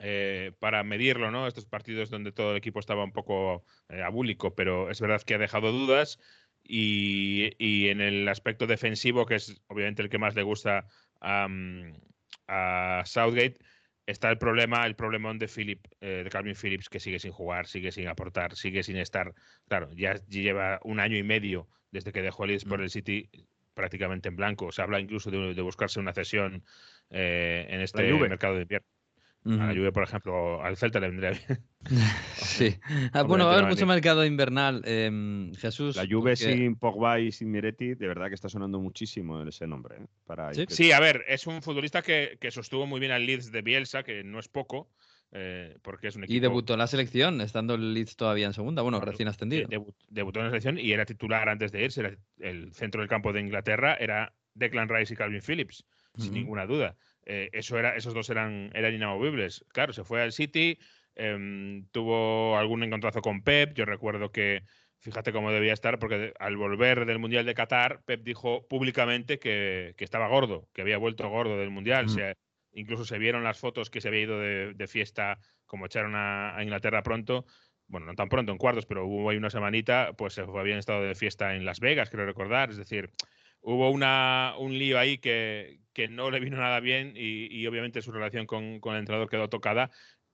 eh, 0.00 0.52
para 0.58 0.82
medirlo, 0.82 1.30
¿no? 1.30 1.46
Estos 1.46 1.66
partidos 1.66 2.10
donde 2.10 2.32
todo 2.32 2.52
el 2.52 2.56
equipo 2.56 2.80
estaba 2.80 3.04
un 3.04 3.12
poco 3.12 3.64
eh, 3.88 4.02
abúlico, 4.02 4.54
pero 4.54 4.90
es 4.90 5.00
verdad 5.00 5.22
que 5.22 5.34
ha 5.34 5.38
dejado 5.38 5.70
dudas. 5.72 6.18
Y, 6.62 7.88
en 7.88 8.00
el 8.00 8.28
aspecto 8.28 8.66
defensivo, 8.66 9.26
que 9.26 9.36
es 9.36 9.60
obviamente 9.68 10.02
el 10.02 10.08
que 10.10 10.18
más 10.18 10.34
le 10.34 10.42
gusta 10.42 10.86
a, 11.20 11.48
Southgate, 13.04 13.58
está 14.06 14.30
el 14.30 14.38
problema, 14.38 14.86
el 14.86 14.96
problemón 14.96 15.38
de 15.38 15.48
Philip, 15.48 15.86
eh, 16.00 16.22
de 16.24 16.30
Calvin 16.30 16.54
Phillips, 16.54 16.88
que 16.88 17.00
sigue 17.00 17.18
sin 17.18 17.32
jugar, 17.32 17.66
sigue 17.66 17.92
sin 17.92 18.08
aportar, 18.08 18.56
sigue 18.56 18.82
sin 18.82 18.96
estar. 18.96 19.34
Claro, 19.68 19.90
ya 19.92 20.14
lleva 20.26 20.80
un 20.84 21.00
año 21.00 21.16
y 21.16 21.22
medio 21.22 21.68
desde 21.90 22.12
que 22.12 22.22
dejó 22.22 22.44
el 22.44 22.50
Leeds 22.50 22.64
por 22.64 22.80
mm. 22.80 22.82
el 22.82 22.90
City 22.90 23.30
prácticamente 23.80 24.28
en 24.28 24.36
blanco. 24.36 24.70
Se 24.70 24.82
habla 24.82 25.00
incluso 25.00 25.30
de, 25.30 25.60
buscarse 25.62 25.98
una 25.98 26.12
cesión 26.12 26.62
en 27.10 27.80
este 27.80 28.12
mercado 28.12 28.56
de 28.56 28.62
invierno. 28.62 28.86
A 29.46 29.68
la 29.68 29.72
lluvia, 29.72 29.90
por 29.90 30.02
ejemplo, 30.02 30.62
al 30.62 30.76
Celta 30.76 31.00
le 31.00 31.08
vendría 31.08 31.30
bien. 31.30 31.64
sí. 32.36 32.76
Ah, 33.14 33.22
bueno, 33.22 33.46
va 33.46 33.52
a 33.52 33.58
haber 33.58 33.70
mucho 33.70 33.86
mercado 33.86 34.26
invernal. 34.26 34.82
Em, 34.84 35.54
Jesús. 35.54 35.96
La 35.96 36.06
Juve 36.06 36.36
sin 36.36 36.76
Pogba 36.76 37.18
y 37.20 37.32
sin 37.32 37.50
Miretti, 37.50 37.94
de 37.94 38.06
verdad 38.06 38.28
que 38.28 38.34
está 38.34 38.50
sonando 38.50 38.78
muchísimo 38.80 39.42
ese 39.42 39.66
nombre. 39.66 39.96
¿eh? 39.96 40.06
Para 40.26 40.52
¿Sí? 40.52 40.92
a 40.92 41.00
ver, 41.00 41.24
es 41.26 41.46
un 41.46 41.62
futbolista 41.62 42.02
que, 42.02 42.36
sostuvo 42.50 42.86
muy 42.86 43.00
bien 43.00 43.12
al 43.12 43.24
Leeds 43.24 43.50
de 43.50 43.62
Bielsa, 43.62 44.02
que 44.02 44.22
no 44.24 44.40
es 44.40 44.48
poco. 44.48 44.90
Eh, 45.32 45.76
porque 45.82 46.08
es 46.08 46.16
un 46.16 46.24
equipo... 46.24 46.36
Y 46.36 46.40
debutó 46.40 46.72
en 46.72 46.80
la 46.80 46.86
selección, 46.86 47.40
estando 47.40 47.74
el 47.74 47.94
Leeds 47.94 48.16
todavía 48.16 48.46
en 48.46 48.52
segunda, 48.52 48.82
bueno, 48.82 49.00
recién 49.00 49.28
ascendido. 49.28 49.68
debutó 50.08 50.40
en 50.40 50.46
la 50.46 50.50
selección 50.50 50.78
y 50.78 50.92
era 50.92 51.04
titular 51.04 51.48
antes 51.48 51.70
de 51.70 51.84
irse. 51.84 52.18
el 52.38 52.72
centro 52.74 53.00
del 53.00 53.08
campo 53.08 53.32
de 53.32 53.40
Inglaterra 53.40 53.94
era 53.94 54.32
Declan 54.54 54.88
Rice 54.88 55.14
y 55.14 55.16
Calvin 55.16 55.42
Phillips, 55.42 55.84
sin 56.16 56.34
ninguna 56.34 56.66
duda. 56.66 56.96
Eh, 57.24 57.48
eso 57.52 57.78
era, 57.78 57.96
esos 57.96 58.14
dos 58.14 58.28
eran, 58.30 58.70
eran 58.74 58.94
inamovibles. 58.94 59.64
Claro, 59.68 59.92
se 59.92 60.04
fue 60.04 60.22
al 60.22 60.32
City, 60.32 60.78
em, 61.14 61.86
tuvo 61.92 62.56
algún 62.56 62.82
encontrazo 62.82 63.20
con 63.20 63.42
Pep. 63.42 63.74
Yo 63.74 63.84
recuerdo 63.84 64.32
que, 64.32 64.64
fíjate 64.98 65.32
cómo 65.32 65.52
debía 65.52 65.72
estar, 65.72 65.98
porque 65.98 66.32
al 66.38 66.56
volver 66.56 67.06
del 67.06 67.18
Mundial 67.18 67.46
de 67.46 67.54
Qatar, 67.54 68.02
Pep 68.04 68.22
dijo 68.22 68.66
públicamente 68.66 69.38
que, 69.38 69.94
estaba 69.98 70.28
gordo, 70.28 70.68
que 70.72 70.82
había 70.82 70.98
vuelto 70.98 71.28
gordo 71.28 71.56
del 71.56 71.70
Mundial. 71.70 72.08
Incluso 72.72 73.04
se 73.04 73.18
vieron 73.18 73.44
las 73.44 73.58
fotos 73.58 73.90
que 73.90 74.00
se 74.00 74.08
había 74.08 74.22
ido 74.22 74.38
de, 74.38 74.86
fiesta, 74.88 75.38
como 75.66 75.86
echaron 75.86 76.14
a, 76.14 76.56
Inglaterra 76.62 77.02
pronto 77.02 77.46
bueno, 77.90 78.06
no 78.06 78.14
tan 78.14 78.28
pronto 78.28 78.52
en 78.52 78.58
cuartos, 78.58 78.86
pero 78.86 79.04
hubo 79.04 79.30
ahí 79.30 79.36
una 79.36 79.50
semanita, 79.50 80.12
pues 80.16 80.34
se 80.34 80.42
habían 80.42 80.78
estado 80.78 81.02
de 81.02 81.16
fiesta 81.16 81.56
en 81.56 81.64
Las 81.64 81.80
Vegas, 81.80 82.08
creo 82.08 82.24
recordar. 82.24 82.70
Es 82.70 82.76
decir, 82.76 83.10
hubo 83.62 83.90
una, 83.90 84.54
un 84.58 84.78
lío 84.78 84.96
ahí 84.96 85.18
que, 85.18 85.80
que, 85.92 86.06
no 86.06 86.30
le 86.30 86.38
vino 86.38 86.56
nada 86.56 86.78
bien 86.78 87.14
y, 87.16 87.66
obviamente 87.66 88.00
su 88.00 88.12
relación 88.12 88.46
con, 88.46 88.78
con, 88.78 88.94
el 88.94 89.00
entrenador 89.00 89.28
quedó 89.28 89.48
tocada 89.48 89.90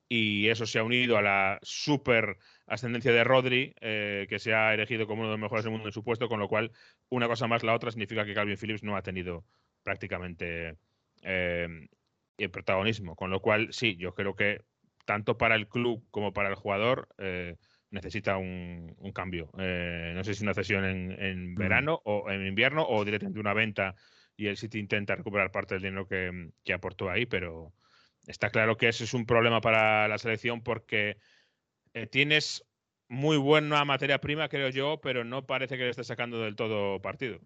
y 0.09 0.49
eso 0.49 0.67
se 0.67 0.79
ha 0.79 0.85
unido 0.85 1.17
a 1.17 1.23
la 1.23 1.59
super 1.63 2.39
ascendencia 2.67 3.13
de 3.13 3.25
Rodri, 3.25 3.75
eh, 3.81 4.27
que 4.29 4.39
se 4.39 4.55
ha 4.55 4.75
elegido 4.75 5.07
como 5.07 5.23
uno 5.23 5.31
de 5.31 5.37
los 5.37 5.43
mejores 5.43 5.65
del 5.65 5.73
mundo 5.73 5.89
en 5.89 5.93
su 5.93 6.05
puesto, 6.05 6.29
con 6.29 6.41
lo 6.41 6.49
cual 6.49 6.73
una 7.09 7.27
cosa 7.27 7.47
más 7.47 7.63
la 7.63 7.75
otra 7.75 7.91
significa 7.91 8.25
que 8.25 8.35
Calvin 8.35 8.57
Phillips 8.57 8.83
no 8.83 8.97
ha 8.97 9.03
tenido 9.03 9.45
prácticamente 9.83 10.77
eh, 11.23 11.89
el 12.39 12.51
protagonismo, 12.51 13.17
con 13.17 13.31
lo 13.31 13.41
cual 13.41 13.73
sí, 13.73 13.97
yo 13.97 14.15
creo 14.15 14.37
que 14.37 14.63
tanto 15.05 15.39
para 15.39 15.55
el 15.55 15.69
club 15.69 16.05
como 16.11 16.33
para 16.33 16.49
el 16.49 16.55
jugador 16.55 17.09
eh, 17.19 17.57
necesita 17.91 18.37
un, 18.37 18.95
cambio. 19.15 19.51
Eh, 19.59 20.13
no 20.15 20.25
sé 20.25 20.35
si 20.35 20.43
una 20.43 20.55
cesión 20.55 20.85
en, 20.85 21.53
mm. 21.53 21.55
verano 21.55 22.03
o 22.05 22.31
en 22.31 22.47
invierno 22.47 22.85
o 22.87 23.05
directamente 23.05 23.41
una 23.41 23.55
venta 23.55 23.95
y 24.37 24.49
el 24.49 24.57
City 24.57 24.79
intenta 24.79 25.15
recuperar 25.15 25.51
parte 25.51 25.75
del 25.75 25.83
dinero 25.83 26.07
que, 26.07 26.73
aportó 26.75 27.11
ahí, 27.11 27.25
pero 27.25 27.73
está 28.27 28.51
claro 28.51 28.77
que 28.77 28.89
ese 28.89 29.05
es 29.05 29.15
un 29.15 29.25
problema 29.25 29.61
para 29.61 30.09
la 30.09 30.19
selección 30.19 30.63
porque 30.63 31.17
eh, 31.95 32.07
tienes 32.07 32.65
muy 33.09 33.37
buena 33.39 33.85
materia 33.85 34.21
prima, 34.21 34.49
creo 34.49 34.69
yo, 34.69 35.01
pero 35.01 35.25
no 35.25 35.47
parece 35.47 35.79
que 35.79 35.85
le 35.85 35.91
esté 35.91 36.05
sacando 36.05 36.41
del 36.41 36.57
todo 36.57 37.01
partido. 37.01 37.41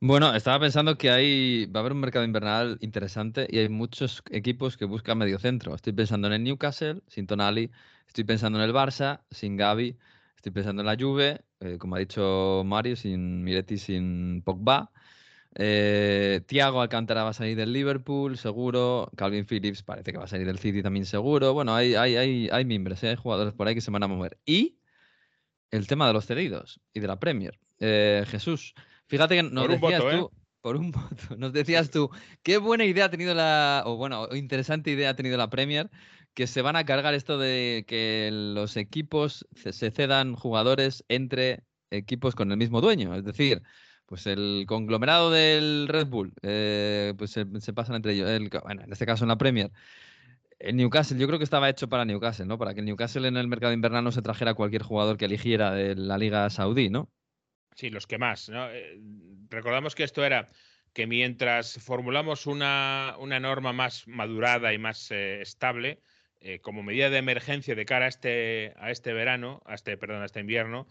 Bueno, 0.00 0.34
estaba 0.34 0.60
pensando 0.60 0.98
que 0.98 1.10
hay, 1.10 1.64
va 1.66 1.80
a 1.80 1.82
haber 1.82 1.92
un 1.92 2.00
mercado 2.00 2.24
invernal 2.24 2.76
interesante 2.82 3.46
y 3.50 3.58
hay 3.58 3.68
muchos 3.70 4.22
equipos 4.30 4.76
que 4.76 4.84
buscan 4.84 5.16
medio 5.16 5.38
centro. 5.38 5.74
Estoy 5.74 5.94
pensando 5.94 6.26
en 6.26 6.34
el 6.34 6.44
Newcastle, 6.44 7.02
sin 7.08 7.26
Tonali, 7.26 7.70
estoy 8.06 8.24
pensando 8.24 8.58
en 8.58 8.64
el 8.66 8.74
Barça, 8.74 9.22
sin 9.30 9.56
Gaby, 9.56 9.98
estoy 10.36 10.52
pensando 10.52 10.82
en 10.82 10.86
la 10.86 10.96
Juve, 10.98 11.40
eh, 11.60 11.78
como 11.78 11.96
ha 11.96 11.98
dicho 11.98 12.62
Mario, 12.66 12.94
sin 12.94 13.42
Miretti, 13.42 13.78
sin 13.78 14.42
Pogba. 14.42 14.92
Eh, 15.54 16.42
Tiago 16.46 16.82
Alcántara 16.82 17.24
va 17.24 17.30
a 17.30 17.32
salir 17.32 17.56
del 17.56 17.72
Liverpool, 17.72 18.36
seguro. 18.36 19.10
Calvin 19.16 19.46
Phillips 19.46 19.82
parece 19.82 20.12
que 20.12 20.18
va 20.18 20.24
a 20.24 20.28
salir 20.28 20.46
del 20.46 20.58
City 20.58 20.82
también, 20.82 21.06
seguro. 21.06 21.54
Bueno, 21.54 21.74
hay, 21.74 21.94
hay, 21.94 22.16
hay, 22.16 22.48
hay 22.52 22.64
miembros, 22.66 23.02
¿eh? 23.02 23.08
hay 23.10 23.16
jugadores 23.16 23.54
por 23.54 23.66
ahí 23.66 23.74
que 23.74 23.80
se 23.80 23.90
van 23.90 24.02
a 24.02 24.08
mover. 24.08 24.38
Y 24.44 24.78
el 25.70 25.86
tema 25.86 26.06
de 26.06 26.12
los 26.12 26.26
cedidos 26.26 26.80
y 26.92 27.00
de 27.00 27.06
la 27.06 27.18
Premier. 27.18 27.58
Jesús, 27.78 28.74
Fíjate 29.08 29.36
que 29.36 29.42
nos 29.42 29.68
decías 29.68 30.00
tú, 30.00 30.08
¿eh? 30.08 30.26
por 30.60 30.76
un 30.76 30.90
voto, 30.92 31.36
nos 31.36 31.52
decías 31.52 31.90
tú, 31.90 32.10
qué 32.42 32.58
buena 32.58 32.84
idea 32.84 33.06
ha 33.06 33.10
tenido 33.10 33.34
la, 33.34 33.82
o 33.86 33.96
bueno, 33.96 34.28
interesante 34.34 34.90
idea 34.90 35.10
ha 35.10 35.16
tenido 35.16 35.36
la 35.36 35.50
Premier, 35.50 35.90
que 36.34 36.46
se 36.46 36.60
van 36.60 36.76
a 36.76 36.84
cargar 36.84 37.14
esto 37.14 37.38
de 37.38 37.84
que 37.86 38.30
los 38.32 38.76
equipos 38.76 39.46
se 39.54 39.90
cedan 39.90 40.34
jugadores 40.34 41.04
entre 41.08 41.64
equipos 41.90 42.34
con 42.34 42.50
el 42.52 42.58
mismo 42.58 42.80
dueño. 42.80 43.14
Es 43.14 43.24
decir, 43.24 43.62
pues 44.06 44.26
el 44.26 44.64
conglomerado 44.68 45.30
del 45.30 45.88
Red 45.88 46.08
Bull, 46.08 46.32
eh, 46.42 47.14
pues 47.16 47.30
se, 47.30 47.72
pasan 47.72 47.96
entre 47.96 48.12
ellos. 48.12 48.30
bueno, 48.62 48.82
en 48.82 48.92
este 48.92 49.06
caso 49.06 49.24
en 49.24 49.28
la 49.28 49.38
Premier. 49.38 49.72
El 50.58 50.76
Newcastle, 50.76 51.18
yo 51.18 51.26
creo 51.26 51.38
que 51.38 51.44
estaba 51.44 51.68
hecho 51.68 51.88
para 51.88 52.04
Newcastle, 52.04 52.46
¿no? 52.46 52.58
Para 52.58 52.74
que 52.74 52.80
el 52.80 52.86
Newcastle 52.86 53.28
en 53.28 53.36
el 53.36 53.48
mercado 53.48 53.72
invernal 53.72 54.04
no 54.04 54.12
se 54.12 54.22
trajera 54.22 54.54
cualquier 54.54 54.82
jugador 54.82 55.16
que 55.16 55.26
eligiera 55.26 55.72
de 55.72 55.94
la 55.96 56.18
Liga 56.18 56.48
Saudí, 56.50 56.88
¿no? 56.88 57.10
Sí, 57.76 57.90
los 57.90 58.06
que 58.06 58.16
más. 58.16 58.50
Eh, 58.52 58.98
recordamos 59.50 59.94
que 59.94 60.02
esto 60.02 60.24
era 60.24 60.48
que 60.94 61.06
mientras 61.06 61.78
formulamos 61.84 62.46
una, 62.46 63.16
norma 63.20 63.74
más 63.74 64.08
madurada 64.08 64.72
y 64.72 64.78
más 64.78 65.10
eh, 65.10 65.42
estable, 65.42 66.00
eh, 66.40 66.58
como 66.60 66.82
medida 66.82 67.10
de 67.10 67.18
emergencia 67.18 67.74
de 67.74 67.84
cara 67.84 68.06
a 68.06 68.08
este, 68.08 68.72
a 68.78 68.90
este 68.90 69.12
verano, 69.12 69.62
a 69.66 69.74
este, 69.74 69.98
perdón, 69.98 70.22
a 70.22 70.24
este 70.24 70.40
invierno, 70.40 70.86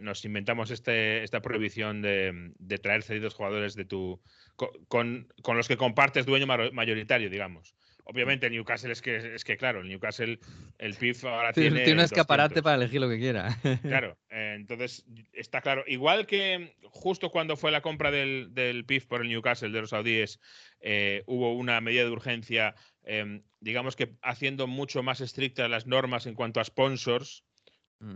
nos 0.00 0.24
inventamos 0.24 0.70
este, 0.70 1.22
esta 1.24 1.42
prohibición 1.42 2.00
de, 2.00 2.54
traer 2.82 3.02
cedidos 3.02 3.34
jugadores 3.34 3.74
de 3.74 3.84
tu, 3.84 4.22
con, 4.56 5.28
con, 5.42 5.56
los 5.58 5.68
que 5.68 5.76
compartes 5.76 6.24
dueño 6.24 6.46
mayoritario, 6.46 7.28
digamos. 7.28 7.74
Obviamente 8.10 8.46
el 8.46 8.52
Newcastle 8.52 8.90
es 8.90 9.02
que, 9.02 9.34
es 9.34 9.44
que 9.44 9.58
claro, 9.58 9.80
el 9.82 9.88
Newcastle, 9.88 10.38
el 10.78 10.94
PIF 10.94 11.24
ahora 11.26 11.52
Tiene, 11.52 11.68
tiene. 11.70 11.84
tiene 11.84 12.00
un 12.00 12.04
escaparate 12.06 12.54
200. 12.54 12.62
para 12.62 12.76
elegir 12.76 13.00
lo 13.02 13.08
que 13.10 13.18
quiera. 13.18 13.54
Claro, 13.82 14.16
eh, 14.30 14.54
entonces 14.56 15.04
está 15.34 15.60
claro. 15.60 15.84
Igual 15.86 16.26
que 16.26 16.74
justo 16.84 17.30
cuando 17.30 17.56
fue 17.58 17.70
la 17.70 17.82
compra 17.82 18.10
del, 18.10 18.54
del 18.54 18.86
PIF 18.86 19.04
por 19.04 19.20
el 19.20 19.28
Newcastle 19.28 19.70
de 19.70 19.80
los 19.82 19.90
saudíes, 19.90 20.40
eh, 20.80 21.22
hubo 21.26 21.52
una 21.52 21.82
medida 21.82 22.04
de 22.04 22.10
urgencia, 22.10 22.74
eh, 23.04 23.42
digamos 23.60 23.94
que 23.94 24.14
haciendo 24.22 24.66
mucho 24.66 25.02
más 25.02 25.20
estrictas 25.20 25.68
las 25.68 25.86
normas 25.86 26.24
en 26.24 26.34
cuanto 26.34 26.60
a 26.60 26.64
sponsors, 26.64 27.44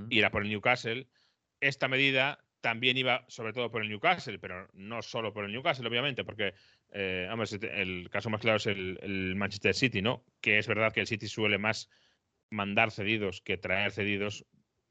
y 0.09 0.21
era 0.21 0.31
por 0.31 0.43
el 0.43 0.49
Newcastle. 0.49 1.07
Esta 1.61 1.89
medida 1.89 2.39
también 2.63 2.97
iba 2.97 3.25
sobre 3.29 3.53
todo 3.53 3.71
por 3.71 3.83
el 3.83 3.91
Newcastle, 3.91 4.39
pero 4.39 4.69
no 4.73 5.03
solo 5.03 5.35
por 5.35 5.45
el 5.45 5.53
Newcastle, 5.53 5.87
obviamente, 5.87 6.25
porque 6.25 6.55
eh, 6.93 7.29
el 7.73 8.09
caso 8.11 8.31
más 8.31 8.41
claro 8.41 8.57
es 8.57 8.67
el, 8.67 8.99
el 9.03 9.35
Manchester 9.37 9.75
City, 9.75 10.03
¿no? 10.03 10.25
Que 10.41 10.59
es 10.59 10.67
verdad 10.67 10.93
que 10.93 11.01
el 11.01 11.07
City 11.07 11.27
suele 11.27 11.59
más 11.59 11.91
mandar 12.51 12.91
cedidos 12.91 13.41
que 13.41 13.57
traer 13.57 13.93
cedidos, 13.93 14.45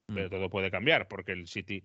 pero 0.08 0.28
Mm. 0.28 0.32
todo 0.32 0.50
puede 0.50 0.72
cambiar, 0.72 1.08
porque 1.08 1.32
el 1.32 1.48
City 1.48 1.84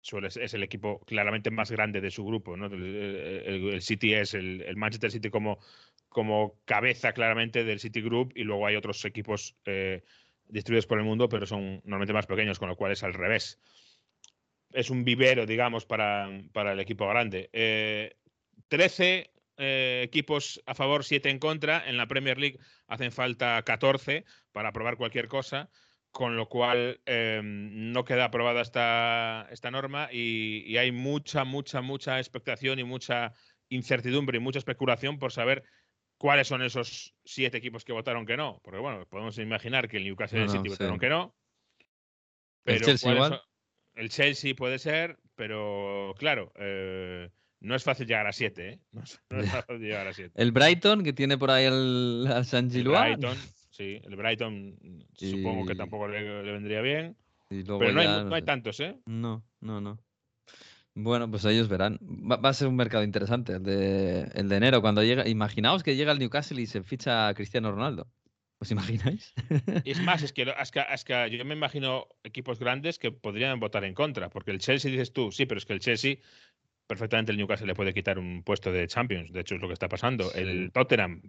suele, 0.00 0.28
es 0.28 0.54
el 0.54 0.62
equipo 0.62 1.00
claramente 1.00 1.50
más 1.50 1.70
grande 1.70 2.00
de 2.00 2.10
su 2.10 2.24
grupo, 2.24 2.56
¿no? 2.56 2.66
El, 2.66 2.84
el- 2.84 3.68
el 3.74 3.82
City 3.82 4.14
es 4.14 4.34
el, 4.34 4.62
el 4.62 4.76
Manchester 4.76 5.10
City 5.10 5.30
como, 5.30 5.58
como 6.08 6.60
cabeza 6.64 7.12
claramente 7.12 7.64
del 7.64 7.80
City 7.80 8.00
Group 8.02 8.32
y 8.36 8.44
luego 8.44 8.66
hay 8.66 8.76
otros 8.76 9.04
equipos 9.04 9.56
eh, 9.64 10.02
distribuidos 10.46 10.86
por 10.86 10.98
el 10.98 11.04
mundo, 11.04 11.28
pero 11.28 11.46
son 11.46 11.80
normalmente 11.84 12.12
más 12.12 12.26
pequeños, 12.26 12.58
con 12.58 12.68
lo 12.68 12.76
cual 12.76 12.92
es 12.92 13.02
al 13.02 13.14
revés. 13.14 13.58
Es 14.72 14.90
un 14.90 15.04
vivero, 15.04 15.46
digamos, 15.46 15.86
para, 15.86 16.28
para 16.52 16.72
el 16.72 16.80
equipo 16.80 17.08
grande. 17.08 17.48
Eh, 17.52 18.16
13 18.68 19.30
eh, 19.58 20.02
equipos 20.04 20.62
a 20.66 20.74
favor, 20.74 21.04
7 21.04 21.28
en 21.30 21.38
contra. 21.38 21.88
En 21.88 21.96
la 21.96 22.06
Premier 22.08 22.38
League 22.38 22.58
hacen 22.86 23.12
falta 23.12 23.60
14 23.62 24.24
para 24.52 24.70
aprobar 24.70 24.96
cualquier 24.96 25.28
cosa, 25.28 25.68
con 26.10 26.36
lo 26.36 26.48
cual 26.48 27.00
eh, 27.06 27.40
no 27.44 28.04
queda 28.04 28.24
aprobada 28.26 28.62
esta, 28.62 29.46
esta 29.50 29.70
norma 29.70 30.08
y, 30.10 30.64
y 30.66 30.76
hay 30.78 30.90
mucha, 30.92 31.44
mucha, 31.44 31.80
mucha 31.82 32.18
expectación 32.18 32.78
y 32.78 32.84
mucha 32.84 33.34
incertidumbre 33.68 34.38
y 34.38 34.40
mucha 34.40 34.58
especulación 34.58 35.18
por 35.18 35.32
saber 35.32 35.62
cuáles 36.16 36.48
son 36.48 36.62
esos 36.62 37.14
siete 37.24 37.58
equipos 37.58 37.84
que 37.84 37.92
votaron 37.92 38.24
que 38.26 38.36
no. 38.36 38.60
Porque 38.64 38.80
bueno, 38.80 39.06
podemos 39.06 39.36
imaginar 39.38 39.88
que 39.88 39.98
el 39.98 40.04
Newcastle 40.04 40.38
y 40.38 40.42
el 40.42 40.46
No, 40.48 40.52
no, 40.54 40.58
City 40.58 40.68
sí. 40.70 40.74
votaron 40.74 40.98
que 40.98 41.08
no. 41.08 41.34
El 41.78 41.86
Pero 42.64 42.86
Chelsea 42.86 43.06
¿cuáles 43.06 43.26
igual. 43.26 43.40
son- 43.40 43.48
El 44.02 44.08
Chelsea 44.10 44.54
puede 44.54 44.78
ser, 44.78 45.18
pero 45.34 46.14
claro, 46.18 46.52
eh, 46.56 47.30
no 47.60 47.74
es 47.74 47.84
fácil 47.84 48.06
llegar 48.06 48.26
a 48.26 48.32
siete, 48.32 48.68
¿eh? 48.70 48.78
No 48.92 49.02
es, 49.02 49.20
no 49.30 49.40
es 49.40 49.50
fácil 49.50 49.78
llegar 49.78 50.06
a 50.06 50.12
siete. 50.12 50.32
El 50.40 50.52
Brighton, 50.52 51.02
que 51.02 51.12
tiene 51.12 51.38
por 51.38 51.50
ahí 51.50 51.64
el, 51.64 52.26
al 52.32 52.44
San 52.46 52.66
El 52.66 52.70
Gilois. 52.72 53.16
Brighton, 53.18 53.36
sí, 53.70 54.00
el 54.04 54.16
Brighton 54.16 54.76
supongo 55.14 55.66
que 55.66 55.74
tampoco 55.74 56.08
le, 56.08 56.42
le 56.44 56.52
vendría 56.52 56.80
bien. 56.80 57.16
Y 57.50 57.62
luego 57.62 57.80
Pero 57.80 57.92
no 57.92 58.00
hay, 58.00 58.06
ya, 58.06 58.24
no 58.24 58.44
tantos, 58.44 58.78
¿eh? 58.80 58.96
No, 59.06 59.42
no, 59.60 59.80
no. 59.80 59.98
Bueno, 60.94 61.30
pues 61.30 61.44
ellos 61.44 61.68
verán. 61.68 61.98
Va, 62.02 62.36
va 62.36 62.48
a 62.48 62.54
ser 62.54 62.66
un 62.68 62.74
mercado 62.76 63.04
interesante 63.04 63.52
el 63.54 63.62
de, 63.62 64.22
el 64.34 64.48
de 64.48 64.56
enero. 64.56 64.80
Cuando 64.80 65.02
llega, 65.04 65.28
imaginaos 65.28 65.82
que 65.82 65.94
llega 65.96 66.10
el 66.12 66.18
Newcastle 66.18 66.60
y 66.60 66.66
se 66.66 66.82
ficha 66.82 67.28
a 67.28 67.34
Cristiano 67.34 67.70
Ronaldo. 67.70 68.08
¿Os 68.60 68.72
imagináis? 68.72 69.32
Es 69.84 70.00
más, 70.02 70.24
es 70.24 70.32
que, 70.32 70.42
es 70.42 70.70
que- 70.72 70.84
es 70.92 71.04
que 71.04 71.30
yo 71.30 71.44
me 71.44 71.54
imagino 71.54 72.08
equipos 72.24 72.58
grandes 72.58 72.98
que 72.98 73.12
podrían 73.12 73.60
votar 73.60 73.84
en 73.84 73.94
contra, 73.94 74.28
porque 74.28 74.50
el 74.50 74.58
Chelsea 74.58 74.90
dices 74.90 75.12
tú, 75.12 75.30
sí, 75.30 75.46
pero 75.46 75.58
es 75.58 75.64
que 75.66 75.74
el 75.74 75.78
Chelsea 75.80 76.16
perfectamente 76.88 77.30
el 77.30 77.38
Newcastle 77.38 77.66
le 77.68 77.74
puede 77.74 77.94
quitar 77.94 78.18
un 78.18 78.42
puesto 78.42 78.72
de 78.72 78.88
Champions, 78.88 79.30
de 79.32 79.40
hecho 79.40 79.54
es 79.54 79.60
lo 79.60 79.68
que 79.68 79.74
está 79.74 79.88
pasando. 79.88 80.32
El 80.34 80.72
Tottenham 80.72 81.22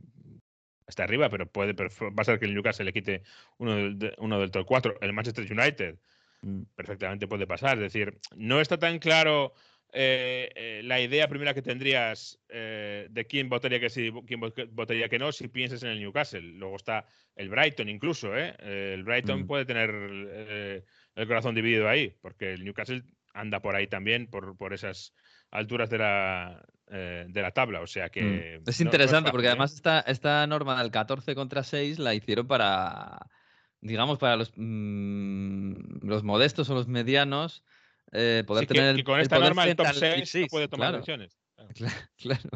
está 0.87 1.03
arriba, 1.03 1.29
pero 1.29 1.45
puede 1.51 1.73
va 1.73 1.87
a 2.17 2.23
ser 2.23 2.39
que 2.39 2.45
el 2.45 2.55
Newcastle 2.55 2.85
le 2.85 2.93
quite 2.93 3.21
uno 3.59 3.75
del, 3.75 3.99
de- 3.99 4.15
uno 4.17 4.39
del 4.39 4.49
top 4.49 4.65
4. 4.65 4.97
El 5.01 5.13
Manchester 5.13 5.45
United 5.51 5.99
Mm. 6.41 6.61
perfectamente 6.73 7.27
puede 7.27 7.45
pasar. 7.45 7.73
Es 7.77 7.91
decir, 7.91 8.17
no 8.37 8.61
está 8.61 8.79
tan 8.79 8.97
claro 8.99 9.53
eh, 9.91 10.49
eh, 10.55 10.81
la 10.85 11.01
idea 11.01 11.27
primera 11.27 11.53
que 11.53 11.61
tendrías 11.61 12.39
eh, 12.47 13.07
de 13.09 13.25
quién 13.25 13.49
votaría 13.49 13.81
que 13.81 13.89
sí, 13.89 14.09
quién 14.25 14.39
vo- 14.39 14.69
votaría 14.71 15.09
que 15.09 15.19
no, 15.19 15.33
si 15.33 15.49
piensas 15.49 15.83
en 15.83 15.89
el 15.89 15.99
Newcastle. 15.99 16.41
Luego 16.41 16.77
está 16.77 17.05
el 17.35 17.49
Brighton 17.49 17.89
incluso, 17.89 18.33
El 18.37 19.03
Brighton 19.03 19.41
Mm. 19.41 19.47
puede 19.47 19.65
tener 19.65 19.89
el 19.89 21.27
corazón 21.27 21.55
dividido 21.55 21.89
ahí, 21.89 22.15
porque 22.21 22.53
el 22.53 22.63
Newcastle 22.63 23.03
anda 23.33 23.61
por 23.61 23.75
ahí 23.75 23.87
también, 23.87 24.27
por, 24.27 24.55
por 24.55 24.73
esas 24.73 25.13
alturas 25.51 25.89
de 25.89 25.97
la, 25.97 26.65
eh, 26.91 27.25
de 27.27 27.41
la 27.41 27.51
tabla. 27.51 27.81
O 27.81 27.87
sea 27.87 28.09
que... 28.09 28.21
Mm. 28.21 28.25
no- 28.25 28.63
no 28.65 28.69
Es 28.71 28.79
interesante 28.81 29.31
porque 29.31 29.47
¿eh? 29.47 29.49
además 29.49 29.73
esta, 29.73 29.99
esta 30.01 30.45
norma 30.47 30.81
del 30.81 30.91
14 30.91 31.35
contra 31.35 31.63
6 31.63 31.99
la 31.99 32.13
hicieron 32.13 32.47
para, 32.47 33.27
digamos, 33.81 34.17
para 34.19 34.35
los, 34.35 34.51
mm, 34.55 36.07
los 36.07 36.23
modestos 36.23 36.69
o 36.69 36.73
los 36.75 36.87
medianos 36.87 37.63
eh, 38.11 38.43
poder 38.47 38.63
Sí, 38.63 38.67
que- 38.67 38.73
tener 38.73 38.89
el, 38.91 38.95
que 38.97 39.03
con 39.03 39.19
esta 39.19 39.39
norma 39.39 39.65
el 39.65 39.75
top 39.75 39.85
al 39.87 40.15
Big 40.15 40.25
6 40.27 40.43
no 40.45 40.47
puede 40.49 40.67
tomar 40.67 40.87
claro. 40.87 40.97
decisiones. 40.97 41.37
Claro. 42.19 42.49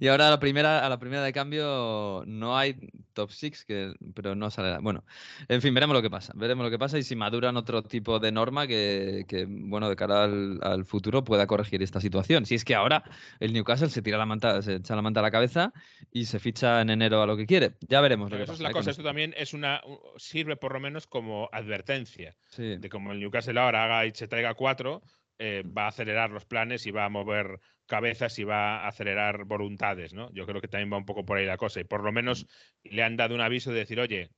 Y 0.00 0.08
ahora 0.08 0.28
a 0.28 0.30
la 0.30 0.40
primera, 0.40 0.84
a 0.84 0.88
la 0.88 0.98
primera 0.98 1.22
de 1.22 1.32
cambio 1.32 2.24
no 2.26 2.56
hay 2.56 2.76
top 3.12 3.30
6, 3.30 3.64
que, 3.66 3.92
pero 4.14 4.34
no 4.34 4.50
sale. 4.50 4.78
Bueno, 4.80 5.04
en 5.48 5.60
fin, 5.60 5.74
veremos 5.74 5.94
lo 5.94 6.00
que 6.00 6.08
pasa. 6.08 6.32
Veremos 6.36 6.64
lo 6.64 6.70
que 6.70 6.78
pasa 6.78 6.96
y 6.98 7.02
si 7.02 7.16
maduran 7.16 7.56
otro 7.58 7.82
tipo 7.82 8.18
de 8.18 8.32
norma 8.32 8.66
que, 8.66 9.26
que, 9.28 9.44
bueno, 9.46 9.90
de 9.90 9.96
cara 9.96 10.24
al, 10.24 10.58
al 10.62 10.84
futuro 10.86 11.22
pueda 11.22 11.46
corregir 11.46 11.82
esta 11.82 12.00
situación. 12.00 12.46
Si 12.46 12.54
es 12.54 12.64
que 12.64 12.74
ahora 12.74 13.04
el 13.40 13.52
Newcastle 13.52 13.90
se 13.90 14.00
tira 14.00 14.16
la 14.16 14.24
manta, 14.26 14.62
se 14.62 14.76
echa 14.76 14.96
la 14.96 15.02
manta 15.02 15.20
a 15.20 15.22
la 15.24 15.30
cabeza 15.30 15.72
y 16.10 16.24
se 16.24 16.38
ficha 16.38 16.80
en 16.80 16.88
enero 16.88 17.20
a 17.22 17.26
lo 17.26 17.36
que 17.36 17.44
quiere. 17.46 17.76
Ya 17.88 18.00
veremos 18.00 18.30
lo 18.30 18.38
que 18.38 18.44
eso 18.44 18.52
es 18.52 18.58
pasa, 18.58 18.62
la 18.62 18.70
¿eh? 18.70 18.72
cosa, 18.72 18.90
esto. 18.92 19.02
también 19.02 19.34
es 19.36 19.52
una 19.52 19.82
sirve 20.16 20.56
por 20.56 20.72
lo 20.72 20.80
menos 20.80 21.06
como 21.06 21.50
advertencia 21.52 22.36
Sí. 22.48 22.76
de 22.78 22.88
como 22.88 23.12
el 23.12 23.20
Newcastle 23.20 23.60
ahora 23.60 23.84
haga 23.84 24.06
y 24.06 24.12
se 24.14 24.28
traiga 24.28 24.54
cuatro, 24.54 25.02
eh, 25.38 25.62
va 25.64 25.84
a 25.84 25.88
acelerar 25.88 26.30
los 26.30 26.44
planes 26.46 26.86
y 26.86 26.90
va 26.90 27.04
a 27.04 27.08
mover 27.10 27.60
cabezas 27.90 28.38
y 28.38 28.44
va 28.44 28.84
a 28.84 28.88
acelerar 28.88 29.44
voluntades, 29.44 30.14
¿no? 30.14 30.32
Yo 30.32 30.46
creo 30.46 30.60
que 30.60 30.68
también 30.68 30.92
va 30.92 30.96
un 30.96 31.04
poco 31.04 31.24
por 31.24 31.36
ahí 31.36 31.44
la 31.44 31.56
cosa 31.56 31.80
y 31.80 31.84
por 31.84 32.04
lo 32.04 32.12
menos 32.12 32.46
le 32.84 33.02
han 33.02 33.16
dado 33.16 33.34
un 33.34 33.40
aviso 33.40 33.72
de 33.72 33.80
decir, 33.80 33.98
oye, 33.98 34.30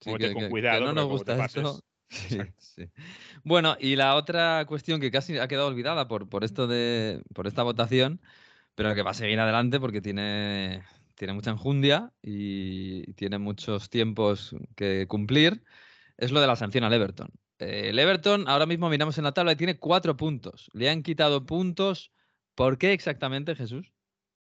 Sí, 0.00 0.10
que- 0.16 0.32
con 0.32 0.42
que- 0.42 0.46
que 0.46 0.48
cuidado, 0.48 0.86
no 0.86 0.92
nos 0.94 1.06
gusta 1.06 1.44
esto. 1.44 1.80
Sí, 2.10 2.36
Exacto. 2.36 2.54
sí. 2.56 2.84
Bueno, 3.44 3.76
y 3.78 3.94
la 3.94 4.14
otra 4.14 4.64
cuestión 4.66 4.98
que 4.98 5.10
casi 5.10 5.36
ha 5.36 5.46
quedado 5.46 5.66
olvidada 5.68 6.08
por, 6.08 6.26
por 6.30 6.42
esto 6.42 6.66
de 6.66 7.20
por 7.34 7.46
esta 7.46 7.62
votación, 7.62 8.22
pero 8.74 8.94
que 8.94 9.02
va 9.02 9.10
a 9.10 9.14
seguir 9.14 9.38
adelante 9.38 9.78
porque 9.78 10.00
tiene, 10.00 10.82
tiene 11.16 11.34
mucha 11.34 11.50
enjundia 11.50 12.10
y 12.22 13.12
tiene 13.12 13.36
muchos 13.36 13.90
tiempos 13.90 14.56
que 14.74 15.06
cumplir, 15.06 15.62
es 16.16 16.32
lo 16.32 16.40
de 16.40 16.46
la 16.46 16.56
sanción 16.56 16.82
al 16.84 16.94
Everton. 16.94 17.28
Eh, 17.58 17.90
el 17.90 17.98
Everton, 17.98 18.48
ahora 18.48 18.64
mismo 18.64 18.88
miramos 18.88 19.18
en 19.18 19.24
la 19.24 19.32
tabla 19.32 19.52
y 19.52 19.56
tiene 19.56 19.78
cuatro 19.78 20.16
puntos. 20.16 20.70
Le 20.72 20.88
han 20.88 21.02
quitado 21.02 21.44
puntos. 21.44 22.10
¿Por 22.58 22.76
qué 22.76 22.92
exactamente, 22.92 23.54
Jesús? 23.54 23.92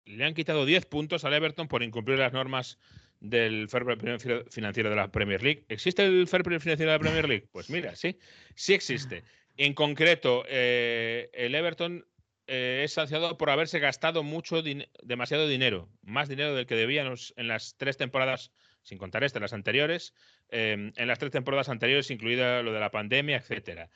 Le 0.06 0.26
han 0.26 0.36
quitado 0.36 0.64
10 0.68 0.86
puntos 0.86 1.26
al 1.26 1.34
Everton 1.34 1.68
por 1.68 1.82
incumplir 1.82 2.20
las 2.20 2.34
normas 2.34 2.78
del 3.20 3.68
fair 3.68 3.84
play 3.84 3.98
finan- 3.98 4.46
financiero 4.52 4.92
de 4.92 4.96
la 4.96 5.12
Premier 5.12 5.42
League. 5.42 5.66
¿Existe 5.70 6.06
el 6.06 6.28
fair 6.28 6.44
play 6.44 6.60
financiero 6.60 6.92
de 6.92 6.98
la 7.00 7.02
Premier 7.02 7.28
League? 7.28 7.48
Pues 7.52 7.72
mira, 7.72 7.96
sí, 7.96 8.20
sí 8.54 8.76
existe. 8.76 9.24
En 9.58 9.74
concreto, 9.74 10.44
eh, 10.48 11.32
el 11.34 11.56
Everton 11.56 12.06
eh, 12.46 12.82
es 12.84 12.94
sancionado 12.94 13.40
por 13.40 13.50
haberse 13.50 13.80
gastado 13.80 14.22
mucho 14.22 14.62
demasiado 15.02 15.48
dinero, 15.48 15.90
más 16.04 16.30
dinero 16.30 16.54
del 16.54 16.68
que 16.68 16.76
debía 16.76 17.12
en, 17.38 17.48
las 17.48 17.76
tres 17.76 17.98
temporadas, 17.98 18.52
sin 18.84 19.00
contar 19.00 19.24
esta, 19.24 19.40
las 19.40 19.54
anteriores, 19.54 20.14
eh, 20.50 20.92
en 20.96 21.08
las 21.08 21.18
tres 21.18 21.32
temporadas 21.32 21.70
anteriores, 21.70 22.12
incluida 22.12 22.62
lo 22.62 22.72
de 22.72 22.80
la 22.80 22.92
pandemia, 22.92 23.38
etcétera. 23.38 23.90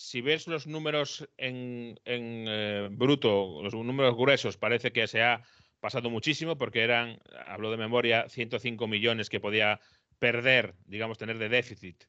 Si 0.00 0.22
ves 0.22 0.48
los 0.48 0.66
números 0.66 1.28
en, 1.36 2.00
en, 2.06 2.46
eh, 2.48 2.88
bruto, 2.90 3.60
los 3.62 3.74
números 3.74 4.16
gruesos, 4.16 4.56
parece 4.56 4.92
que 4.92 5.06
se 5.06 5.22
ha 5.22 5.42
pasado 5.78 6.08
muchísimo 6.08 6.56
porque 6.56 6.80
eran, 6.80 7.20
hablo 7.46 7.70
de 7.70 7.76
memoria, 7.76 8.26
105 8.26 8.86
millones 8.86 9.28
que 9.28 9.40
podía 9.40 9.78
perder, 10.18 10.74
digamos, 10.86 11.18
tener 11.18 11.36
de 11.36 11.50
déficit 11.50 12.04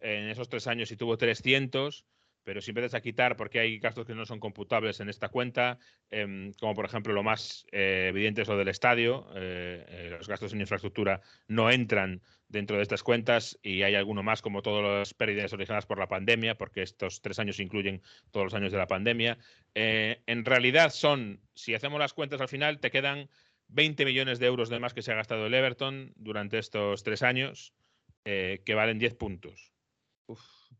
en 0.00 0.28
esos 0.28 0.48
tres 0.48 0.66
años 0.66 0.90
y 0.90 0.96
tuvo 0.96 1.18
300, 1.18 2.04
pero 2.46 2.60
si 2.60 2.70
empiezas 2.70 2.94
a 2.94 3.00
quitar 3.00 3.36
porque 3.36 3.58
hay 3.58 3.80
gastos 3.80 4.06
que 4.06 4.14
no 4.14 4.24
son 4.24 4.38
computables 4.38 5.00
en 5.00 5.08
esta 5.08 5.28
cuenta, 5.30 5.80
em, 6.12 6.52
como 6.60 6.74
por 6.74 6.84
ejemplo 6.84 7.12
lo 7.12 7.24
más 7.24 7.66
eh, 7.72 8.06
evidente 8.10 8.42
es 8.42 8.48
lo 8.48 8.56
del 8.56 8.68
estadio, 8.68 9.26
eh, 9.34 9.84
eh, 9.88 10.08
los 10.16 10.28
gastos 10.28 10.52
en 10.52 10.60
infraestructura 10.60 11.20
no 11.48 11.72
entran 11.72 12.22
dentro 12.48 12.76
de 12.76 12.84
estas 12.84 13.02
cuentas 13.02 13.58
y 13.64 13.82
hay 13.82 13.96
alguno 13.96 14.22
más 14.22 14.42
como 14.42 14.62
todas 14.62 14.84
las 14.84 15.12
pérdidas 15.12 15.52
originadas 15.54 15.86
por 15.86 15.98
la 15.98 16.06
pandemia, 16.06 16.56
porque 16.56 16.82
estos 16.82 17.20
tres 17.20 17.40
años 17.40 17.58
incluyen 17.58 18.00
todos 18.30 18.44
los 18.44 18.54
años 18.54 18.70
de 18.70 18.78
la 18.78 18.86
pandemia. 18.86 19.38
En 19.74 20.44
realidad 20.44 20.90
son, 20.90 21.40
si 21.54 21.74
hacemos 21.74 21.98
las 21.98 22.14
cuentas 22.14 22.40
al 22.40 22.48
final, 22.48 22.78
te 22.78 22.92
quedan 22.92 23.28
20 23.70 24.04
millones 24.04 24.38
de 24.38 24.46
euros 24.46 24.68
de 24.68 24.78
más 24.78 24.94
que 24.94 25.02
se 25.02 25.10
ha 25.10 25.16
gastado 25.16 25.46
el 25.46 25.54
Everton 25.54 26.12
durante 26.14 26.58
estos 26.58 27.02
tres 27.02 27.24
años, 27.24 27.74
que 28.22 28.74
valen 28.74 29.00
10 29.00 29.14
puntos. 29.16 29.75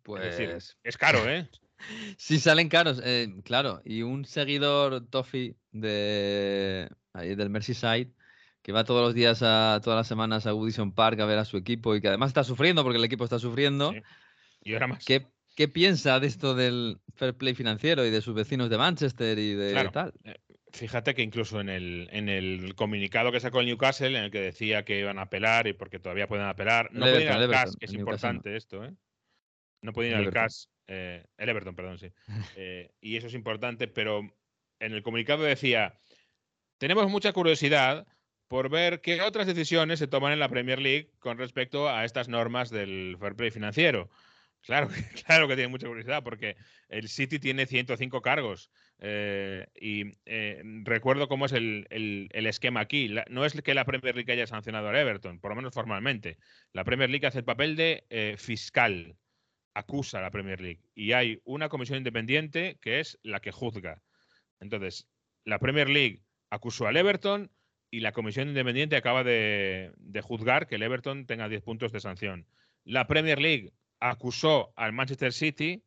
Pues 0.03 0.25
Es 0.25 0.39
decir, 0.39 0.77
es 0.85 0.97
caro, 0.97 1.29
¿eh? 1.29 1.49
Sí, 2.19 2.39
salen 2.39 2.69
caros, 2.69 3.01
eh, 3.05 3.29
claro. 3.45 3.83
Y 3.85 4.03
un 4.03 4.25
seguidor 4.25 5.07
Toffee 5.09 5.57
de 5.73 6.89
ahí 7.13 7.35
del 7.35 7.51
Merseyside 7.51 8.13
que 8.63 8.73
va 8.73 8.83
todos 8.85 9.03
los 9.03 9.15
días, 9.15 9.43
a 9.43 9.81
todas 9.85 9.97
las 9.97 10.09
semanas 10.09 10.47
a 10.47 10.55
Woodison 10.55 10.93
Park 10.93 11.21
a 11.21 11.27
ver 11.27 11.39
a 11.39 11.45
su 11.45 11.57
equipo 11.57 11.95
y 11.95 12.01
que 12.01 12.09
además 12.09 12.29
está 12.31 12.43
sufriendo 12.45 12.83
porque 12.83 12.99
el 12.99 13.05
equipo 13.05 13.23
está 13.25 13.39
sufriendo. 13.39 13.93
Sí. 13.93 14.03
Y 14.63 14.73
ahora 14.73 14.89
más. 14.89 15.05
¿Qué, 15.05 15.27
qué 15.55 15.69
piensa 15.69 16.19
de 16.19 16.27
esto 16.27 16.55
del 16.55 16.99
fair 17.15 17.37
play 17.37 17.55
financiero 17.55 18.05
y 18.05 18.11
de 18.11 18.21
sus 18.23 18.35
vecinos 18.35 18.69
de 18.69 18.79
Manchester 18.79 19.39
y 19.39 19.55
de 19.55 19.71
Claro. 19.71 19.91
tal? 19.93 20.15
Eh, 20.25 20.35
Fíjate 20.73 21.15
que 21.15 21.23
incluso 21.23 21.61
en 21.61 21.69
el, 21.69 22.09
en 22.11 22.29
el 22.29 22.75
comunicado 22.75 23.31
que 23.33 23.41
sacó 23.41 23.61
el 23.61 23.67
Newcastle, 23.67 24.09
en 24.19 24.25
el 24.25 24.31
que 24.31 24.41
decía 24.41 24.85
que 24.85 24.99
iban 24.99 25.19
a 25.19 25.23
apelar 25.23 25.69
y 25.69 25.73
porque 25.73 26.01
todavía 26.01 26.27
pueden 26.27 26.47
apelar, 26.47 26.91
no 26.93 27.07
El 27.07 27.13
pueden 27.13 27.23
ir 27.23 27.29
Everton, 27.29 27.37
al 27.37 27.43
el 27.45 27.51
CAS, 27.51 27.77
Everton, 27.77 27.79
que 27.79 27.87
es 27.87 27.93
no. 27.93 27.99
importante 28.01 28.57
esto, 28.57 28.85
¿eh? 28.85 28.93
No 29.87 29.93
pueden 29.93 30.13
ir 30.13 30.19
al. 30.19 30.33
CAS, 30.33 30.69
eh, 30.87 31.25
el 31.39 31.49
Everton, 31.49 31.75
perdón, 31.75 31.99
sí. 31.99 32.13
Eh, 32.57 32.91
y 33.01 33.17
eso 33.17 33.27
es 33.29 33.35
importante, 33.35 33.89
pero 33.89 34.21
en 34.81 34.93
el 34.93 35.03
comunicado 35.03 35.43
decía, 35.45 35.99
tenemos 36.79 37.09
mucha 37.11 37.33
curiosidad 37.33 38.07
por 38.49 38.69
ver 38.69 39.01
qué 39.01 39.23
otras 39.23 39.47
decisiones 39.47 39.99
se 39.99 40.07
toman 40.07 40.33
en 40.33 40.39
la 40.39 40.49
Premier 40.49 40.79
League 40.81 41.11
con 41.19 41.39
respecto 41.39 41.89
a 41.89 42.05
estas 42.05 42.29
normas 42.29 42.71
del 42.71 43.17
fair 43.19 43.35
play 43.35 43.51
financiero. 43.51 44.09
Claro, 44.63 44.89
que- 44.89 44.95
claro 45.25 45.49
que 45.49 45.55
tiene 45.55 45.69
mucha 45.69 45.87
curiosidad, 45.89 46.23
porque 46.23 46.57
el 46.89 47.09
City 47.09 47.39
tiene 47.39 47.67
105 47.67 48.21
cargos. 48.23 48.71
eh, 48.99 49.67
y 49.79 50.15
eh, 50.27 50.63
recuerdo 50.85 51.29
cómo 51.29 51.47
es 51.47 51.53
el, 51.53 51.87
el- 51.91 52.29
el 52.33 52.47
esquema 52.47 52.81
aquí. 52.81 53.09
La- 53.09 53.27
no 53.29 53.45
es 53.45 53.61
que 53.61 53.75
la 53.75 53.85
Premier 53.85 54.15
League 54.15 54.33
haya 54.33 54.47
sancionado 54.47 54.89
al 54.89 54.97
Everton, 54.97 55.39
por 55.41 55.51
lo 55.51 55.57
menos 55.57 55.75
formalmente. 55.75 56.39
La 56.73 56.85
Premier 56.85 57.11
League 57.11 57.27
hace 57.27 57.39
el 57.41 57.45
papel 57.45 57.77
de 57.77 58.05
eh, 58.11 58.37
fiscal, 58.39 59.17
acusa 59.77 60.19
a 60.19 60.23
la 60.23 60.31
Premier 60.31 60.61
League. 60.61 60.81
Y 60.95 61.13
hay 61.13 61.41
una 61.45 61.69
comisión 61.69 61.99
independiente 61.99 62.79
que 62.81 62.99
es 63.01 63.19
la 63.23 63.41
que 63.41 63.53
juzga. 63.53 64.01
Entonces, 64.59 65.07
la 65.45 65.59
Premier 65.59 65.91
League 65.91 66.23
acusó 66.49 66.87
al 66.87 66.97
Everton 66.97 67.51
y 67.91 68.01
la 68.01 68.13
comisión 68.13 68.49
independiente 68.49 68.97
acaba 68.97 69.23
de, 69.23 69.93
de 69.99 70.21
juzgar 70.23 70.67
que 70.67 70.77
el 70.77 70.83
Everton 70.83 71.27
tenga 71.27 71.49
10 71.49 71.63
puntos 71.63 71.93
de 71.93 72.01
sanción. 72.01 72.47
La 72.85 73.07
Premier 73.07 73.39
League 73.39 73.75
acusó 74.01 74.73
al 74.77 74.95
Manchester 74.95 75.35
City 75.35 75.83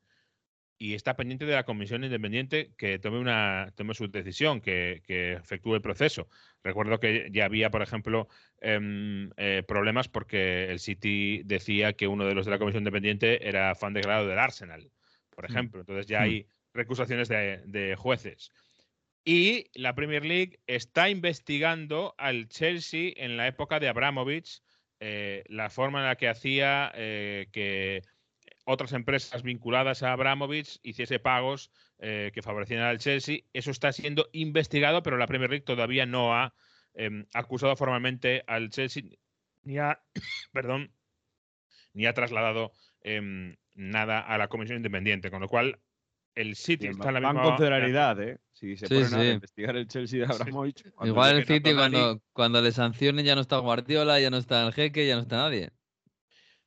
y 0.82 0.94
está 0.94 1.15
pendiente 1.18 1.46
de 1.46 1.54
la 1.56 1.65
comisión 1.65 2.06
independiente 2.06 2.72
que 2.78 3.00
tome 3.00 3.20
una 3.20 3.72
tome 3.76 3.94
su 3.94 4.08
decisión, 4.08 4.62
que, 4.62 5.04
que 5.06 5.34
efectúe 5.34 5.76
el 5.76 5.82
proceso. 5.82 6.30
Recuerdo 6.63 7.00
que 7.02 7.28
ya 7.32 7.46
había, 7.46 7.70
por 7.70 7.82
ejemplo, 7.82 8.30
em, 8.62 9.30
eh, 9.36 9.62
problemas 9.68 10.08
porque 10.08 10.72
el 10.72 10.80
City 10.80 11.42
decía 11.44 11.94
que 11.94 12.08
uno 12.08 12.26
de 12.26 12.34
los 12.34 12.46
de 12.46 12.52
la 12.52 12.60
comisión 12.60 12.82
independiente 12.82 13.46
era 13.48 13.76
fan 13.76 13.94
de 13.94 14.02
grado 14.02 14.26
del 14.26 14.39
Arsenal, 14.39 14.89
por 15.30 15.44
Mm. 15.44 15.52
ejemplo. 15.52 15.80
Entonces 15.82 16.06
ya 16.08 16.22
Mm. 16.22 16.24
hay 16.24 16.48
recusaciones 16.74 17.28
de, 17.28 17.62
de 17.65 17.96
jueces. 17.98 18.50
Y 19.26 19.65
la 19.74 19.94
Premier 19.96 20.26
League 20.26 20.60
está 20.65 21.10
investigando 21.10 22.15
al 22.18 22.48
Chelsea 22.48 23.12
en 23.18 23.36
la 23.36 23.48
época 23.48 23.82
de 23.82 23.89
Abramovich, 23.89 24.62
eh, 25.02 25.44
la 25.50 25.70
forma 25.70 26.00
en 26.00 26.06
la 26.06 26.15
que 26.15 26.30
hacía 26.30 26.89
eh, 26.96 27.48
que 27.52 28.02
otras 28.69 28.93
empresas 28.93 29.41
vinculadas 29.41 30.03
a 30.03 30.13
Abramovich 30.13 30.79
hiciese 30.84 31.17
pagos 31.19 31.71
eh, 31.97 32.32
que 32.34 32.43
favorecieran 32.43 32.86
al 32.88 32.99
Chelsea. 32.99 33.39
Eso 33.51 33.71
está 33.71 33.91
siendo 33.91 34.29
investigado, 34.32 35.01
pero 35.01 35.17
la 35.17 35.25
Premier 35.25 35.49
League 35.49 35.65
todavía 35.65 36.05
no 36.05 36.36
ha 36.36 36.53
em, 36.93 37.25
acusado 37.34 37.75
formalmente 37.75 38.43
al 38.45 38.69
Chelsea 38.69 39.03
ni 39.63 39.79
ha, 39.79 40.01
perdón, 40.53 40.93
ni 41.93 42.05
ha 42.05 42.13
trasladado 42.13 42.71
em, 43.01 43.58
nada 43.73 44.19
a 44.19 44.38
la 44.38 44.47
comisión 44.47 44.77
independiente, 44.77 45.32
con 45.32 45.41
lo 45.41 45.47
cual 45.47 45.79
el 46.36 46.55
City 46.55 46.86
Bien, 46.86 46.91
está 46.91 47.08
en 47.08 47.15
la 47.15 47.19
van 47.21 47.36
misma 47.36 47.49
con 47.49 47.58
celeridad, 47.58 48.21
¿eh? 48.21 48.38
Si 48.51 48.77
se 48.77 48.88
Sí, 48.88 48.93
ponen 48.93 49.13
a 49.15 49.23
sí. 49.23 49.29
investigar 49.32 49.75
el 49.75 49.88
Chelsea 49.88 50.19
de 50.19 50.32
Abramovich. 50.32 50.86
Igual 51.01 51.38
el 51.38 51.41
a 51.41 51.45
City 51.45 51.73
cuando, 51.73 52.21
cuando 52.34 52.62
le 52.62 52.71
sancionen 52.71 53.25
ya 53.25 53.34
no 53.34 53.41
está 53.41 53.58
Guardiola, 53.58 54.19
ya 54.19 54.29
no 54.29 54.38
está 54.38 54.65
el 54.65 54.73
jeque, 54.73 55.08
ya 55.08 55.15
no 55.15 55.21
está 55.21 55.38
nadie. 55.38 55.71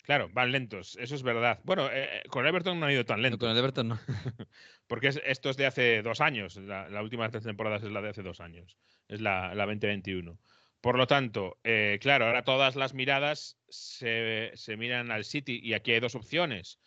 Claro, 0.02 0.28
van 0.32 0.50
lentos, 0.50 0.96
eso 1.00 1.14
es 1.14 1.22
verdad. 1.22 1.60
Bueno, 1.64 1.86
eh, 1.88 2.18
eh, 2.18 2.22
con 2.28 2.44
Everton 2.46 2.78
no 2.80 2.86
han 2.86 2.92
ido 2.92 3.04
tan 3.04 3.18
No, 3.18 3.22
lentos. 3.22 3.38
con 3.38 3.50
el 3.50 3.56
Everton 3.58 3.88
no. 3.88 4.00
Porque 4.88 5.08
es- 5.08 5.22
esto 5.24 5.48
es 5.50 5.56
de 5.56 5.66
hace 5.66 6.02
dos 6.02 6.20
años. 6.20 6.56
La, 6.56 6.88
la 6.88 7.02
última 7.02 7.22
de 7.22 7.28
estas 7.28 7.44
temporadas 7.44 7.84
es 7.84 7.90
la 7.92 8.02
de 8.02 8.08
hace 8.08 8.22
dos 8.22 8.40
años. 8.40 8.76
Es 9.06 9.20
la, 9.20 9.54
la 9.54 9.64
2021. 9.64 10.40
Por 10.80 10.98
lo 10.98 11.06
tanto, 11.06 11.60
eh, 11.62 11.98
claro, 12.00 12.26
ahora 12.26 12.42
todas 12.42 12.74
las 12.74 12.94
miradas 12.94 13.60
se, 13.68 14.50
se 14.54 14.76
miran 14.76 15.12
al 15.12 15.24
City 15.24 15.60
y 15.62 15.74
aquí 15.74 15.92
hay 15.92 16.00
dos 16.00 16.16
opciones. 16.16 16.80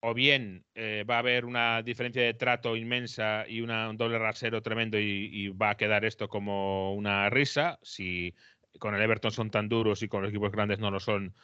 O 0.00 0.12
bien 0.14 0.66
eh, 0.74 1.04
va 1.08 1.16
a 1.16 1.18
haber 1.20 1.44
una 1.44 1.82
diferencia 1.82 2.22
de 2.22 2.34
trato 2.34 2.76
inmensa 2.76 3.44
y 3.48 3.60
una- 3.60 3.88
un 3.90 3.96
doble 3.96 4.18
rasero 4.18 4.62
tremendo 4.62 4.98
y, 4.98 5.30
y 5.32 5.48
va 5.48 5.70
a 5.70 5.76
quedar 5.76 6.04
esto 6.04 6.28
como 6.28 6.94
una 6.94 7.30
risa. 7.30 7.78
Si 7.82 8.34
con 8.78 8.94
el 8.94 9.02
Everton 9.02 9.30
son 9.30 9.50
tan 9.50 9.68
duros 9.68 10.02
y 10.02 10.08
con 10.08 10.22
los 10.22 10.30
equipos 10.30 10.52
grandes 10.52 10.78
no 10.78 10.90
lo 10.90 11.00
son, 11.00 11.34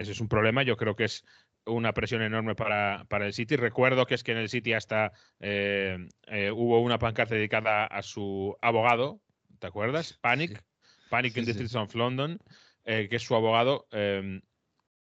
ese 0.00 0.12
es 0.12 0.20
un 0.20 0.28
problema. 0.28 0.62
Yo 0.62 0.76
creo 0.78 0.96
que 0.96 1.04
es 1.04 1.24
una 1.66 1.92
presión 1.92 2.22
enorme 2.22 2.54
para, 2.54 3.04
para 3.08 3.26
el 3.26 3.34
City. 3.34 3.56
Recuerdo 3.56 4.06
que 4.06 4.14
es 4.14 4.24
que 4.24 4.32
en 4.32 4.38
el 4.38 4.48
City 4.48 4.72
hasta 4.72 5.12
eh, 5.40 6.08
eh, 6.26 6.50
hubo 6.50 6.80
una 6.80 6.98
pancarta 6.98 7.34
dedicada 7.34 7.84
a 7.84 8.00
su 8.00 8.56
abogado, 8.62 9.20
¿te 9.58 9.66
acuerdas? 9.66 10.18
Panic, 10.22 10.56
Sí. 10.56 11.06
Panic 11.10 11.36
in 11.36 11.44
the 11.44 11.52
sí. 11.52 11.66
Streets 11.66 11.74
of 11.74 11.94
London, 11.94 12.38
eh, 12.84 13.08
que 13.10 13.16
es 13.16 13.22
su 13.22 13.34
abogado. 13.34 13.86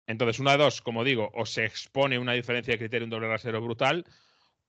entonces, 0.07 0.39
una 0.39 0.51
de 0.53 0.59
dos, 0.59 0.81
como 0.81 1.03
digo, 1.03 1.31
o 1.33 1.45
se 1.45 1.65
expone 1.65 2.17
una 2.17 2.31
diferencia 2.31 2.71
de 2.73 2.77
criterio, 2.77 3.03
un 3.03 3.09
doble 3.09 3.27
rasero 3.27 3.59
brutal, 3.61 4.05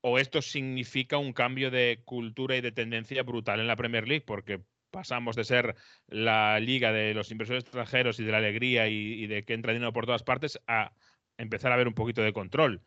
o 0.00 0.18
esto 0.18 0.42
significa 0.42 1.16
un 1.16 1.32
cambio 1.32 1.70
de 1.70 2.00
cultura 2.04 2.56
y 2.56 2.60
de 2.60 2.72
tendencia 2.72 3.22
brutal 3.22 3.60
en 3.60 3.68
la 3.68 3.76
Premier 3.76 4.08
League, 4.08 4.24
porque 4.26 4.62
pasamos 4.90 5.36
de 5.36 5.44
ser 5.44 5.76
la 6.06 6.58
liga 6.60 6.92
de 6.92 7.14
los 7.14 7.30
inversores 7.30 7.64
extranjeros 7.64 8.18
y 8.20 8.24
de 8.24 8.32
la 8.32 8.38
alegría 8.38 8.88
y, 8.88 9.26
de 9.26 9.44
que 9.44 9.54
entra 9.54 9.72
dinero 9.72 9.92
por 9.92 10.06
todas 10.06 10.22
partes 10.22 10.58
a 10.66 10.92
empezar 11.36 11.72
a 11.72 11.76
ver 11.76 11.88
un 11.88 11.94
poquito 11.94 12.22
de 12.22 12.32
control. 12.32 12.82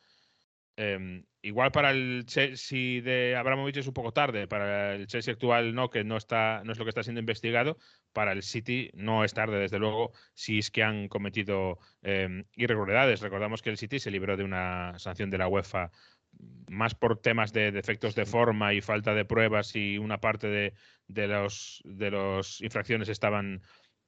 Em, 0.77 1.25
igual 1.41 1.71
para 1.71 1.91
el 1.91 2.23
Chelsea 2.25 3.01
de 3.01 3.35
Abramovich 3.35 3.77
es 3.77 3.87
un 3.87 3.93
poco 3.93 4.13
tarde, 4.13 4.47
para 4.47 4.95
el 4.95 5.05
Chelsea 5.07 5.33
actual 5.33 5.75
no, 5.75 5.89
que 5.89 6.03
no 6.03 6.17
está, 6.17 6.63
no 6.63 6.71
es 6.71 6.79
lo 6.79 6.85
que 6.85 6.89
está 6.89 7.03
siendo 7.03 7.19
investigado, 7.19 7.77
para 8.13 8.31
el 8.31 8.41
City 8.41 8.89
no 8.93 9.23
es 9.23 9.33
tarde, 9.33 9.59
desde 9.59 9.79
luego, 9.79 10.11
si 10.33 10.59
es 10.59 10.71
que 10.71 10.83
han 10.83 11.07
cometido 11.07 11.77
em, 12.01 12.45
irregularidades. 12.55 13.21
Recordamos 13.21 13.61
que 13.61 13.69
el 13.69 13.77
City 13.77 13.99
se 13.99 14.11
libró 14.11 14.37
de 14.37 14.43
una 14.43 14.97
sanción 14.97 15.29
de 15.29 15.37
la 15.37 15.47
UEFA 15.47 15.91
más 16.69 16.95
por 16.95 17.19
temas 17.21 17.51
de 17.53 17.71
defectos 17.71 18.15
de 18.15 18.25
forma 18.25 18.73
y 18.73 18.81
falta 18.81 19.13
de 19.13 19.25
pruebas 19.25 19.75
y 19.75 19.97
una 19.97 20.19
parte 20.19 20.47
de, 20.47 20.73
de 21.07 21.27
los 21.27 21.81
de 21.83 22.11
los 22.11 22.61
infracciones 22.61 23.09
estaban 23.09 23.61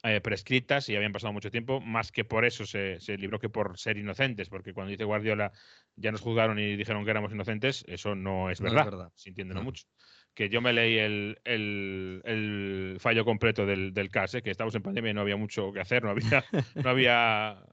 eh, 0.04 0.20
prescritas 0.22 0.90
y 0.90 0.96
habían 0.96 1.12
pasado 1.14 1.32
mucho 1.34 1.52
tiempo, 1.52 1.80
más 1.80 2.12
que 2.12 2.26
por 2.26 2.46
eso 2.46 2.66
se, 2.66 3.00
se 3.00 3.18
libró 3.18 3.40
que 3.40 3.50
por 3.50 3.78
ser 3.78 3.98
inocentes, 3.98 4.50
porque 4.50 4.74
cuando 4.74 4.92
dice 4.92 5.04
Guardiola 5.06 5.52
ya 5.96 6.12
nos 6.12 6.22
juzgaron 6.22 6.60
y 6.60 6.76
dijeron 6.76 7.06
que 7.06 7.12
éramos 7.12 7.32
inocentes, 7.32 7.86
eso 7.88 8.16
no 8.16 8.50
es 8.50 8.60
No 8.60 8.66
verdad, 8.66 8.86
verdad. 8.86 9.12
sintiéndolo 9.16 9.62
No. 9.62 9.66
mucho. 9.66 9.86
Que 10.34 10.50
yo 10.50 10.62
me 10.62 10.74
leí 10.74 10.98
el, 10.98 11.38
el- 11.46 12.22
el 12.26 12.98
fallo 13.00 13.24
completo 13.24 13.66
del, 13.66 13.94
del 13.94 14.10
caso, 14.10 14.42
que 14.42 14.50
estábamos 14.52 14.76
en 14.76 14.82
pandemia 14.82 15.12
y 15.12 15.14
no 15.14 15.22
había 15.22 15.38
mucho 15.38 15.72
que 15.72 15.80
hacer, 15.80 16.04
no 16.04 16.10
había, 16.10 16.44
no 16.76 16.90
había 16.90 17.64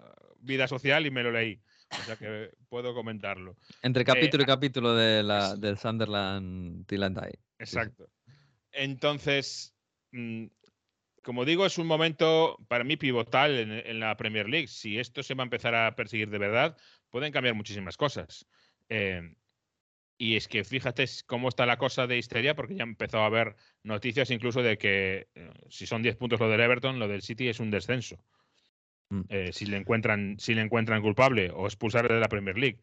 vida 0.41 0.69
social 0.69 1.07
y 1.07 1.11
me 1.11 1.23
lo 1.23 1.33
leí. 1.33 1.61
O 1.91 2.03
sea 2.05 2.17
que 2.17 2.51
puedo 2.69 2.95
comentarlo. 2.95 3.57
Entre 3.83 4.03
Eh, 4.03 4.07
capítulo 4.07 4.43
y 4.43 4.47
capítulo 4.47 4.95
de 4.95 5.23
la, 5.23 5.57
del 5.57 5.79
Sunderland 5.79 6.87
Tilandai. 6.87 7.33
Exacto. 7.59 8.09
Entonces, 8.73 9.75
mm, 10.13 10.47
como 11.23 11.45
digo, 11.45 11.67
es 11.67 11.79
un 11.79 11.87
momento 11.87 12.57
para 12.69 12.85
mí 12.85 12.97
pivotal 12.97 13.59
en, 13.59 13.73
en 13.73 14.01
la 14.01 14.17
Premier 14.17 14.49
League. 14.49 14.69
Si 14.69 14.99
esto 14.99 15.23
se 15.23 15.35
va 15.35 15.43
a 15.43 15.45
empezar 15.45 15.75
a 15.75 15.95
perseguir 15.97 16.31
de 16.31 16.39
verdad, 16.39 16.77
pueden 17.11 17.33
cambiar 17.33 17.55
muchísimas 17.55 17.97
cosas. 17.97 18.47
Eh, 18.89 19.35
y 20.21 20.37
es 20.37 20.49
que 20.49 20.65
fíjate 20.65 21.07
cómo 21.27 21.49
está 21.49 21.65
la 21.65 21.79
cosa 21.79 22.07
de 22.07 22.19
histeria, 22.19 22.55
porque 22.55 22.77
ya 22.77 22.83
empezó 22.83 23.21
a 23.21 23.27
haber 23.27 23.57
noticias 23.83 24.31
incluso 24.31 24.63
de 24.63 24.77
que 24.77 25.29
eh, 25.35 25.51
si 25.71 25.87
son 25.87 26.03
10 26.03 26.17
puntos 26.17 26.39
lo 26.39 26.49
del 26.51 26.61
Everton, 26.61 26.99
lo 26.99 27.09
del 27.09 27.23
City 27.23 27.49
es 27.49 27.59
un 27.59 27.71
descenso. 27.71 28.23
Mm. 29.11 29.23
Eh, 29.29 29.53
si, 29.53 29.67
le 29.67 29.77
encuentran, 29.77 30.37
si 30.39 30.55
le 30.55 30.63
encuentran 30.63 31.03
culpable 31.03 31.51
o 31.51 31.67
expulsarle 31.67 32.15
de 32.15 32.21
la 32.21 32.29
Premier 32.29 32.57
League. 32.57 32.81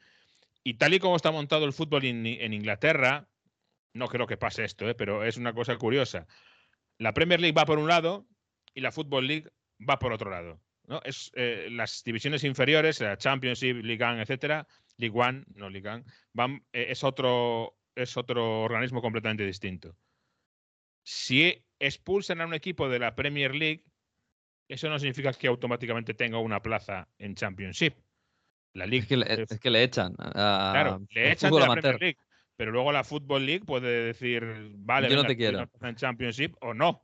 Y 0.64 0.76
tal 0.76 0.94
y 0.94 1.00
como 1.00 1.16
está 1.16 1.32
montado 1.32 1.66
el 1.66 1.74
fútbol 1.74 2.04
en, 2.06 2.54
Inglaterra, 2.54 3.28
no 3.94 4.08
creo 4.08 4.28
que 4.28 4.38
pase 4.38 4.66
esto, 4.66 4.88
¿eh? 4.90 4.96
pero 4.96 5.24
es 5.24 5.38
una 5.38 5.54
cosa 5.54 5.78
curiosa. 5.78 6.28
La 6.98 7.14
Premier 7.14 7.40
League 7.40 7.56
va 7.58 7.66
por 7.66 7.80
un 7.80 7.88
lado 7.88 8.28
y 8.74 8.82
la 8.82 8.92
Football 8.92 9.28
League 9.28 9.50
va 9.90 9.98
por 9.98 10.12
otro 10.12 10.30
lado. 10.30 10.62
¿no? 10.88 11.02
Es, 11.04 11.32
eh, 11.36 11.70
las 11.72 12.04
divisiones 12.04 12.44
inferiores, 12.44 13.00
la 13.00 13.18
Championship, 13.18 13.78
League 13.84 14.04
One, 14.04 14.22
etcétera, 14.22 14.68
League 14.98 15.18
One, 15.18 15.46
no 15.56 15.70
League 15.70 15.88
One, 15.88 16.62
es, 16.74 17.04
otro, 17.04 17.78
es 17.96 18.18
otro 18.18 18.64
organismo 18.64 19.02
completamente 19.02 19.46
distinto. 19.46 19.96
Si 21.04 21.64
expulsan 21.80 22.42
a 22.42 22.46
un 22.46 22.54
equipo 22.54 22.90
de 22.90 23.00
la 23.00 23.16
Premier 23.16 23.56
League, 23.56 23.86
eso 24.68 24.90
no 24.90 25.00
significa 25.00 25.32
que 25.34 25.48
automáticamente 25.48 26.14
tenga 26.14 26.40
una 26.40 26.62
plaza 26.62 27.08
en 27.18 27.36
Championship. 27.36 27.94
La 28.74 28.86
League, 28.86 29.04
Es 29.04 29.08
que, 29.08 29.18
le, 29.18 29.44
es 29.50 29.60
que 29.60 29.70
le 29.70 29.84
echan. 29.84 30.14
Claro, 30.16 31.02
le 31.10 31.32
echan 31.32 31.52
de 31.52 31.60
la 31.60 31.66
amateur. 31.66 31.82
Premier 31.98 32.02
League. 32.02 32.18
Pero 32.56 32.72
luego 32.72 32.92
la 32.92 33.04
Football 33.04 33.46
League 33.46 33.66
puede 33.66 34.06
decir, 34.06 34.44
vale, 34.76 35.10
Yo 35.10 35.16
no 35.16 35.26
te 35.26 35.38
quiero. 35.38 35.70
una 35.80 35.90
en 35.90 35.96
Championship 35.96 36.56
o 36.62 36.74
no. 36.74 37.04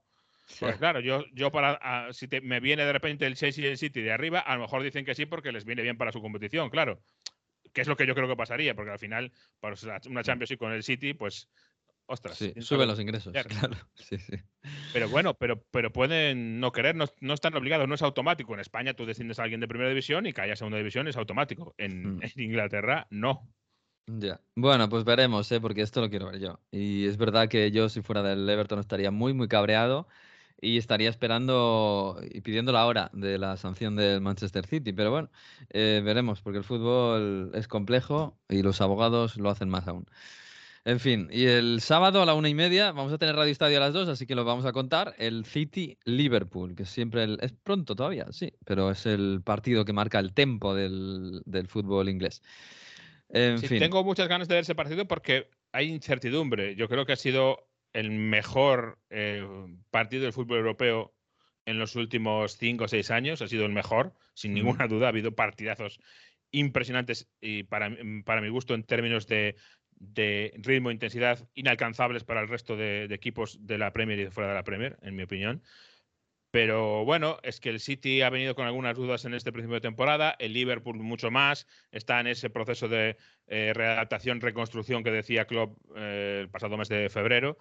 Pues 0.59 0.77
claro, 0.77 0.99
yo, 0.99 1.23
yo 1.31 1.51
para 1.51 2.11
si 2.11 2.27
te- 2.27 2.41
me 2.41 2.59
viene 2.59 2.83
de 2.85 2.91
repente 2.91 3.25
el 3.25 3.35
Chelsea 3.35 3.63
y 3.63 3.67
el 3.67 3.77
City 3.77 4.01
de 4.01 4.11
arriba, 4.11 4.39
a 4.39 4.55
lo 4.55 4.61
mejor 4.63 4.83
dicen 4.83 5.05
que 5.05 5.15
sí 5.15 5.25
porque 5.25 5.51
les 5.51 5.63
viene 5.63 5.81
bien 5.83 5.97
para 5.97 6.11
su 6.11 6.21
competición, 6.21 6.69
claro. 6.69 7.01
Que 7.71 7.81
es 7.81 7.87
lo 7.87 7.95
que 7.95 8.05
yo 8.05 8.13
creo 8.13 8.27
que 8.27 8.35
pasaría, 8.35 8.75
porque 8.75 8.91
al 8.91 8.99
final, 8.99 9.31
para 9.59 9.75
una 10.07 10.21
Champions 10.23 10.49
League 10.49 10.57
con 10.59 10.73
el 10.73 10.83
City, 10.83 11.13
pues, 11.13 11.49
ostras. 12.13 12.37
Sí, 12.37 12.53
suben 12.59 12.87
los 12.87 12.99
ingresos, 12.99 13.33
Ya, 13.33 13.43
claro. 13.43 13.75
Sí, 13.95 14.17
sí. 14.17 14.37
Pero 14.93 15.09
bueno, 15.09 15.33
pero, 15.35 15.63
pero 15.71 15.91
pueden 15.91 16.59
no 16.59 16.71
querer, 16.71 16.95
no, 16.95 17.05
no 17.19 17.33
están 17.33 17.55
obligados, 17.55 17.87
no 17.87 17.95
es 17.95 18.01
automático. 18.01 18.53
En 18.53 18.59
España 18.61 18.93
tú 18.93 19.05
desciendes 19.05 19.39
a 19.39 19.43
alguien 19.43 19.59
de 19.59 19.67
primera 19.67 19.89
división 19.89 20.25
y 20.25 20.33
que 20.33 20.41
haya 20.41 20.55
segunda 20.55 20.77
división 20.77 21.07
es 21.07 21.17
automático. 21.17 21.73
En, 21.77 22.15
Mm. 22.17 22.19
en 22.23 22.43
Inglaterra, 22.43 23.07
no. 23.09 23.49
Ya. 24.05 24.41
Bueno, 24.55 24.89
pues 24.89 25.05
veremos, 25.05 25.51
¿eh? 25.51 25.61
porque 25.61 25.81
esto 25.81 26.01
lo 26.01 26.09
quiero 26.09 26.27
ver 26.27 26.39
yo. 26.39 26.59
Y 26.71 27.05
es 27.07 27.17
verdad 27.17 27.47
que 27.47 27.71
yo, 27.71 27.87
si 27.89 28.01
fuera 28.01 28.21
del 28.21 28.49
Everton, 28.49 28.79
estaría 28.79 29.11
muy, 29.11 29.33
muy 29.33 29.47
cabreado 29.47 30.07
y 30.59 30.77
estaría 30.77 31.09
esperando 31.09 32.19
y 32.23 32.41
pidiendo 32.41 32.71
la 32.73 32.85
hora 32.85 33.09
de 33.13 33.37
la 33.37 33.55
sanción 33.57 33.95
del 33.95 34.21
Manchester 34.21 34.65
City. 34.67 34.93
Pero 34.93 35.11
bueno, 35.11 35.29
eh, 35.69 36.01
veremos, 36.03 36.41
porque 36.41 36.57
el 36.59 36.63
fútbol 36.65 37.51
es 37.53 37.67
complejo 37.67 38.37
y 38.49 38.61
los 38.61 38.81
abogados 38.81 39.37
lo 39.37 39.49
hacen 39.49 39.69
más 39.69 39.87
aún. 39.87 40.05
En 40.85 40.99
fin, 40.99 41.29
y 41.31 41.45
el 41.45 41.79
sábado 41.79 42.21
a 42.21 42.25
la 42.25 42.33
una 42.33 42.49
y 42.49 42.53
media 42.53 42.91
vamos 42.91 43.13
a 43.13 43.17
tener 43.17 43.35
Radio 43.35 43.53
Estadio 43.53 43.77
a 43.77 43.79
las 43.79 43.93
dos, 43.93 44.09
así 44.09 44.25
que 44.25 44.35
lo 44.35 44.43
vamos 44.43 44.65
a 44.65 44.73
contar. 44.73 45.15
El 45.17 45.45
City-Liverpool, 45.45 46.75
que 46.75 46.83
siempre 46.85 47.23
el- 47.23 47.37
es 47.41 47.53
pronto 47.53 47.95
todavía, 47.95 48.25
sí, 48.31 48.51
pero 48.65 48.91
es 48.91 49.05
el 49.05 49.41
partido 49.45 49.85
que 49.85 49.93
marca 49.93 50.19
el 50.19 50.33
tempo 50.33 50.75
del, 50.75 51.41
del 51.45 51.67
fútbol 51.69 52.09
inglés. 52.09 52.41
En 53.29 53.59
Sí, 53.59 53.67
fin. 53.67 53.79
Tengo 53.79 54.03
muchas 54.03 54.27
ganas 54.27 54.49
de 54.49 54.55
ver 54.55 54.63
ese 54.63 54.75
partido 54.75 55.07
porque 55.07 55.49
hay 55.71 55.87
incertidumbre. 55.89 56.75
Yo 56.75 56.89
creo 56.89 57.05
que 57.05 57.13
ha 57.13 57.17
sido 57.17 57.69
el 57.93 58.11
mejor 58.11 58.99
eh, 59.09 59.47
partido 59.89 60.23
del 60.23 60.33
fútbol 60.33 60.57
europeo 60.57 61.15
en 61.65 61.79
los 61.79 61.95
últimos 61.95 62.57
cinco 62.57 62.83
o 62.83 62.87
seis 62.89 63.09
años. 63.09 63.41
Ha 63.41 63.47
sido 63.47 63.65
el 63.65 63.71
mejor, 63.71 64.15
sin 64.33 64.51
Ujú. 64.51 64.59
ninguna 64.65 64.87
duda. 64.87 65.05
Ha 65.05 65.09
habido 65.09 65.33
partidazos 65.33 65.99
impresionantes 66.51 67.31
y 67.41 67.63
para, 67.63 67.89
para 68.25 68.41
mi 68.41 68.49
gusto 68.49 68.75
en 68.75 68.83
términos 68.83 69.27
de, 69.27 69.55
de 70.13 70.53
ritmo 70.57 70.89
e 70.89 70.93
intensidad 70.93 71.47
inalcanzables 71.55 72.23
para 72.23 72.41
el 72.41 72.47
resto 72.47 72.75
de, 72.75 73.07
de 73.07 73.15
equipos 73.15 73.65
de 73.65 73.77
la 73.77 73.91
Premier 73.93 74.19
y 74.19 74.23
de 74.25 74.31
fuera 74.31 74.49
de 74.49 74.55
la 74.55 74.63
Premier, 74.63 74.97
en 75.01 75.15
mi 75.15 75.23
opinión. 75.23 75.61
Pero 76.51 77.03
bueno, 77.03 77.39
es 77.41 77.59
que 77.59 77.69
el 77.69 77.79
City 77.79 78.21
ha 78.21 78.29
venido 78.29 78.53
con 78.53 78.67
algunas 78.67 78.95
dudas 78.95 79.25
en 79.25 79.33
este 79.33 79.51
principio 79.51 79.75
de 79.75 79.81
temporada, 79.81 80.35
el 80.37 80.53
Liverpool 80.53 80.97
mucho 80.97 81.31
más, 81.31 81.65
está 81.91 82.19
en 82.19 82.27
ese 82.27 82.51
proceso 82.51 82.87
de 82.87 83.17
eh, 83.47 83.71
readaptación, 83.73 84.39
reconstrucción 84.39 85.03
que 85.03 85.09
decía 85.09 85.45
Klopp 85.45 85.75
eh, 85.95 86.41
el 86.41 86.49
pasado 86.49 86.77
mes 86.77 86.89
de 86.89 87.09
febrero. 87.09 87.57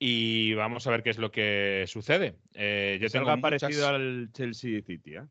Y 0.00 0.52
vamos 0.54 0.84
a 0.88 0.90
ver 0.90 1.04
qué 1.04 1.10
es 1.10 1.18
lo 1.18 1.30
que 1.30 1.84
sucede. 1.86 2.34
Eh, 2.54 2.98
yo 3.00 3.06
Es 3.06 3.12
tengo 3.12 3.30
algo 3.30 3.36
muchas- 3.46 3.60
parecido 3.62 3.86
al 3.88 4.28
Chelsea 4.32 4.80
City, 4.84 5.14
¿eh? 5.14 5.22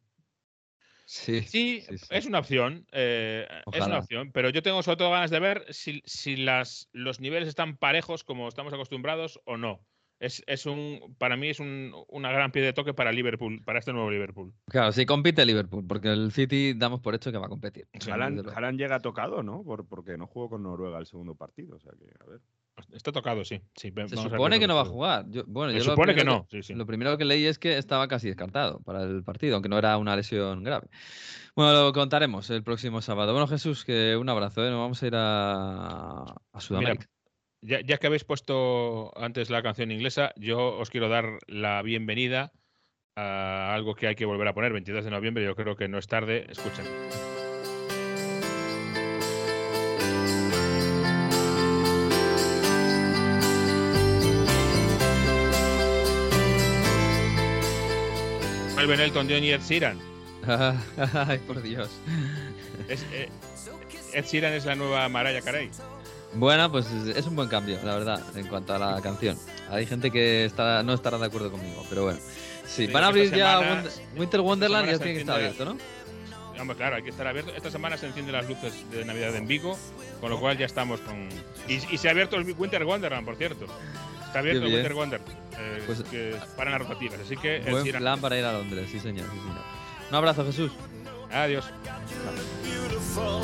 Sí, 1.05 1.41
Sí, 1.41 1.81
sí, 1.81 1.97
sí. 1.97 2.05
es 2.09 2.25
una 2.25 2.39
opción. 2.39 2.85
eh, 2.91 3.47
es 3.71 3.85
una 3.85 3.99
opción. 3.99 4.31
Pero 4.31 4.49
yo 4.49 4.61
tengo 4.61 4.81
sobre 4.83 4.97
todo 4.97 5.11
ganas 5.11 5.31
de 5.31 5.39
ver 5.39 5.65
si, 5.73 6.01
si 6.05 6.35
las, 6.37 6.89
los 6.93 7.19
niveles 7.19 7.49
están 7.49 7.77
parejos 7.77 8.23
como 8.23 8.47
estamos 8.47 8.73
acostumbrados 8.73 9.39
o 9.45 9.57
no. 9.57 9.85
Es, 10.23 10.41
es 10.47 10.65
un, 10.65 11.15
para 11.17 11.35
mí 11.35 11.49
es 11.49 11.59
un, 11.59 11.93
una 12.07 12.31
gran 12.31 12.53
pie 12.53 12.61
de 12.61 12.71
toque 12.71 12.93
para 12.93 13.11
Liverpool, 13.11 13.61
para 13.65 13.79
este 13.79 13.91
nuevo 13.91 14.09
Liverpool. 14.09 14.53
Claro, 14.69 14.93
sí 14.93 15.05
compite 15.05 15.45
Liverpool, 15.45 15.85
porque 15.85 16.07
el 16.13 16.31
City 16.31 16.73
damos 16.73 17.01
por 17.01 17.13
hecho 17.13 17.29
que 17.31 17.37
va 17.37 17.47
a 17.47 17.49
competir. 17.49 17.87
Sí, 17.99 18.09
Haaland, 18.09 18.77
llega 18.79 19.01
tocado, 19.01 19.43
¿no? 19.43 19.63
Por- 19.63 19.85
porque 19.85 20.17
no 20.17 20.25
jugó 20.25 20.49
con 20.49 20.63
Noruega 20.63 20.97
el 20.97 21.05
segundo 21.07 21.35
partido. 21.35 21.75
O 21.75 21.79
sea 21.79 21.91
que, 21.91 22.05
a 22.23 22.29
ver. 22.29 22.39
Está 22.93 23.11
tocado, 23.11 23.43
sí. 23.43 23.59
sí 23.75 23.93
Se 24.07 24.15
supone 24.15 24.59
que 24.59 24.65
no 24.67 24.75
va 24.75 24.81
a 24.81 24.85
jugar. 24.85 25.25
Yo- 25.29 25.43
bueno, 25.45 25.73
Se 25.73 25.79
yo 25.79 25.83
lo 25.83 25.91
supone 25.91 26.15
que 26.15 26.23
no, 26.23 26.47
sí, 26.49 26.63
sí. 26.63 26.73
Lo 26.73 26.85
primero 26.85 27.17
que 27.17 27.25
leí 27.25 27.45
es 27.45 27.59
que 27.59 27.77
estaba 27.77 28.07
casi 28.07 28.27
descartado 28.27 28.79
para 28.79 29.03
el 29.03 29.23
partido, 29.23 29.55
aunque 29.55 29.67
no 29.69 29.77
era 29.77 29.97
una 29.97 30.15
lesión 30.15 30.63
grave. 30.63 30.87
Bueno, 31.55 31.73
lo 31.73 31.93
contaremos 31.93 32.49
el 32.49 32.63
próximo 32.63 33.01
sábado. 33.01 33.33
Bueno, 33.33 33.47
Jesús, 33.47 33.83
que 33.83 34.15
un 34.15 34.27
abrazo, 34.29 34.65
¿eh? 34.65 34.69
Nos 34.71 34.79
vamos 34.79 35.03
a 35.03 35.07
ir 35.07 35.13
a, 35.15 36.23
a 36.53 36.59
Sudamérica. 36.61 37.07
Ya, 37.65 37.79
ya 37.79 37.97
que 37.97 38.07
habéis 38.07 38.25
puesto 38.25 39.17
antes 39.17 39.49
la 39.49 39.63
canción 39.63 39.89
inglesa, 39.89 40.33
yo 40.35 40.77
os 40.77 40.89
quiero 40.89 41.07
dar 41.07 41.39
la 41.47 41.81
bienvenida 41.81 42.51
a 43.15 43.73
algo 43.73 43.95
que 43.95 44.07
hay 44.07 44.15
que 44.15 44.25
volver 44.25 44.49
a 44.49 44.53
poner, 44.53 44.73
22 44.73 45.05
de 45.05 45.11
noviembre, 45.11 45.45
yo 45.45 45.55
creo 45.55 45.77
que 45.77 45.87
no 45.87 45.97
es 45.97 46.07
tarde. 46.07 46.45
Escuchen. 46.49 46.85
Vuelven 58.75 58.99
Elton 58.99 59.27
John 59.29 59.41
y 59.41 59.51
Ed 59.51 59.61
Sheeran. 59.61 59.99
Ay, 61.13 61.39
por 61.47 61.61
Dios. 61.61 61.89
Es, 62.89 63.05
eh, 63.13 63.29
Ed 64.11 64.25
Sheeran 64.25 64.51
es 64.51 64.65
la 64.65 64.75
nueva 64.75 65.07
Mariah 65.07 65.41
Carey. 65.41 65.69
Bueno, 66.35 66.71
pues 66.71 66.87
es, 66.91 67.25
un 67.27 67.35
buen 67.35 67.47
cambio, 67.49 67.79
la 67.83 67.95
verdad, 67.95 68.21
en 68.35 68.47
cuanto 68.47 68.73
a 68.73 68.79
la 68.79 69.01
canción. 69.01 69.37
Hay 69.69 69.85
gente 69.85 70.09
que 70.11 70.45
está, 70.45 70.81
no 70.83 70.93
estará 70.93 71.17
de 71.17 71.25
acuerdo 71.27 71.51
conmigo, 71.51 71.85
pero 71.89 72.03
bueno. 72.05 72.19
Sí, 72.65 72.87
van 72.87 73.03
a 73.03 73.07
abrir 73.07 73.29
ya 73.35 73.59
semana- 73.59 73.81
Wonder- 73.83 73.91
Winter 74.17 74.41
Wonderland 74.41 74.87
y 74.87 74.91
ya 74.91 74.97
tiene 74.97 75.13
que 75.13 75.19
estar 75.19 75.35
abierto, 75.35 75.65
¿no? 75.65 75.77
Hombre, 76.59 76.77
claro, 76.77 76.95
hay 76.95 77.03
que 77.03 77.09
estar 77.09 77.27
abierto. 77.27 77.51
Esta 77.55 77.69
semana 77.71 77.97
se 77.97 78.05
encienden 78.07 78.33
las 78.33 78.47
luces 78.47 78.73
de 78.91 79.03
Navidad 79.05 79.35
en 79.35 79.47
Vigo, 79.47 79.77
con 80.21 80.29
lo 80.29 80.39
cual 80.39 80.57
ya 80.57 80.65
estamos 80.65 80.99
con. 81.01 81.27
Y, 81.67 81.73
y 81.93 81.97
se 81.97 82.07
ha 82.07 82.11
abierto 82.11 82.35
el 82.35 82.51
Winter 82.57 82.83
Wonderland, 82.85 83.25
por 83.25 83.35
cierto. 83.35 83.65
Está 84.27 84.39
abierto 84.39 84.65
el. 84.65 84.73
Winter 84.73 84.93
Wonderland, 84.93 85.31
eh, 85.59 85.83
Pues- 85.85 86.03
que 86.03 86.35
para 86.55 86.71
las 86.71 86.79
rotativas. 86.81 87.19
Así 87.19 87.35
que. 87.37 87.59
Buen 87.69 87.83
plan 87.91 88.19
para 88.21 88.37
ir 88.39 88.45
a 88.45 88.53
Londres, 88.53 88.87
sí 88.91 88.99
señor, 88.99 89.25
sí 89.31 89.37
señor. 89.39 89.61
Un 90.09 90.15
abrazo, 90.15 90.45
Jesús. 90.45 90.71
Adiós. 91.31 91.65
beautiful. 92.63 93.43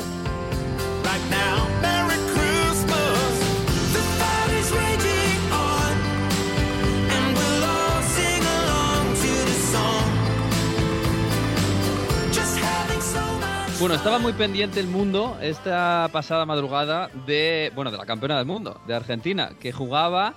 Bueno, 13.80 13.94
estaba 13.94 14.18
muy 14.18 14.34
pendiente 14.34 14.78
el 14.78 14.88
mundo 14.88 15.38
esta 15.40 16.10
pasada 16.12 16.44
madrugada 16.44 17.08
de, 17.26 17.72
bueno, 17.74 17.90
de 17.90 17.96
la 17.96 18.04
campeona 18.04 18.36
del 18.36 18.44
mundo, 18.44 18.78
de 18.86 18.94
Argentina, 18.94 19.52
que 19.58 19.72
jugaba 19.72 20.34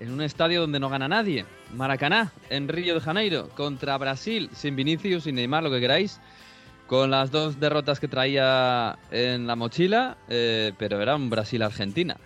en 0.00 0.12
un 0.12 0.20
estadio 0.20 0.60
donde 0.60 0.78
no 0.78 0.90
gana 0.90 1.08
nadie, 1.08 1.46
Maracaná, 1.74 2.30
en 2.50 2.68
Río 2.68 2.92
de 2.92 3.00
Janeiro, 3.00 3.48
contra 3.56 3.96
Brasil, 3.96 4.50
sin 4.52 4.76
Vinicius, 4.76 5.24
sin 5.24 5.36
Neymar, 5.36 5.62
lo 5.62 5.70
que 5.70 5.80
queráis, 5.80 6.20
con 6.86 7.10
las 7.10 7.30
dos 7.30 7.58
derrotas 7.58 8.00
que 8.00 8.06
traía 8.06 8.98
en 9.10 9.46
la 9.46 9.56
mochila, 9.56 10.18
eh, 10.28 10.74
pero 10.76 11.00
era 11.00 11.16
un 11.16 11.30
Brasil-Argentina. 11.30 12.18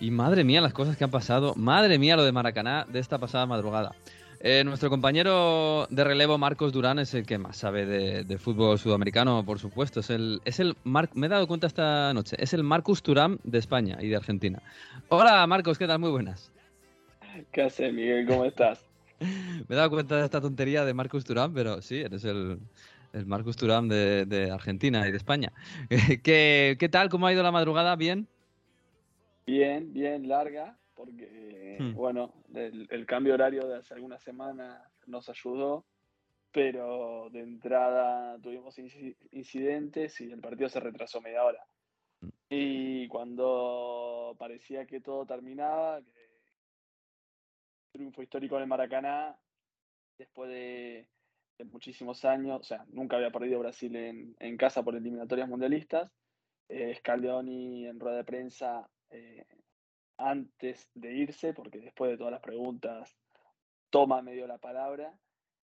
Y 0.00 0.10
madre 0.10 0.42
mía 0.42 0.60
las 0.60 0.72
cosas 0.72 0.96
que 0.96 1.04
han 1.04 1.12
pasado, 1.12 1.54
madre 1.54 2.00
mía 2.00 2.16
lo 2.16 2.24
de 2.24 2.32
Maracaná 2.32 2.84
de 2.88 2.98
esta 2.98 3.18
pasada 3.18 3.46
madrugada. 3.46 3.92
Eh, 4.42 4.64
nuestro 4.64 4.88
compañero 4.88 5.86
de 5.90 6.02
relevo 6.02 6.38
Marcos 6.38 6.72
Durán 6.72 6.98
es 6.98 7.12
el 7.12 7.26
que 7.26 7.36
más 7.36 7.58
sabe 7.58 7.84
de, 7.84 8.24
de 8.24 8.38
fútbol 8.38 8.78
sudamericano, 8.78 9.44
por 9.44 9.58
supuesto. 9.58 10.00
Es 10.00 10.08
el, 10.08 10.40
es 10.46 10.60
el 10.60 10.76
Mar- 10.84 11.10
me 11.12 11.26
he 11.26 11.28
dado 11.28 11.46
cuenta 11.46 11.66
esta 11.66 12.14
noche, 12.14 12.36
es 12.38 12.54
el 12.54 12.62
Marcus 12.64 13.02
Turán 13.02 13.38
de 13.44 13.58
España 13.58 13.98
y 14.00 14.08
de 14.08 14.16
Argentina. 14.16 14.62
Hola 15.10 15.46
Marcos, 15.46 15.76
¿qué 15.78 15.86
tal? 15.86 15.98
Muy 15.98 16.10
buenas. 16.10 16.50
¿Qué 17.52 17.62
haces, 17.62 17.92
Miguel? 17.92 18.26
¿Cómo 18.26 18.46
estás? 18.46 18.82
Me 19.20 19.66
he 19.68 19.74
dado 19.74 19.90
cuenta 19.90 20.16
de 20.16 20.24
esta 20.24 20.40
tontería 20.40 20.86
de 20.86 20.94
Marcus 20.94 21.24
Turán, 21.26 21.52
pero 21.52 21.82
sí, 21.82 21.98
eres 22.00 22.24
el, 22.24 22.58
el 23.12 23.26
Marcus 23.26 23.56
Turán 23.56 23.88
de, 23.88 24.24
de 24.24 24.50
Argentina 24.50 25.06
y 25.06 25.10
de 25.10 25.18
España. 25.18 25.52
¿Qué, 26.22 26.76
¿Qué 26.78 26.88
tal? 26.88 27.10
¿Cómo 27.10 27.26
ha 27.26 27.32
ido 27.34 27.42
la 27.42 27.52
madrugada? 27.52 27.94
¿Bien? 27.94 28.26
Bien, 29.46 29.92
bien 29.92 30.28
larga, 30.28 30.78
porque, 31.00 31.78
Hmm. 31.80 31.94
bueno, 31.94 32.34
el, 32.54 32.86
el 32.90 33.06
cambio 33.06 33.32
horario 33.32 33.66
de 33.66 33.76
hace 33.76 33.94
algunas 33.94 34.22
semanas 34.22 34.82
nos 35.06 35.30
ayudó, 35.30 35.86
pero 36.52 37.30
de 37.30 37.40
entrada 37.40 38.38
tuvimos 38.38 38.78
inci- 38.78 39.16
incidentes 39.30 40.20
y 40.20 40.30
el 40.30 40.42
partido 40.42 40.68
se 40.68 40.78
retrasó 40.78 41.22
media 41.22 41.42
hora. 41.42 41.64
Hmm. 42.20 42.28
Y 42.50 43.08
cuando 43.08 44.36
parecía 44.38 44.84
que 44.84 45.00
todo 45.00 45.24
terminaba, 45.24 46.02
que 46.02 46.10
triunfo 47.92 48.22
histórico 48.22 48.56
en 48.56 48.62
el 48.62 48.68
Maracaná, 48.68 49.38
después 50.18 50.50
de, 50.50 51.08
de 51.56 51.64
muchísimos 51.64 52.26
años, 52.26 52.60
o 52.60 52.64
sea, 52.64 52.84
nunca 52.88 53.16
había 53.16 53.30
perdido 53.30 53.60
Brasil 53.60 53.96
en, 53.96 54.36
en 54.38 54.56
casa 54.58 54.82
por 54.82 54.94
eliminatorias 54.94 55.48
mundialistas. 55.48 56.12
Eh, 56.68 56.94
Scaloni 56.98 57.86
en 57.86 57.98
rueda 57.98 58.18
de 58.18 58.24
prensa 58.24 58.88
eh, 59.10 59.46
antes 60.20 60.88
de 60.94 61.14
irse, 61.14 61.52
porque 61.54 61.78
después 61.80 62.10
de 62.10 62.16
todas 62.18 62.32
las 62.32 62.40
preguntas 62.42 63.16
toma 63.90 64.22
medio 64.22 64.46
la 64.46 64.58
palabra 64.58 65.12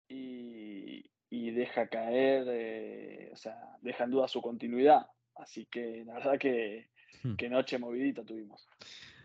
y, 0.09 1.05
y 1.30 1.51
deja 1.51 1.88
caer, 1.88 2.47
eh, 2.49 3.30
o 3.32 3.36
sea, 3.36 3.59
deja 3.82 4.05
en 4.05 4.11
duda 4.11 4.28
su 4.28 4.40
continuidad. 4.40 5.07
Así 5.34 5.66
que 5.66 6.05
la 6.07 6.14
verdad 6.14 6.38
que, 6.38 6.88
Hmm. 7.22 7.36
que 7.36 7.49
noche 7.49 7.78
movidita 7.78 8.24
tuvimos. 8.24 8.68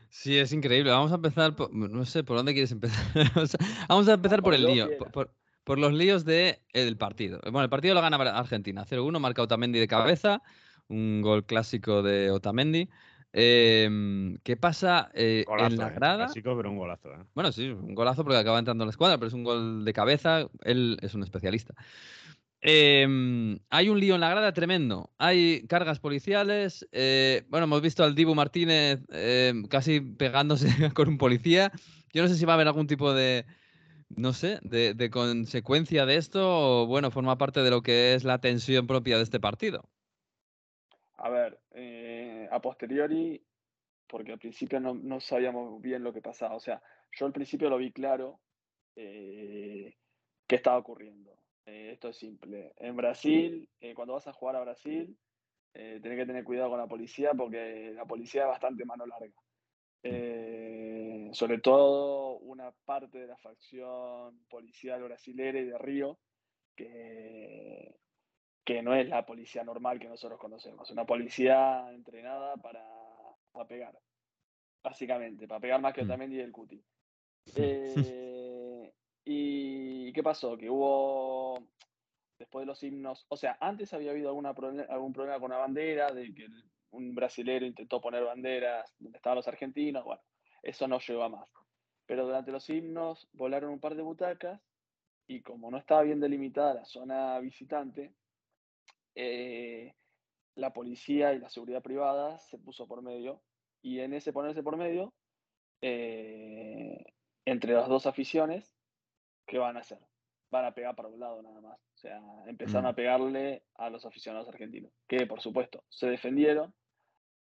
Sí, 0.10 0.38
es 0.38 0.54
increíble. 0.54 0.92
Vamos 0.92 1.12
a 1.12 1.16
empezar, 1.16 1.56
por- 1.56 1.74
no 1.74 2.06
sé, 2.06 2.24
¿por 2.24 2.38
dónde 2.38 2.54
quieres 2.54 2.72
empezar? 2.72 3.04
Vamos 3.90 4.08
a- 4.08 4.14
empezar 4.14 4.42
por 4.42 4.54
Por 4.54 4.54
el 4.56 4.66
lío, 4.66 4.98
por, 4.98 5.34
por- 5.64 5.80
los 5.80 5.94
líos 5.94 6.26
del 6.26 6.58
el 6.74 6.98
partido. 6.98 7.40
Bueno, 7.44 7.64
el 7.64 7.70
partido 7.70 7.94
lo 7.94 8.02
gana 8.02 8.18
Argentina, 8.38 8.86
0-1, 8.86 9.20
marca 9.20 9.42
Otamendi 9.42 9.80
de 9.80 9.88
cabeza, 9.88 10.42
un 10.88 11.22
gol 11.22 11.46
clásico 11.46 12.02
de 12.02 12.30
Otamendi. 12.32 12.90
Em, 13.34 14.38
¿Qué 14.44 14.58
pasa 14.58 15.10
eh, 15.14 15.46
Golazo, 15.48 15.74
en 15.74 15.78
la 15.78 15.88
eh, 15.88 15.94
grada? 15.96 16.26
Clásico, 16.26 16.56
pero 16.58 16.70
un 16.70 16.78
golazo. 16.78 17.14
¿eh? 17.14 17.24
Bueno, 17.34 17.52
sí, 17.52 17.70
un 17.70 17.96
golazo 17.96 18.24
porque 18.24 18.38
acaba 18.38 18.60
entrando 18.60 18.84
en 18.84 18.88
la 18.88 18.92
escuadra, 18.92 19.18
pero 19.18 19.28
es 19.28 19.34
un 19.34 19.44
gol 19.44 19.86
de 19.86 19.94
cabeza. 19.94 20.48
Él 20.64 20.98
es 21.02 21.14
un 21.14 21.24
especialista. 21.24 21.74
Em, 22.62 23.58
hay 23.70 23.90
un 23.90 24.00
lío 24.00 24.16
en 24.16 24.22
la 24.22 24.30
grada 24.30 24.54
tremendo. 24.54 25.12
Hay 25.18 25.66
cargas 25.68 26.00
policiales. 26.00 26.88
eh, 26.92 27.44
bueno, 27.50 27.64
hemos 27.66 27.82
visto 27.82 28.04
al 28.04 28.16
Dibu 28.16 28.36
Martínez 28.36 29.02
em, 29.10 29.66
casi 29.66 30.02
pegándose 30.02 30.68
con 30.94 31.08
un 31.08 31.18
policía. 31.18 31.72
Yo 32.14 32.22
no 32.22 32.28
sé 32.28 32.36
si 32.36 32.46
va 32.46 32.54
a 32.54 32.56
haber 32.56 32.68
algún 32.68 32.88
tipo 32.88 33.14
de, 33.14 33.46
no 34.10 34.34
sé, 34.34 34.60
de, 34.64 34.94
de 34.94 35.10
consecuencia 35.10 36.06
de 36.06 36.18
esto 36.18 36.82
o, 36.84 36.88
bueno, 36.88 37.12
forma 37.12 37.38
parte 37.38 37.62
de 37.62 37.70
lo 37.72 37.82
que 37.82 38.14
es 38.14 38.24
la 38.26 38.40
tensión 38.40 38.88
propia 38.88 39.18
de 39.18 39.24
este 39.24 39.40
partido. 39.40 39.90
A 41.24 41.30
ver, 41.30 41.60
eh, 41.72 42.48
a 42.50 42.60
posteriori, 42.60 43.40
porque 44.08 44.32
al 44.32 44.40
principio 44.40 44.80
no, 44.80 45.20
sabíamos 45.20 45.80
bien 45.80 46.04
lo 46.04 46.12
que 46.12 46.22
pasaba. 46.22 46.56
O 46.56 46.60
sea, 46.60 46.82
yo 47.12 47.28
al 47.28 47.32
principio 47.32 47.70
lo 47.70 47.78
vi 47.78 47.92
claro 47.92 48.40
eh, 48.96 49.96
qué 50.48 50.56
estaba 50.56 50.80
ocurriendo. 50.80 51.38
Eh, 51.66 51.92
esto 51.94 52.10
es 52.10 52.18
simple. 52.18 52.74
En 52.78 52.96
Brasil, 52.96 53.70
cuando 53.94 54.16
vas 54.16 54.28
a 54.28 54.34
jugar 54.34 54.56
a 54.56 54.62
Brasil, 54.62 55.16
tenés 55.72 56.18
que 56.18 56.26
tener 56.26 56.44
cuidado 56.44 56.72
con 56.72 56.80
la 56.80 56.88
policía 56.88 57.34
porque 57.36 57.92
la 57.94 58.06
policía 58.06 58.42
es 58.42 58.48
bastante 58.48 58.84
mano 58.84 59.06
larga. 59.06 59.40
Sobre 61.34 61.60
todo 61.60 62.40
una 62.40 62.72
parte 62.84 63.20
de 63.20 63.28
la 63.28 63.38
facción 63.38 64.44
policial 64.50 65.04
brasilera 65.04 65.60
y 65.60 65.66
de 65.66 65.78
Río, 65.78 66.20
que, 66.76 67.96
que 68.64 68.82
no 68.82 68.94
es 68.96 69.08
la 69.10 69.26
policía 69.26 69.64
normal 69.64 70.00
que 70.00 70.08
nosotros 70.08 70.40
conocemos, 70.40 70.90
una 70.92 71.06
policía 71.06 71.92
entrenada 71.92 72.58
para, 72.58 72.86
para 73.52 73.68
pegar, 73.68 74.00
básicamente, 74.84 75.48
para 75.48 75.60
pegar 75.60 75.82
más 75.82 75.94
que 75.94 76.02
Mm. 76.02 76.06
Otamendi 76.06 76.38
y 76.38 76.42
el 76.42 76.52
Cuti. 76.52 76.84
Eh, 77.56 78.94
¿Y 79.26 80.12
qué 80.14 80.24
pasó? 80.24 80.58
Que 80.58 80.70
hubo, 80.70 81.60
después 82.40 82.64
de 82.64 82.68
los 82.68 82.82
himnos, 82.84 83.26
o 83.30 83.38
sea, 83.38 83.58
antes 83.60 83.94
había 83.94 84.12
habido 84.12 84.30
alguna 84.30 84.50
algún 84.90 85.14
problema 85.14 85.40
con 85.40 85.52
la 85.52 85.58
bandera, 85.58 86.12
de 86.12 86.34
que 86.34 86.46
el- 86.46 86.64
un 86.92 87.16
brasilero 87.16 87.66
intentó 87.66 88.02
poner 88.02 88.24
banderas 88.24 88.94
donde 89.00 89.18
estaban 89.18 89.38
los 89.38 89.48
argentinos, 89.48 90.04
bueno, 90.04 90.22
eso 90.62 90.88
no 90.88 91.00
llegó 91.00 91.24
a 91.24 91.30
más. 91.30 91.48
Pero 92.06 92.26
durante 92.26 92.52
los 92.52 92.70
himnos 92.70 93.30
volaron 93.32 93.72
un 93.72 93.80
par 93.80 93.96
de 93.96 94.02
butacas 94.02 94.60
y 95.28 95.42
como 95.42 95.72
no 95.72 95.78
estaba 95.78 96.02
bien 96.02 96.20
delimitada 96.20 96.74
la 96.74 96.86
zona 96.86 97.40
visitante, 97.40 98.14
eh, 99.16 99.96
la 100.56 100.74
policía 100.74 101.34
y 101.34 101.40
la 101.40 101.50
seguridad 101.50 101.82
privada 101.82 102.40
se 102.40 102.58
puso 102.58 102.88
por 102.88 103.02
medio 103.02 103.42
y 103.82 104.00
en 104.00 104.14
ese 104.14 104.34
ponerse 104.34 104.64
por 104.64 104.78
medio, 104.78 105.14
eh, 105.82 107.04
entre 107.46 107.74
las 107.74 107.88
dos 107.88 108.06
aficiones, 108.06 108.78
¿qué 109.48 109.58
van 109.58 109.78
a 109.78 109.82
hacer? 109.82 110.00
Van 110.52 110.66
a 110.66 110.74
pegar 110.74 110.96
para 110.96 111.10
un 111.10 111.20
lado 111.20 111.42
nada 111.42 111.62
más. 111.62 111.80
O 111.96 111.98
sea, 111.98 112.22
empezaron 112.46 112.84
Mm. 112.84 112.88
a 112.88 112.96
pegarle 112.96 113.64
a 113.76 113.90
los 113.90 114.06
aficionados 114.06 114.48
argentinos, 114.50 114.92
que 115.08 115.26
por 115.26 115.42
supuesto 115.42 115.84
se 115.90 116.08
defendieron 116.08 116.74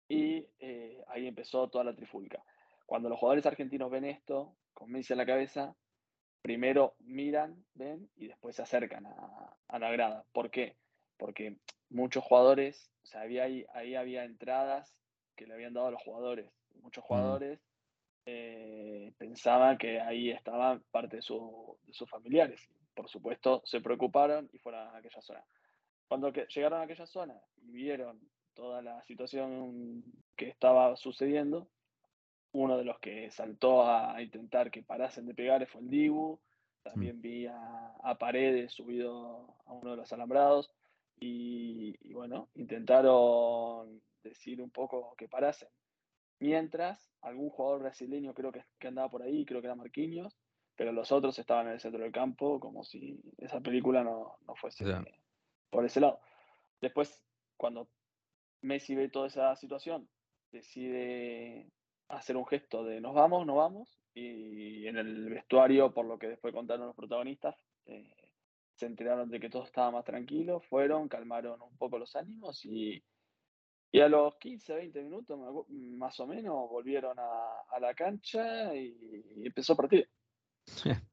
y 0.07 0.47
eh, 0.59 1.03
ahí 1.07 1.27
empezó 1.27 1.69
toda 1.69 1.83
la 1.83 1.95
trifulca. 1.95 2.43
Cuando 2.85 3.09
los 3.09 3.19
jugadores 3.19 3.45
argentinos 3.45 3.91
ven 3.91 4.05
esto, 4.05 4.55
con 4.73 4.95
en 4.95 5.17
la 5.17 5.25
cabeza, 5.25 5.75
primero 6.41 6.95
miran, 6.99 7.65
ven 7.73 8.09
y 8.15 8.27
después 8.27 8.55
se 8.55 8.61
acercan 8.61 9.05
a, 9.05 9.57
a 9.67 9.79
la 9.79 9.91
grada. 9.91 10.25
¿Por 10.31 10.49
qué? 10.49 10.77
Porque 11.19 11.57
muchos 11.91 12.23
jugadores, 12.23 12.89
o 13.03 13.05
sea, 13.05 13.21
había 13.21 13.43
ahí, 13.43 13.93
había 13.95 14.23
entradas 14.23 14.95
que 15.35 15.45
le 15.45 15.53
habían 15.53 15.73
dado 15.73 15.87
a 15.87 15.91
los 15.91 16.01
jugadores. 16.01 16.49
Muchos 16.81 17.03
jugadores 17.03 17.59
eh, 18.25 19.13
pensaban 19.17 19.77
que 19.77 19.99
ahí 19.99 20.31
estaban 20.31 20.81
parte 20.91 21.17
de, 21.17 21.21
su- 21.21 21.77
de 21.85 21.93
sus 21.93 22.09
familiares. 22.09 22.61
Por 22.95 23.09
supuesto, 23.09 23.61
se 23.65 23.81
preocuparon 23.81 24.49
y 24.53 24.59
fueron 24.59 24.87
a 24.87 24.97
aquella 24.97 25.21
zona. 25.21 25.43
Cuando 26.07 26.31
que- 26.31 26.47
llegaron 26.47 26.79
a 26.79 26.83
aquella 26.83 27.05
zona 27.05 27.39
y 27.61 27.71
vieron 27.71 28.19
toda 28.53 28.81
la 28.81 29.03
situación 29.03 30.03
que 30.35 30.47
estaba 30.49 30.95
sucediendo, 30.95 31.67
uno 32.53 32.77
de 32.77 32.83
los 32.85 32.97
que 32.99 33.29
saltó 33.31 33.85
a 33.87 34.21
intentar 34.21 34.71
que 34.71 34.83
parasen 34.83 35.25
de 35.27 35.35
pegar 35.35 35.65
fue 35.67 35.81
el 35.81 35.89
Dibu. 35.89 36.39
También 36.83 37.21
vi 37.21 37.45
a, 37.45 37.93
a 38.03 38.17
Paredes 38.17 38.71
subido 38.71 39.55
a 39.65 39.73
uno 39.73 39.91
de 39.91 39.97
los 39.97 40.13
alambrados. 40.13 40.71
Y, 41.19 41.95
y 42.01 42.13
bueno, 42.13 42.49
intentaron 42.55 44.01
decir 44.23 44.61
un 44.61 44.69
poco 44.69 45.15
que 45.17 45.27
parasen. 45.27 45.69
Mientras, 46.39 47.11
algún 47.21 47.49
jugador 47.49 47.81
brasileño 47.81 48.33
creo 48.33 48.51
que, 48.51 48.63
que 48.79 48.87
andaba 48.87 49.09
por 49.09 49.23
ahí, 49.23 49.45
creo 49.45 49.59
que 49.61 49.67
era 49.67 49.75
Marquinhos, 49.75 50.37
pero 50.75 50.93
los 50.93 51.11
otros 51.11 51.37
estaban 51.37 51.67
en 51.67 51.73
el 51.73 51.79
centro 51.81 52.01
del 52.01 52.13
campo 52.13 52.59
como 52.61 52.85
si 52.85 53.19
esa 53.37 53.59
película 53.59 54.03
no, 54.03 54.37
no 54.47 54.55
fuese 54.55 54.85
Ya. 54.85 55.03
por 55.69 55.83
ese 55.85 55.99
lado. 55.99 56.21
Después, 56.79 57.21
cuando 57.57 57.89
Messi 58.61 58.95
ve 58.95 59.09
toda 59.09 59.27
esa 59.27 59.53
situación, 59.57 60.07
decide 60.51 61.69
hacer 62.07 62.37
un 62.37 62.45
gesto 62.47 62.85
de 62.85 63.01
nos 63.01 63.13
vamos, 63.13 63.45
nos 63.45 63.57
vamos, 63.57 63.99
y 64.13 64.87
en 64.87 64.97
el 64.97 65.29
vestuario, 65.29 65.93
por 65.93 66.05
lo 66.05 66.17
que 66.17 66.29
después 66.29 66.53
contaron 66.53 66.87
los 66.87 66.95
protagonistas, 66.95 67.55
eh, 67.85 68.09
se 68.79 68.85
enteraron 68.85 69.29
de 69.29 69.39
que 69.41 69.49
todo 69.49 69.65
estaba 69.65 69.91
más 69.91 70.05
tranquilo, 70.05 70.61
fueron, 70.61 71.09
calmaron 71.09 71.61
un 71.61 71.77
poco 71.77 71.99
los 71.99 72.15
ánimos 72.15 72.63
y, 72.63 73.03
y 73.91 73.99
a 73.99 74.07
los 74.07 74.37
15, 74.37 74.73
20 74.73 75.03
minutos 75.03 75.37
más 75.69 76.17
o 76.21 76.25
menos 76.27 76.53
volvieron 76.69 77.19
a, 77.19 77.75
a 77.75 77.79
la 77.81 77.93
cancha 77.93 78.73
y, 78.73 78.95
y 79.35 79.47
empezó 79.47 79.73
el 79.73 79.77
partido. 79.77 80.03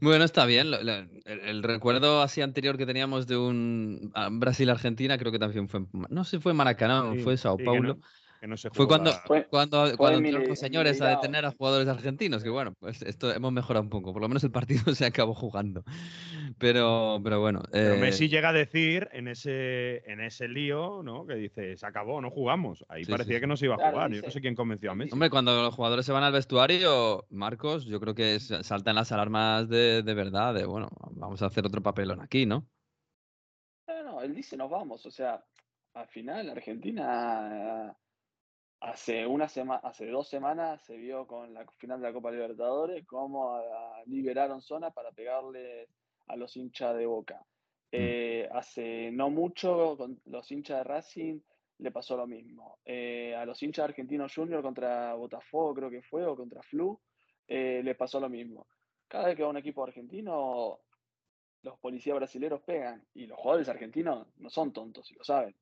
Bueno, 0.00 0.24
está 0.24 0.46
bien. 0.46 0.70
lo- 0.70 0.78
el, 0.78 1.10
el 1.26 1.62
recuerdo 1.62 2.22
así 2.22 2.40
anterior 2.40 2.78
que 2.78 2.86
teníamos 2.86 3.26
de 3.26 3.36
un 3.36 4.12
Brasil-Argentina, 4.32 5.18
creo 5.18 5.32
que 5.32 5.38
también 5.38 5.68
fue, 5.68 5.82
no 6.08 6.24
sé 6.24 6.36
si 6.38 6.42
fue 6.42 6.54
Maracaná 6.54 7.12
Sí, 7.14 7.22
fue 7.22 7.36
Sao 7.36 7.56
sí, 7.56 7.62
que 7.62 7.64
Paulo. 7.66 7.94
no- 7.94 8.00
que 8.40 8.48
no 8.48 8.56
se 8.56 8.70
Fue 8.70 8.88
cuando, 8.88 9.10
la- 9.10 9.22
Fue- 9.26 9.46
cuando, 9.48 9.86
fue 9.86 9.96
cuando 9.96 10.18
entraron 10.18 10.48
los 10.48 10.58
señores 10.58 11.00
a 11.00 11.10
detener 11.10 11.44
a 11.44 11.52
jugadores 11.52 11.86
argentinos, 11.88 12.42
que 12.42 12.48
bueno, 12.50 12.74
pues 12.80 13.02
esto 13.02 13.32
hemos 13.32 13.52
mejorado 13.52 13.84
un 13.84 13.90
poco. 13.90 14.12
Por 14.12 14.20
lo 14.22 14.28
menos 14.28 14.42
el 14.42 14.50
partido 14.50 14.82
se 14.96 15.04
acabó 15.04 15.34
jugando. 15.34 15.84
Pero, 16.62 17.20
pero 17.22 17.40
bueno. 17.40 17.60
Pero 17.70 17.94
eh, 17.94 17.98
Messi 17.98 18.28
llega 18.28 18.50
a 18.50 18.52
decir 18.52 19.08
en 19.12 19.26
ese, 19.28 20.08
en 20.10 20.20
ese 20.20 20.46
lío, 20.46 21.02
¿no? 21.02 21.26
Que 21.26 21.34
dice, 21.34 21.76
se 21.76 21.84
acabó, 21.86 22.20
no 22.20 22.30
jugamos. 22.30 22.84
Ahí 22.88 23.04
Sí, 23.04 23.10
parecía 23.10 23.34
sí. 23.34 23.40
que 23.40 23.46
no 23.48 23.56
se 23.56 23.64
iba 23.66 23.74
a 23.74 23.78
Claro, 23.78 23.92
jugar. 23.92 24.12
Yo 24.12 24.22
no 24.22 24.30
sé 24.30 24.40
quién 24.40 24.54
convenció 24.54 24.92
a 24.92 24.94
Messi. 24.94 25.12
Hombre, 25.12 25.28
cuando 25.28 25.60
los 25.60 25.74
jugadores 25.74 26.06
se 26.06 26.12
van 26.12 26.22
al 26.22 26.32
vestuario, 26.32 27.26
Marcos, 27.30 27.84
yo 27.84 27.98
creo 28.00 28.14
que 28.14 28.38
sa- 28.38 28.62
saltan 28.62 28.94
las 28.94 29.10
alarmas 29.10 29.68
de, 29.68 30.02
de 30.02 30.14
verdad, 30.14 30.54
de 30.54 30.64
bueno, 30.64 30.88
vamos 31.10 31.42
a 31.42 31.46
hacer 31.46 31.66
otro 31.66 31.82
papelón 31.82 32.20
aquí, 32.20 32.46
¿no? 32.46 32.64
No, 33.88 34.02
no, 34.04 34.22
él 34.22 34.34
dice 34.34 34.56
nos 34.56 34.70
vamos. 34.70 35.04
O 35.04 35.10
sea, 35.10 35.44
al 35.94 36.06
final 36.06 36.48
Argentina 36.50 37.96
hace 38.80 39.26
una 39.26 39.48
semana, 39.48 39.80
hace 39.84 40.06
dos 40.08 40.28
semanas 40.28 40.82
se 40.84 40.96
vio 40.96 41.26
con 41.26 41.54
la 41.54 41.66
final 41.78 42.00
de 42.00 42.08
la 42.08 42.12
Copa 42.12 42.30
Libertadores 42.30 43.04
cómo 43.06 43.54
ah, 43.56 44.02
liberaron 44.06 44.60
zonas 44.60 44.92
para 44.92 45.12
pegarle 45.12 45.88
a 46.26 46.36
los 46.36 46.56
hinchas 46.56 46.96
de 46.96 47.06
Boca. 47.06 47.44
Eh, 47.90 48.48
hace 48.52 49.10
no 49.12 49.28
mucho 49.28 49.96
con 49.98 50.18
los 50.24 50.50
hinchas 50.50 50.78
de 50.78 50.84
Racing 50.84 51.40
le 51.78 51.90
pasó 51.90 52.16
lo 52.16 52.26
mismo. 52.26 52.78
Eh, 52.84 53.34
a 53.34 53.44
los 53.44 53.62
hinchas 53.62 53.84
de 53.84 53.90
Argentinos 53.90 54.34
Junior 54.34 54.62
contra 54.62 55.14
Botafogo 55.14 55.74
creo 55.74 55.90
que 55.90 56.02
fue 56.02 56.24
o 56.24 56.36
contra 56.36 56.62
Flu 56.62 56.98
eh, 57.46 57.82
le 57.84 57.94
pasó 57.94 58.18
lo 58.20 58.28
mismo. 58.28 58.66
Cada 59.08 59.26
vez 59.26 59.36
que 59.36 59.42
va 59.42 59.50
un 59.50 59.58
equipo 59.58 59.84
argentino 59.84 60.80
los 61.62 61.78
policías 61.78 62.16
brasileños 62.16 62.62
pegan 62.62 63.04
y 63.14 63.26
los 63.26 63.38
jugadores 63.38 63.68
argentinos 63.68 64.26
no 64.38 64.50
son 64.50 64.72
tontos 64.72 65.10
y 65.10 65.14
lo 65.14 65.24
saben. 65.24 65.54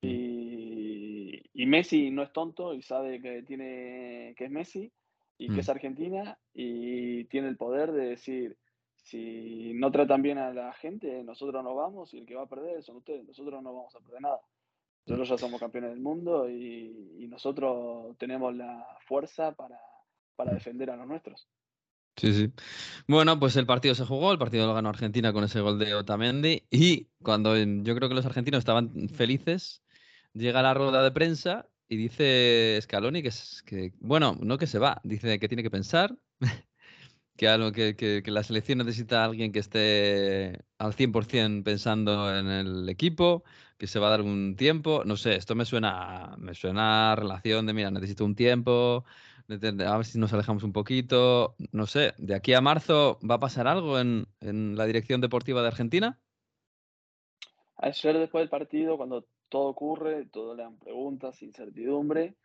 Y, 0.00 1.42
y 1.52 1.66
Messi 1.66 2.10
no 2.10 2.22
es 2.22 2.32
tonto 2.32 2.72
y 2.72 2.82
sabe 2.82 3.20
que 3.20 3.42
tiene 3.42 4.34
que 4.36 4.44
es 4.44 4.50
Messi 4.50 4.90
y 5.38 5.48
Mm. 5.48 5.54
que 5.54 5.60
es 5.60 5.68
Argentina 5.68 6.38
y 6.52 7.24
tiene 7.26 7.48
el 7.48 7.56
poder 7.56 7.92
de 7.92 8.06
decir 8.06 8.56
si 9.08 9.72
no 9.74 9.90
tratan 9.90 10.20
bien 10.20 10.36
a 10.36 10.52
la 10.52 10.72
gente, 10.74 11.22
nosotros 11.24 11.64
nos 11.64 11.74
vamos 11.74 12.12
y 12.12 12.18
el 12.18 12.26
que 12.26 12.34
va 12.34 12.42
a 12.42 12.48
perder 12.48 12.82
son 12.82 12.96
ustedes, 12.96 13.26
nosotros 13.26 13.62
no 13.62 13.74
vamos 13.74 13.94
a 13.96 14.00
perder 14.00 14.20
nada. 14.20 14.40
Nosotros 15.06 15.28
ya 15.30 15.38
somos 15.38 15.58
campeones 15.58 15.90
del 15.90 16.00
mundo 16.00 16.48
y, 16.50 17.26
nosotros 17.28 18.16
tenemos 18.18 18.54
la 18.56 18.84
fuerza 19.06 19.52
para, 19.52 19.78
para 20.34 20.52
defender 20.52 20.90
a 20.90 20.96
los 20.96 21.06
nuestros. 21.06 21.46
Sí, 22.16 22.32
sí. 22.32 22.52
Bueno, 23.06 23.38
pues 23.38 23.54
el 23.56 23.66
partido 23.66 23.94
se 23.94 24.04
jugó, 24.04 24.32
el 24.32 24.38
partido 24.38 24.66
lo 24.66 24.74
ganó 24.74 24.88
Argentina 24.88 25.32
con 25.32 25.44
ese 25.44 25.60
gol 25.60 25.78
de 25.78 25.94
Otamendi 25.94 26.64
y 26.70 27.06
cuando 27.22 27.56
yo 27.56 27.94
creo 27.94 28.08
que 28.08 28.14
los 28.14 28.26
argentinos 28.26 28.58
estaban 28.58 29.08
felices, 29.08 29.82
llega 30.32 30.62
la 30.62 30.74
rueda 30.74 31.02
de 31.02 31.12
prensa 31.12 31.68
y 31.88 31.96
dice 31.96 32.78
Scaloni 32.82 33.22
que, 33.22 33.92
bueno, 34.00 34.36
no 34.40 34.58
que 34.58 34.66
se 34.66 34.78
va, 34.78 35.00
dice 35.04 35.38
que 35.38 35.48
tiene 35.48 35.62
que 35.62 35.70
pensar, 35.70 36.16
que, 37.38 37.72
que, 37.74 37.96
que- 37.96 38.22
que 38.24 38.32
la 38.32 38.42
selección 38.44 38.78
necesita 38.78 39.22
a 39.22 39.26
alguien 39.26 39.52
que 39.52 39.60
esté 39.60 40.64
al 40.78 40.94
100% 40.94 41.64
pensando 41.64 42.34
en 42.36 42.48
el 42.48 42.88
equipo, 42.90 43.44
que 43.78 43.86
se 43.88 44.00
va 44.00 44.08
a 44.08 44.10
dar 44.12 44.22
un 44.22 44.56
tiempo. 44.56 45.04
No 45.06 45.16
sé, 45.16 45.36
esto 45.36 45.54
me 45.56 45.64
suena, 45.66 46.36
me 46.38 46.54
suena 46.54 47.12
a 47.12 47.16
relación 47.16 47.66
de, 47.66 47.74
mira, 47.74 47.90
necesito 47.92 48.24
un 48.26 48.36
tiempo, 48.36 49.04
a 49.48 49.96
ver 49.96 50.06
si 50.06 50.18
nos 50.18 50.32
alejamos 50.34 50.64
un 50.64 50.72
poquito. 50.72 51.56
No 51.72 51.86
sé, 51.86 52.14
de 52.18 52.34
aquí 52.34 52.54
a 52.54 52.60
marzo 52.60 53.18
va 53.28 53.36
a 53.36 53.40
pasar 53.40 53.68
algo 53.68 53.98
en, 54.00 54.26
en 54.40 54.76
la 54.76 54.86
dirección 54.86 55.20
deportiva 55.22 55.62
de 55.62 55.68
Argentina. 55.68 56.20
Ayer 57.76 58.18
después 58.18 58.42
del 58.42 58.50
partido, 58.50 58.96
cuando 58.96 59.26
todo 59.48 59.68
ocurre, 59.68 60.26
todo 60.26 60.54
le 60.54 60.62
dan 60.64 60.78
preguntas, 60.78 61.42
incertidumbre, 61.42 62.36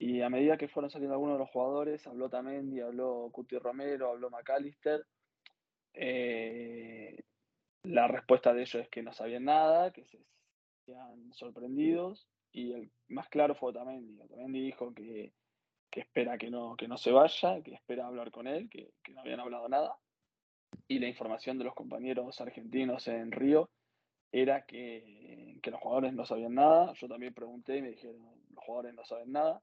y 0.00 0.22
a 0.22 0.30
medida 0.30 0.56
que 0.56 0.66
fueron 0.66 0.90
saliendo 0.90 1.14
algunos 1.14 1.34
de 1.34 1.40
los 1.40 1.50
jugadores, 1.50 2.06
habló 2.06 2.30
Tamendi, 2.30 2.80
habló 2.80 3.28
Cuti 3.30 3.58
Romero, 3.58 4.08
habló 4.08 4.30
McAllister, 4.30 5.06
eh, 5.92 7.22
la 7.82 8.08
respuesta 8.08 8.54
de 8.54 8.62
ellos 8.62 8.82
es 8.82 8.88
que 8.88 9.02
no 9.02 9.12
sabían 9.12 9.44
nada, 9.44 9.92
que 9.92 10.06
se 10.06 10.18
sentían 10.86 11.30
sorprendidos, 11.34 12.26
y 12.50 12.72
el 12.72 12.90
más 13.08 13.28
claro 13.28 13.54
fue 13.54 13.74
Tamendi. 13.74 14.16
Tamendi 14.26 14.62
dijo 14.62 14.94
que, 14.94 15.34
que 15.90 16.00
espera 16.00 16.38
que 16.38 16.50
no, 16.50 16.76
que 16.76 16.88
no 16.88 16.96
se 16.96 17.12
vaya, 17.12 17.62
que 17.62 17.74
espera 17.74 18.06
hablar 18.06 18.30
con 18.30 18.46
él, 18.46 18.70
que, 18.70 18.94
que 19.02 19.12
no 19.12 19.20
habían 19.20 19.40
hablado 19.40 19.68
nada, 19.68 19.98
y 20.88 20.98
la 20.98 21.08
información 21.08 21.58
de 21.58 21.64
los 21.64 21.74
compañeros 21.74 22.40
argentinos 22.40 23.06
en 23.06 23.32
Río 23.32 23.68
era 24.32 24.64
que, 24.64 25.58
que 25.62 25.70
los 25.70 25.80
jugadores 25.80 26.14
no 26.14 26.24
sabían 26.24 26.54
nada. 26.54 26.94
Yo 26.94 27.06
también 27.06 27.34
pregunté 27.34 27.76
y 27.76 27.82
me 27.82 27.90
dijeron, 27.90 28.22
los 28.54 28.64
jugadores 28.64 28.94
no 28.94 29.04
saben 29.04 29.32
nada. 29.32 29.60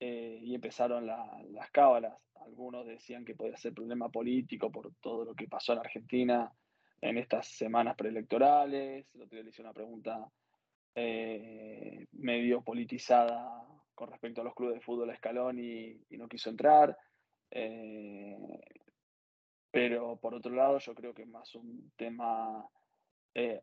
Eh, 0.00 0.38
y 0.42 0.54
empezaron 0.54 1.06
la- 1.06 1.42
las 1.50 1.70
cábalas. 1.70 2.14
Algunos 2.36 2.86
decían 2.86 3.24
que 3.24 3.34
podía 3.34 3.56
ser 3.56 3.74
problema 3.74 4.08
político 4.08 4.70
por 4.70 4.92
todo 5.00 5.24
lo 5.24 5.34
que 5.34 5.48
pasó 5.48 5.72
en 5.72 5.80
Argentina 5.80 6.52
en 7.00 7.18
estas 7.18 7.48
semanas 7.48 7.96
preelectorales. 7.96 9.06
El 9.14 9.22
otro 9.22 9.36
día 9.36 9.42
le 9.42 9.50
hice 9.50 9.62
una 9.62 9.72
pregunta 9.72 10.30
eh, 10.94 12.06
medio 12.12 12.62
politizada 12.62 13.64
con 13.94 14.10
respecto 14.10 14.40
a 14.40 14.44
los 14.44 14.54
clubes 14.54 14.76
de 14.76 14.80
fútbol 14.80 15.10
a 15.10 15.14
Escalón 15.14 15.58
y, 15.58 16.00
no 16.10 16.28
quiso 16.28 16.50
entrar. 16.50 16.96
Eh, 17.50 18.36
pero 19.70 20.16
por 20.16 20.34
otro 20.34 20.54
lado, 20.54 20.78
yo 20.78 20.94
creo 20.94 21.12
que 21.12 21.22
es 21.22 21.28
más 21.28 21.54
un 21.54 21.92
tema 21.96 22.64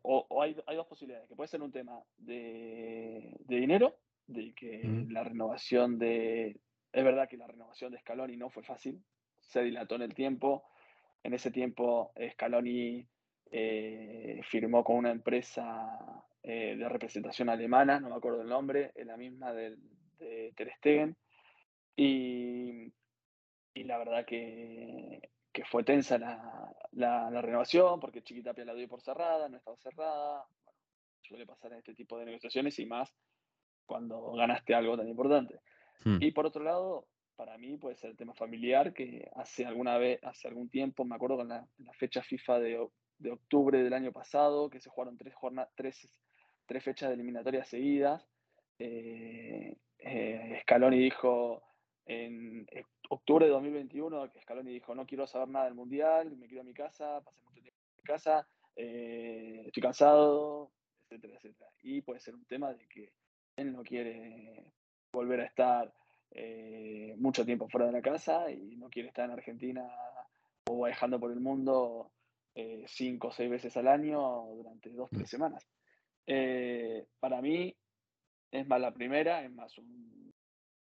o, 0.02 0.42
hay, 0.42 0.54
dos 0.54 0.86
posibilidades, 0.86 1.28
que 1.28 1.36
puede 1.36 1.48
ser 1.48 1.60
un 1.60 1.72
tema 1.72 2.00
de 2.16 3.36
dinero, 3.40 3.98
de 4.26 4.54
que 4.54 4.82
Ujú. 4.84 5.12
la 5.12 5.24
renovación 5.24 5.98
de... 5.98 6.60
Es 6.92 7.04
verdad 7.04 7.28
que 7.28 7.36
la 7.36 7.46
renovación 7.46 7.92
de 7.92 7.98
Scaloni 7.98 8.36
no 8.36 8.50
fue 8.50 8.62
fácil, 8.62 9.02
se 9.40 9.62
dilató 9.62 9.96
en 9.96 10.02
el 10.02 10.14
tiempo. 10.14 10.64
En 11.22 11.34
ese 11.34 11.50
tiempo 11.50 12.12
Scaloni 12.32 13.06
eh, 13.50 14.40
firmó 14.48 14.82
con 14.84 14.96
una 14.96 15.10
empresa 15.10 16.24
eh, 16.42 16.76
de 16.76 16.88
representación 16.88 17.48
alemana, 17.48 18.00
no 18.00 18.08
me 18.10 18.16
acuerdo 18.16 18.42
el 18.42 18.48
nombre, 18.48 18.92
es 18.94 19.06
la 19.06 19.16
misma 19.16 19.52
del, 19.52 19.78
de 20.18 20.52
Ter 20.56 20.72
Stegen. 20.78 21.16
Y, 21.96 22.92
y 23.74 23.84
la 23.84 23.98
verdad 23.98 24.24
que, 24.24 25.30
que 25.52 25.64
fue 25.64 25.84
tensa 25.84 26.18
la, 26.18 26.72
la- 26.92 27.30
la 27.30 27.42
renovación, 27.42 28.00
porque 28.00 28.22
Chiquitapia 28.22 28.64
la 28.64 28.74
dio 28.74 28.88
por 28.88 29.00
cerrada, 29.02 29.48
no 29.48 29.56
estaba 29.56 29.76
cerrada. 29.78 30.46
Bueno, 30.64 30.78
suele 31.22 31.46
pasar 31.46 31.72
en 31.72 31.78
este 31.78 31.94
tipo 31.94 32.18
de 32.18 32.26
negociaciones 32.26 32.78
y 32.78 32.86
más 32.86 33.14
cuando 33.86 34.32
ganaste 34.32 34.74
algo 34.74 34.96
tan 34.96 35.08
importante. 35.08 35.60
Hmm. 36.04 36.18
Y 36.20 36.32
por 36.32 36.46
otro 36.46 36.62
lado, 36.62 37.06
para 37.36 37.56
mí 37.58 37.76
puede 37.76 37.96
ser 37.96 38.10
el 38.10 38.16
tema 38.16 38.34
familiar, 38.34 38.92
que 38.92 39.28
hace 39.34 39.64
alguna 39.66 39.98
vez, 39.98 40.18
hace 40.22 40.48
algún 40.48 40.68
tiempo, 40.68 41.04
me 41.04 41.14
acuerdo 41.14 41.36
con 41.36 41.48
la, 41.48 41.66
la 41.78 41.92
fecha 41.94 42.22
FIFA 42.22 42.58
de, 42.60 42.88
de 43.18 43.30
octubre 43.30 43.82
del 43.82 43.92
año 43.92 44.12
pasado, 44.12 44.68
que 44.70 44.80
se 44.80 44.90
jugaron 44.90 45.16
tres, 45.16 45.34
jorna- 45.34 45.68
tres, 45.74 46.08
tres 46.66 46.82
fechas 46.84 47.08
de 47.08 47.14
eliminatorias 47.14 47.68
seguidas. 47.68 48.26
Eh, 48.78 49.76
eh, 49.98 50.58
Scaloni 50.62 50.98
dijo 50.98 51.62
en 52.04 52.66
octubre 53.10 53.46
de 53.46 53.52
2021, 53.52 54.30
que 54.30 54.40
Scaloni 54.40 54.72
dijo, 54.72 54.94
no 54.94 55.06
quiero 55.06 55.26
saber 55.26 55.48
nada 55.48 55.64
del 55.66 55.74
Mundial, 55.74 56.36
me 56.36 56.46
quiero 56.46 56.62
a 56.62 56.64
mi 56.64 56.74
casa, 56.74 57.20
pasé 57.24 57.42
mucho 57.44 57.62
tiempo 57.62 57.80
en 57.90 57.96
mi 57.96 58.02
casa, 58.04 58.48
eh, 58.76 59.62
estoy 59.66 59.82
cansado, 59.82 60.72
etcétera, 61.02 61.34
etcétera. 61.36 61.70
Y 61.82 62.02
puede 62.02 62.20
ser 62.20 62.34
un 62.34 62.44
tema 62.46 62.72
de 62.72 62.86
que 62.88 63.12
él 63.56 63.72
no 63.72 63.82
quiere 63.82 64.64
volver 65.12 65.40
a 65.40 65.46
estar 65.46 65.92
eh, 66.30 67.14
mucho 67.18 67.44
tiempo 67.44 67.68
fuera 67.68 67.86
de 67.86 67.92
la 67.92 68.02
casa 68.02 68.50
y 68.50 68.76
no 68.76 68.88
quiere 68.88 69.08
estar 69.08 69.24
en 69.24 69.32
Argentina 69.32 69.88
o 70.68 70.84
viajando 70.84 71.18
por 71.18 71.32
el 71.32 71.40
mundo 71.40 72.12
eh, 72.54 72.84
cinco 72.86 73.28
o 73.28 73.32
seis 73.32 73.50
veces 73.50 73.76
al 73.76 73.88
año 73.88 74.46
durante 74.54 74.90
dos 74.90 75.08
o 75.12 75.16
tres 75.16 75.30
semanas. 75.30 75.66
Eh, 76.26 77.06
para 77.20 77.40
mí 77.40 77.74
es 78.50 78.66
más 78.66 78.80
la 78.80 78.92
primera, 78.92 79.44
es 79.44 79.50
más 79.50 79.76
un, 79.78 80.32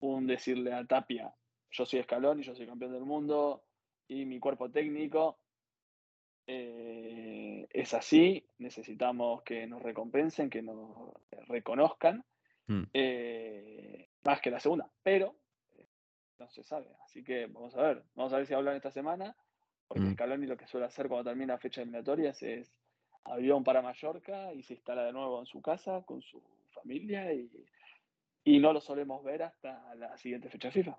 un 0.01 0.27
decirle 0.27 0.73
a 0.73 0.85
Tapia, 0.85 1.35
yo 1.71 1.87
soy 1.87 2.01
escalón 2.01 2.41
y 2.41 2.43
yo 2.43 2.55
soy 2.55 2.67
campeón 2.67 2.93
del 2.93 3.05
mundo 3.05 3.63
y 4.09 4.25
mi 4.25 4.41
cuerpo 4.41 4.71
técnico 4.71 5.39
eh, 6.47 7.69
es 7.71 7.95
así, 7.95 8.45
necesitamos 8.59 9.43
que 9.43 9.67
nos 9.67 9.83
recompensen, 9.83 10.51
que 10.51 10.63
nos 10.63 11.15
reconozcan, 11.47 12.25
Mm. 12.71 12.83
eh, 12.93 14.09
más 14.23 14.41
que 14.41 14.51
la 14.51 14.61
segunda, 14.61 14.89
pero 15.03 15.35
eh, 15.77 15.87
no 16.39 16.49
se 16.51 16.62
sabe, 16.62 16.87
así 17.05 17.25
que 17.25 17.47
vamos 17.47 17.75
a 17.75 17.83
ver, 17.83 18.05
vamos 18.14 18.33
a 18.33 18.37
ver 18.37 18.47
si 18.47 18.55
hablan 18.55 18.77
esta 18.77 18.93
semana, 18.93 19.35
porque 19.89 20.05
Mm. 20.05 20.12
Scaloni 20.12 20.47
lo 20.47 20.57
que 20.57 20.68
suele 20.68 20.87
hacer 20.87 21.09
cuando 21.09 21.29
termina 21.29 21.59
fecha 21.59 21.81
eliminatorias 21.83 22.41
es 22.45 22.73
avión 23.25 23.64
para 23.64 23.83
Mallorca 23.83 24.53
y 24.55 24.62
se 24.62 24.75
instala 24.75 25.03
de 25.03 25.12
nuevo 25.12 25.41
en 25.41 25.47
su 25.47 25.61
casa 25.61 26.03
con 26.07 26.23
su 26.23 26.41
familia 26.71 27.33
y, 27.35 27.51
y 28.45 28.61
no 28.61 28.73
lo 28.73 28.81
solemos 28.81 29.25
ver 29.25 29.43
hasta 29.43 29.95
la 29.97 30.16
siguiente 30.16 30.49
fecha 30.49 30.71
FIFA. 30.71 30.97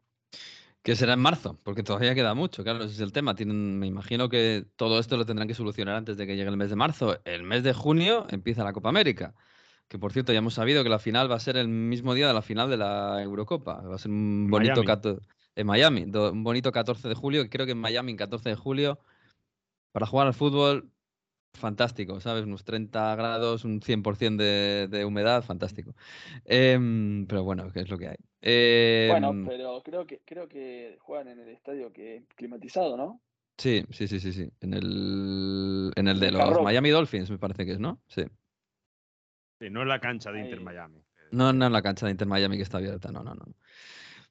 Que 0.83 0.95
será 0.95 1.13
en 1.13 1.19
marzo, 1.19 1.57
porque 1.63 1.83
todavía 1.83 2.15
queda 2.15 2.33
mucho, 2.33 2.63
claro, 2.63 2.83
ese 2.83 2.95
es 2.95 2.99
el 3.01 3.13
tema. 3.13 3.35
Tienen, 3.35 3.77
me 3.79 3.87
imagino 3.87 4.27
que 4.29 4.65
todo 4.75 4.99
esto 4.99 5.15
lo 5.15 5.25
tendrán 5.25 5.47
que 5.47 5.53
solucionar 5.53 5.95
antes 5.95 6.17
de 6.17 6.25
que 6.27 6.35
llegue 6.35 6.49
el 6.49 6.57
mes 6.57 6.71
de 6.71 6.75
marzo. 6.75 7.19
El 7.23 7.43
mes 7.43 7.63
de 7.63 7.73
junio 7.73 8.25
empieza 8.29 8.63
la 8.63 8.73
Copa 8.73 8.89
América, 8.89 9.35
que 9.91 9.99
por 9.99 10.13
cierto 10.13 10.31
ya 10.31 10.39
hemos 10.39 10.53
sabido 10.53 10.83
que 10.83 10.89
la 10.89 10.99
final 10.99 11.29
va 11.29 11.35
a 11.35 11.39
ser 11.41 11.57
el 11.57 11.67
mismo 11.67 12.13
día 12.13 12.25
de 12.25 12.33
la 12.33 12.41
final 12.41 12.69
de 12.69 12.77
la 12.77 13.21
Eurocopa. 13.21 13.81
Va 13.81 13.95
a 13.95 13.97
ser 13.97 14.09
un 14.09 14.47
bonito 14.49 14.85
Miami. 14.85 15.19
en 15.53 15.67
Miami, 15.67 16.03
un 16.03 16.45
bonito 16.45 16.71
14 16.71 17.09
de 17.09 17.13
julio, 17.13 17.49
creo 17.49 17.65
que 17.65 17.73
en 17.73 17.77
Miami, 17.77 18.11
en 18.11 18.17
14 18.17 18.47
de 18.47 18.55
julio, 18.55 18.99
para 19.91 20.05
jugar 20.05 20.27
al 20.27 20.33
fútbol, 20.33 20.89
fantástico, 21.53 22.21
¿sabes? 22.21 22.45
Unos 22.45 22.63
30 22.63 23.17
grados, 23.17 23.65
un 23.65 23.81
100% 23.81 24.37
de, 24.37 24.87
de 24.87 25.03
humedad, 25.03 25.43
fantástico. 25.43 25.93
Em, 26.45 27.27
pero 27.27 27.43
bueno, 27.43 27.69
que 27.73 27.81
es 27.81 27.89
lo 27.89 27.97
que 27.97 28.07
hay. 28.07 29.09
Bueno, 29.09 29.31
Em, 29.31 29.45
pero 29.45 29.81
creo 29.83 30.07
que 30.07 30.21
creo 30.23 30.47
que 30.47 30.95
juegan 31.01 31.27
en 31.27 31.39
el 31.39 31.49
estadio 31.49 31.91
que 31.91 32.15
es 32.15 32.23
climatizado, 32.37 32.95
¿no? 32.95 33.21
Sí, 33.57 33.83
sí, 33.89 34.07
sí, 34.07 34.21
sí, 34.21 34.31
sí. 34.31 34.49
En 34.61 34.73
el, 34.73 35.91
en 35.97 36.07
el 36.07 36.17
de 36.17 36.31
los. 36.31 36.61
Miami 36.61 36.91
Dolphins, 36.91 37.29
me 37.29 37.37
parece 37.37 37.65
que 37.65 37.73
es, 37.73 37.79
¿no? 37.81 37.99
Sí. 38.07 38.23
Sí, 39.61 39.69
no 39.69 39.83
es 39.83 39.87
la 39.87 39.99
cancha 39.99 40.31
de 40.31 40.39
Inter 40.39 40.57
Ahí. 40.57 40.65
Miami. 40.65 41.03
No, 41.29 41.53
no 41.53 41.67
en 41.67 41.71
la 41.71 41.83
cancha 41.83 42.07
de 42.07 42.13
Inter 42.13 42.27
Miami 42.27 42.57
que 42.57 42.63
está 42.63 42.79
abierta, 42.79 43.11
no, 43.11 43.23
no, 43.23 43.35
no. 43.35 43.45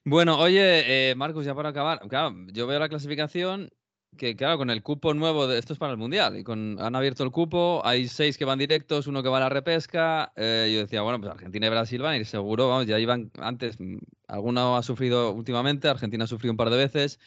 Bueno, 0.05 0.37
oye, 0.41 1.11
eh, 1.11 1.15
Marcos, 1.15 1.45
ya 1.45 1.55
para 1.55 1.69
acabar, 1.69 2.01
claro, 2.09 2.35
yo 2.53 2.67
veo 2.67 2.81
la 2.81 2.89
clasificación 2.89 3.71
que, 4.17 4.35
claro, 4.35 4.59
con 4.59 4.71
el 4.71 4.83
cupo 4.83 5.15
nuevo, 5.15 5.47
de, 5.47 5.61
esto 5.61 5.73
es 5.73 5.79
para 5.79 5.93
el 5.93 5.99
Mundial, 5.99 6.37
y 6.37 6.43
con, 6.43 6.81
han 6.81 6.97
abierto 6.97 7.23
el 7.23 7.31
cupo, 7.31 7.81
hay 7.85 8.09
seis 8.09 8.37
que 8.37 8.45
van 8.45 8.59
directos, 8.59 9.07
uno 9.07 9.23
que 9.23 9.29
va 9.29 9.37
a 9.37 9.43
la 9.43 9.49
repesca, 9.49 10.33
eh, 10.35 10.69
yo 10.75 10.81
decía, 10.81 11.03
bueno, 11.03 11.21
pues 11.21 11.31
Argentina 11.31 11.69
y 11.69 11.71
Brasil 11.71 12.03
van 12.03 12.15
a 12.15 12.17
ir 12.17 12.27
seguro, 12.27 12.69
vamos, 12.69 12.87
ya 12.87 12.99
iban 12.99 13.31
antes, 13.39 13.79
mm, 13.79 13.99
alguno 14.27 14.77
ha 14.77 14.83
sufrido 14.83 15.33
últimamente, 15.33 15.89
Argentina 15.89 16.25
ha 16.25 16.27
sufrido 16.27 16.53
un 16.53 16.57
par 16.57 16.71
de 16.71 16.77
veces, 16.77 17.21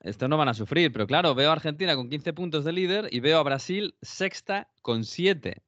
estos 0.00 0.28
no 0.28 0.36
van 0.36 0.48
a 0.48 0.54
sufrir, 0.54 0.92
pero 0.92 1.06
claro, 1.06 1.34
veo 1.34 1.48
a 1.48 1.54
Argentina 1.54 1.96
con 1.96 2.10
15 2.10 2.34
puntos 2.34 2.66
de 2.66 2.72
líder 2.72 3.08
y 3.10 3.20
veo 3.20 3.38
a 3.38 3.42
Brasil 3.42 3.94
sexta 4.02 4.68
con 4.82 5.04
7, 5.04 5.62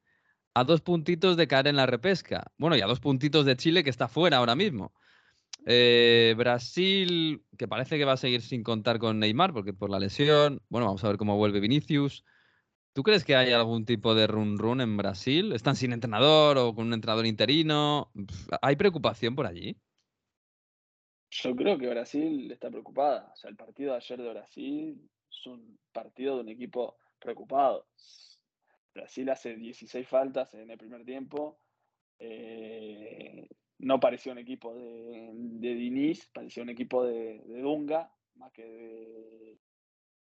a 0.54 0.64
dos 0.64 0.80
puntitos 0.80 1.36
de 1.36 1.46
caer 1.46 1.68
en 1.68 1.76
la 1.76 1.86
repesca, 1.86 2.50
bueno, 2.58 2.76
y 2.76 2.80
a 2.80 2.86
dos 2.86 3.00
puntitos 3.00 3.46
de 3.46 3.56
Chile 3.56 3.84
que 3.84 3.90
está 3.90 4.08
fuera 4.08 4.38
ahora 4.38 4.54
mismo. 4.54 4.92
Eh, 5.66 6.34
Brasil, 6.36 7.44
que 7.58 7.68
parece 7.68 7.98
que 7.98 8.04
va 8.04 8.12
a 8.12 8.16
seguir 8.16 8.42
sin 8.42 8.62
contar 8.62 8.98
con 8.98 9.18
Neymar, 9.18 9.52
porque 9.52 9.72
por 9.72 9.90
la 9.90 9.98
lesión. 9.98 10.62
Bueno, 10.68 10.86
vamos 10.86 11.04
a 11.04 11.08
ver 11.08 11.16
cómo 11.16 11.36
vuelve 11.36 11.60
Vinicius. 11.60 12.24
¿Tú 12.92 13.02
crees 13.02 13.24
que 13.24 13.36
hay 13.36 13.52
algún 13.52 13.84
tipo 13.84 14.14
de 14.14 14.26
run 14.26 14.58
run 14.58 14.80
en 14.80 14.96
Brasil? 14.96 15.52
¿Están 15.52 15.76
sin 15.76 15.92
entrenador 15.92 16.58
o 16.58 16.74
con 16.74 16.86
un 16.86 16.94
entrenador 16.94 17.26
interino? 17.26 18.10
¿Hay 18.62 18.76
preocupación 18.76 19.36
por 19.36 19.46
allí? 19.46 19.76
Yo 21.30 21.54
creo 21.54 21.78
que 21.78 21.88
Brasil 21.88 22.50
está 22.50 22.68
preocupada. 22.68 23.30
O 23.32 23.36
sea, 23.36 23.50
el 23.50 23.56
partido 23.56 23.92
de 23.92 23.98
ayer 23.98 24.20
de 24.20 24.30
Brasil 24.30 25.10
es 25.30 25.46
un 25.46 25.78
partido 25.92 26.36
de 26.36 26.40
un 26.40 26.48
equipo 26.48 26.96
preocupado. 27.20 27.86
Brasil 28.94 29.28
hace 29.30 29.56
16 29.56 30.06
faltas 30.08 30.54
en 30.54 30.70
el 30.70 30.78
primer 30.78 31.04
tiempo. 31.04 31.58
eh, 32.18 33.48
no 33.78 33.98
parecía 33.98 34.32
un 34.32 34.38
equipo 34.38 34.74
de, 34.74 35.30
de 35.32 35.74
Diniz, 35.74 36.28
parecía 36.32 36.62
un 36.62 36.68
equipo 36.70 37.04
de, 37.04 37.42
de 37.46 37.60
Dunga, 37.62 38.12
más 38.34 38.52
que 38.52 38.64
de, 38.64 39.58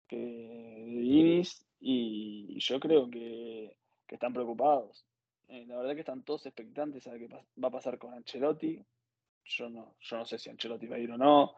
que 0.07 0.17
de 0.17 1.01
Diniz, 1.01 1.67
y 1.81 2.59
yo 2.61 2.79
creo 2.79 3.11
que, 3.11 3.77
que 4.07 4.15
están 4.15 4.33
preocupados. 4.33 5.05
Eh, 5.49 5.65
la 5.67 5.77
verdad 5.79 5.95
que 5.95 6.01
están 6.01 6.23
todos 6.25 6.47
expectantes 6.47 7.07
a 7.09 7.19
qué 7.19 7.27
va 7.29 7.69
a 7.69 7.71
pasar 7.73 7.99
con 7.99 8.15
Ancelotti. 8.15 8.85
Yo 9.45 9.69
no, 9.69 9.97
yo 10.01 10.17
no 10.17 10.25
sé 10.25 10.39
si 10.39 10.49
Ancelotti 10.51 10.87
va 10.87 10.97
a 10.97 11.01
ir 11.01 11.11
o 11.11 11.19
no. 11.19 11.55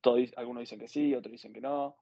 Todos, 0.00 0.32
algunos 0.36 0.62
dicen 0.62 0.80
que 0.80 0.88
sí, 0.88 1.14
otros 1.14 1.32
dicen 1.32 1.52
que 1.52 1.60
no. 1.60 1.96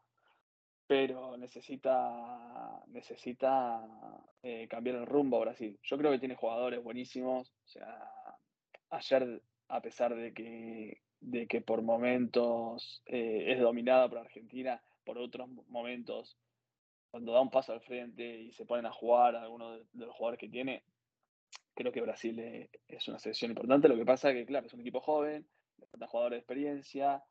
Pero 0.88 1.36
necesita, 1.36 2.82
necesita 2.86 3.86
eh, 4.42 4.66
cambiar 4.68 4.96
el 4.96 5.06
rumbo 5.06 5.36
a 5.36 5.40
Brasil. 5.40 5.78
Yo 5.82 5.98
creo 5.98 6.10
que 6.10 6.18
tiene 6.18 6.34
jugadores 6.34 6.82
buenísimos. 6.82 7.50
O 7.50 7.68
sea, 7.68 8.10
ayer, 8.88 9.42
a 9.68 9.82
pesar 9.82 10.16
de 10.16 10.32
que, 10.32 11.02
de 11.20 11.46
que 11.46 11.60
por 11.60 11.82
momentos 11.82 13.02
eh, 13.04 13.52
es 13.52 13.60
dominada 13.60 14.08
por 14.08 14.16
Argentina, 14.16 14.82
por 15.04 15.18
otros 15.18 15.50
momentos, 15.68 16.38
cuando 17.10 17.32
da 17.32 17.42
un 17.42 17.50
paso 17.50 17.74
al 17.74 17.82
frente 17.82 18.40
y 18.40 18.52
se 18.52 18.64
ponen 18.64 18.86
a 18.86 18.90
jugar 18.90 19.36
a 19.36 19.42
algunos 19.42 19.78
de, 19.92 20.06
los 20.06 20.14
jugadores 20.14 20.40
que 20.40 20.48
tiene, 20.48 20.84
creo 21.74 21.92
que 21.92 22.00
Brasil 22.00 22.38
eh, 22.38 22.70
es 22.88 23.06
una 23.08 23.18
selección 23.18 23.50
importante. 23.50 23.88
Lo 23.88 23.96
que 23.96 24.06
pasa 24.06 24.30
es 24.30 24.36
que, 24.36 24.46
claro, 24.46 24.66
es 24.66 24.72
un 24.72 24.80
equipo 24.80 25.02
joven, 25.02 25.46
le 25.76 25.86
faltan 25.86 26.08
jugadores 26.08 26.36
de 26.38 26.40
experiencia, 26.40 27.22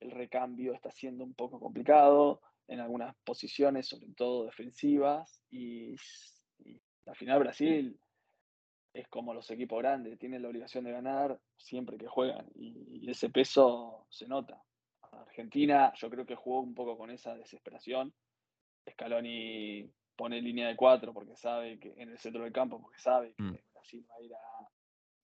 el 0.00 0.12
recambio 0.12 0.72
está 0.72 0.90
siendo 0.90 1.24
un 1.24 1.34
poco 1.34 1.60
complicado 1.60 2.40
en 2.68 2.80
algunas 2.80 3.14
posiciones, 3.24 3.88
sobre 3.88 4.08
todo 4.16 4.44
defensivas, 4.46 5.40
y, 5.50 5.94
y 6.58 6.80
al 7.06 7.16
final 7.16 7.40
Brasil 7.40 7.98
es 8.94 9.08
como 9.08 9.32
los 9.34 9.50
equipos 9.50 9.78
grandes, 9.78 10.18
tienen 10.18 10.42
la 10.42 10.48
obligación 10.48 10.84
de 10.84 10.92
ganar 10.92 11.40
siempre 11.56 11.96
que 11.96 12.06
juegan, 12.08 12.46
y, 12.54 13.06
y 13.06 13.10
ese 13.10 13.30
peso 13.30 14.06
se 14.10 14.26
nota. 14.26 14.62
Argentina, 15.12 15.92
yo 15.94 16.08
creo 16.10 16.24
que 16.26 16.34
jugó 16.34 16.60
un 16.60 16.74
poco 16.74 16.96
con 16.96 17.10
esa 17.10 17.34
desesperación. 17.36 18.12
Scaloni 18.90 19.90
pone 20.16 20.40
línea 20.40 20.68
de 20.68 20.76
cuatro 20.76 21.12
porque 21.12 21.36
sabe 21.36 21.78
que 21.78 21.94
en 21.96 22.10
el 22.10 22.18
centro 22.18 22.42
del 22.44 22.52
campo, 22.52 22.80
porque 22.80 22.98
sabe 22.98 23.34
que 23.34 23.42
Mm. 23.42 23.58
Brasil 23.72 24.06
va 24.10 24.14
a 24.16 24.22
ir 24.22 24.34
a- 24.34 24.68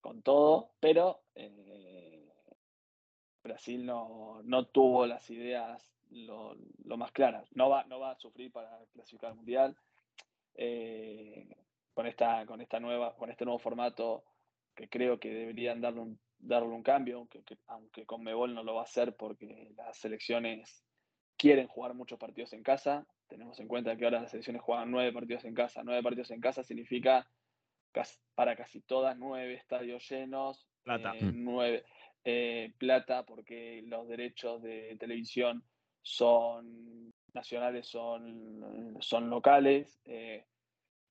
con 0.00 0.22
todo, 0.22 0.72
pero 0.80 1.22
eh, 1.34 2.28
Brasil 3.42 3.84
no, 3.84 4.42
no 4.44 4.66
tuvo 4.66 5.06
las 5.06 5.28
ideas 5.30 5.97
lo, 6.10 6.56
lo 6.84 6.96
más 6.96 7.12
claras. 7.12 7.48
No 7.54 7.68
va, 7.68 7.84
no 7.84 8.00
va 8.00 8.12
a 8.12 8.18
sufrir 8.18 8.50
para 8.52 8.70
clasificar 8.92 9.30
al 9.30 9.36
mundial. 9.36 9.76
Eh, 10.54 11.46
con 11.94 12.06
esta, 12.06 12.46
con 12.46 12.60
esta 12.60 12.78
nueva, 12.80 13.16
con 13.16 13.30
este 13.30 13.44
nuevo 13.44 13.58
formato 13.58 14.24
que 14.74 14.88
creo 14.88 15.18
que 15.18 15.32
deberían 15.32 15.80
darle 15.80 16.00
un, 16.00 16.20
darle 16.38 16.68
un 16.68 16.82
cambio, 16.82 17.18
aunque, 17.18 17.42
que- 17.42 17.58
aunque 17.66 18.06
con 18.06 18.22
Mebol 18.22 18.54
no 18.54 18.62
lo 18.62 18.74
va 18.74 18.82
a 18.82 18.84
hacer 18.84 19.16
porque 19.16 19.72
las 19.76 19.98
selecciones 19.98 20.84
quieren 21.36 21.66
jugar 21.66 21.94
muchos 21.94 22.18
partidos 22.18 22.52
en 22.52 22.62
casa. 22.62 23.06
Tenemos 23.28 23.58
en 23.60 23.68
cuenta 23.68 23.96
que 23.96 24.04
ahora 24.04 24.20
las 24.20 24.30
selecciones 24.30 24.62
juegan 24.62 24.90
nueve 24.90 25.12
partidos 25.12 25.44
en 25.44 25.54
casa. 25.54 25.82
Nueve 25.84 26.02
partidos 26.02 26.30
en 26.30 26.40
casa 26.40 26.62
significa 26.62 27.28
para 28.34 28.54
casi 28.54 28.80
todas 28.80 29.16
nueve 29.18 29.54
estadios 29.54 30.08
llenos, 30.08 30.66
Plata. 30.84 31.14
eh, 31.16 31.30
nueve 31.34 31.84
eh, 32.24 32.72
plata 32.78 33.24
porque 33.24 33.82
los 33.86 34.06
derechos 34.06 34.62
de 34.62 34.96
televisión 35.00 35.64
son 36.02 37.10
nacionales, 37.32 37.86
son, 37.86 38.96
son 39.00 39.30
locales. 39.30 40.00
eh, 40.04 40.46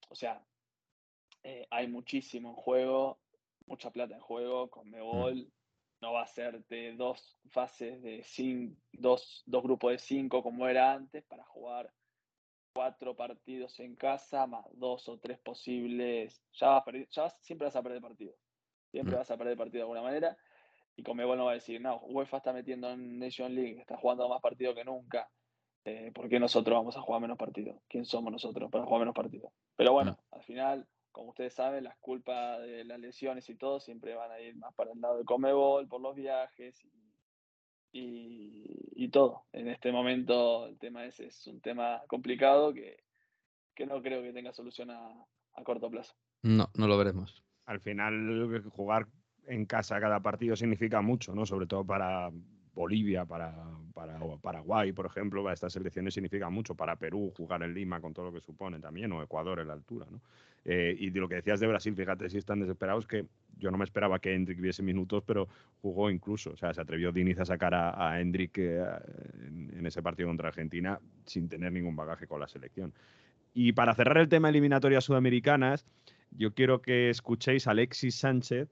o 0.10 0.16
sea, 0.16 0.46
eh, 1.44 1.68
hay 1.70 1.88
muchísimo 1.88 2.50
en 2.50 2.56
juego, 2.56 3.20
mucha 3.66 3.92
plata 3.92 4.16
en 4.16 4.22
juego. 4.22 4.70
Con 4.70 4.90
Mebol 4.90 5.52
no 6.02 6.14
va 6.14 6.24
a 6.24 6.28
ser 6.28 6.64
de 6.68 6.94
dos 6.96 7.40
fases 7.50 8.02
de 8.02 8.24
cinco, 8.24 8.80
dos, 8.94 9.44
dos 9.46 9.64
grupos 9.64 9.92
de 9.92 10.00
cinco 10.00 10.44
como 10.44 10.68
era 10.68 10.94
antes 10.94 11.24
para 11.26 11.44
jugar 11.46 11.94
cuatro 12.74 13.16
partidos 13.16 13.80
en 13.80 13.96
casa 13.96 14.46
más 14.46 14.66
dos 14.74 15.08
o 15.10 15.20
tres 15.20 15.40
posibles. 15.40 16.44
Ya, 16.54 16.68
vas 16.70 16.84
perdi- 16.86 17.08
ya 17.10 17.24
vas- 17.24 17.38
siempre 17.42 17.66
vas 17.66 17.76
a 17.76 17.84
perder 17.84 18.02
partido. 18.02 18.36
Siempre 18.92 19.16
Mm. 19.16 19.20
vas 19.20 19.32
a 19.32 19.38
perder 19.38 19.58
partido 19.58 19.80
de 19.80 19.82
alguna 19.84 20.02
manera. 20.02 20.38
Y 20.98 21.04
con 21.04 21.16
Mebol 21.16 21.38
no 21.38 21.46
va 21.46 21.52
a 21.52 21.56
decir, 21.56 21.80
no, 21.80 21.98
UEFA 22.00 22.38
está 22.38 22.52
metiendo 22.52 22.90
en 22.92 23.20
Nation 23.20 23.54
League, 23.56 23.80
está 23.80 23.96
jugando 23.98 24.28
más 24.28 24.42
partidos 24.42 24.76
que 24.76 24.84
nunca. 24.84 25.30
Eh, 25.86 26.12
¿Por 26.14 26.28
qué 26.28 26.40
nosotros 26.40 26.76
vamos 26.76 26.98
a 26.98 27.02
jugar 27.02 27.22
menos 27.22 27.38
partidos? 27.38 27.80
¿Quién 27.88 28.04
somos 28.04 28.32
nosotros 28.32 28.70
para 28.70 28.84
jugar 28.84 29.00
menos 29.02 29.16
partidos? 29.16 29.54
Pero 29.78 29.94
bueno, 29.94 30.18
al 30.32 30.44
final, 30.44 30.86
como 31.12 31.30
ustedes 31.30 31.54
saben, 31.54 31.84
las 31.86 31.98
culpas 32.00 32.60
de 32.62 32.84
las 32.84 33.00
lesiones 33.00 33.48
y 33.50 33.56
todo 33.56 33.80
siempre 33.80 34.16
van 34.16 34.32
a 34.32 34.40
ir 34.42 34.56
más 34.58 34.74
para 34.74 34.92
el 34.92 35.00
lado 35.00 35.18
de 35.20 35.24
Comebol, 35.24 35.88
por 35.88 36.02
los 36.02 36.16
viajes 36.16 36.84
y, 36.84 36.92
y- 37.92 39.06
y 39.06 39.10
todo. 39.10 39.44
En 39.54 39.68
este 39.68 39.92
momento 39.92 40.68
el 40.68 40.78
tema 40.80 41.06
ese 41.06 41.28
es 41.28 41.46
un 41.48 41.62
tema 41.62 42.02
complicado 42.08 42.74
que, 42.74 43.04
que 43.76 43.86
no 43.86 44.02
creo 44.02 44.22
que 44.24 44.34
tenga 44.34 44.52
solución 44.54 44.92
a, 44.92 45.12
a 45.54 45.64
corto 45.64 45.90
plazo. 45.90 46.14
No, 46.42 46.70
no 46.76 46.88
lo 46.88 46.98
veremos. 46.98 47.44
Al 47.66 47.82
final, 47.82 48.64
jugar 48.72 49.08
en 49.48 49.66
casa 49.66 50.00
cada 50.00 50.20
partido 50.20 50.56
significa 50.56 51.02
mucho, 51.02 51.34
¿no? 51.34 51.46
Sobre 51.46 51.66
todo 51.66 51.84
para 51.84 52.30
Bolivia, 52.74 53.26
para, 53.26 53.54
para 53.94 54.20
Paraguay, 54.42 54.92
por 54.92 55.08
ejemplo, 55.08 55.44
para 55.44 55.56
estas 55.56 55.74
selecciones 55.74 56.14
significa 56.14 56.50
mucho. 56.50 56.76
Para 56.76 56.96
Perú, 56.96 57.34
jugar 57.36 57.64
en 57.64 57.74
Lima 57.74 58.00
con 58.00 58.14
todo 58.14 58.26
lo 58.26 58.34
que 58.34 58.42
supone 58.42 58.80
también, 58.80 59.12
o 59.12 59.24
Ecuador 59.24 59.60
en 59.60 59.68
la 59.68 59.74
altura, 59.74 60.06
¿no? 60.12 60.22
Eh, 60.64 60.96
y 61.00 61.10
de 61.12 61.20
lo 61.22 61.30
que 61.30 61.36
decías 61.36 61.62
de 61.62 61.68
Brasil, 61.68 61.96
fíjate 61.96 62.30
si 62.30 62.38
están 62.38 62.60
desesperados 62.60 63.08
que 63.08 63.26
yo 63.58 63.72
no 63.72 63.78
me 63.78 63.86
esperaba 63.86 64.20
que 64.20 64.36
Hendrik 64.36 64.60
viese 64.60 64.84
minutos, 64.84 65.24
pero 65.26 65.48
jugó 65.82 66.12
incluso. 66.12 66.52
O 66.52 66.58
sea, 66.58 66.74
se 66.74 66.82
atrevió 66.82 67.12
Diniz 67.14 67.40
a 67.40 67.46
sacar 67.46 67.74
a, 67.74 68.12
a 68.12 68.20
Hendrik 68.20 68.58
eh, 68.58 68.84
en, 69.48 69.72
en 69.78 69.86
ese 69.86 70.04
partido 70.04 70.28
contra 70.28 70.50
Argentina 70.50 71.00
sin 71.26 71.48
tener 71.48 71.72
ningún 71.72 71.96
bagaje 71.96 72.28
con 72.28 72.42
la 72.42 72.48
selección. 72.48 72.94
Y 73.54 73.72
para 73.72 73.96
cerrar 73.96 74.18
el 74.18 74.28
tema 74.28 74.50
eliminatorias 74.50 75.06
sudamericanas, 75.06 75.86
yo 76.32 76.54
quiero 76.54 76.82
que 76.82 77.10
escuchéis 77.10 77.66
a 77.68 77.72
Alexis 77.72 78.16
Sánchez 78.16 78.70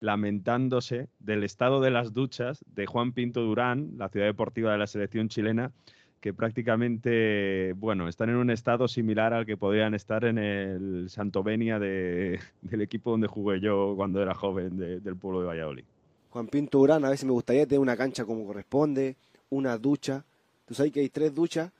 lamentándose 0.00 1.08
del 1.18 1.44
estado 1.44 1.80
de 1.80 1.90
las 1.90 2.12
duchas 2.12 2.64
de 2.74 2.86
Juan 2.86 3.12
Pinto 3.12 3.40
Durán, 3.42 3.92
la 3.96 4.08
ciudad 4.08 4.26
deportiva 4.26 4.72
de 4.72 4.78
la 4.78 4.86
selección 4.86 5.28
chilena, 5.28 5.72
que 6.20 6.32
prácticamente, 6.32 7.72
bueno, 7.74 8.08
están 8.08 8.30
en 8.30 8.36
un 8.36 8.50
estado 8.50 8.88
similar 8.88 9.32
al 9.32 9.46
que 9.46 9.56
podrían 9.56 9.94
estar 9.94 10.24
en 10.24 10.38
el 10.38 11.06
Santovenia 11.08 11.78
de- 11.78 12.40
del 12.62 12.80
equipo 12.82 13.10
donde 13.12 13.26
jugué 13.28 13.60
yo 13.60 13.94
cuando 13.96 14.20
era 14.22 14.34
joven 14.34 14.76
de- 14.76 15.00
del 15.00 15.16
pueblo 15.16 15.40
de 15.40 15.46
Valladolid. 15.46 15.84
Juan 16.30 16.48
Pinto 16.48 16.80
Urán, 16.80 17.04
a 17.04 17.10
veces 17.10 17.24
me 17.24 17.32
gustaría 17.32 17.66
tener 17.66 17.80
una 17.80 17.96
cancha 17.96 18.24
como 18.24 18.44
corresponde, 18.46 19.16
una 19.50 19.78
ducha. 19.78 20.24
Tú 20.66 20.74
sabes 20.74 20.92
que 20.92 21.00
hay 21.00 21.08
tres 21.08 21.34
duchas 21.34 21.70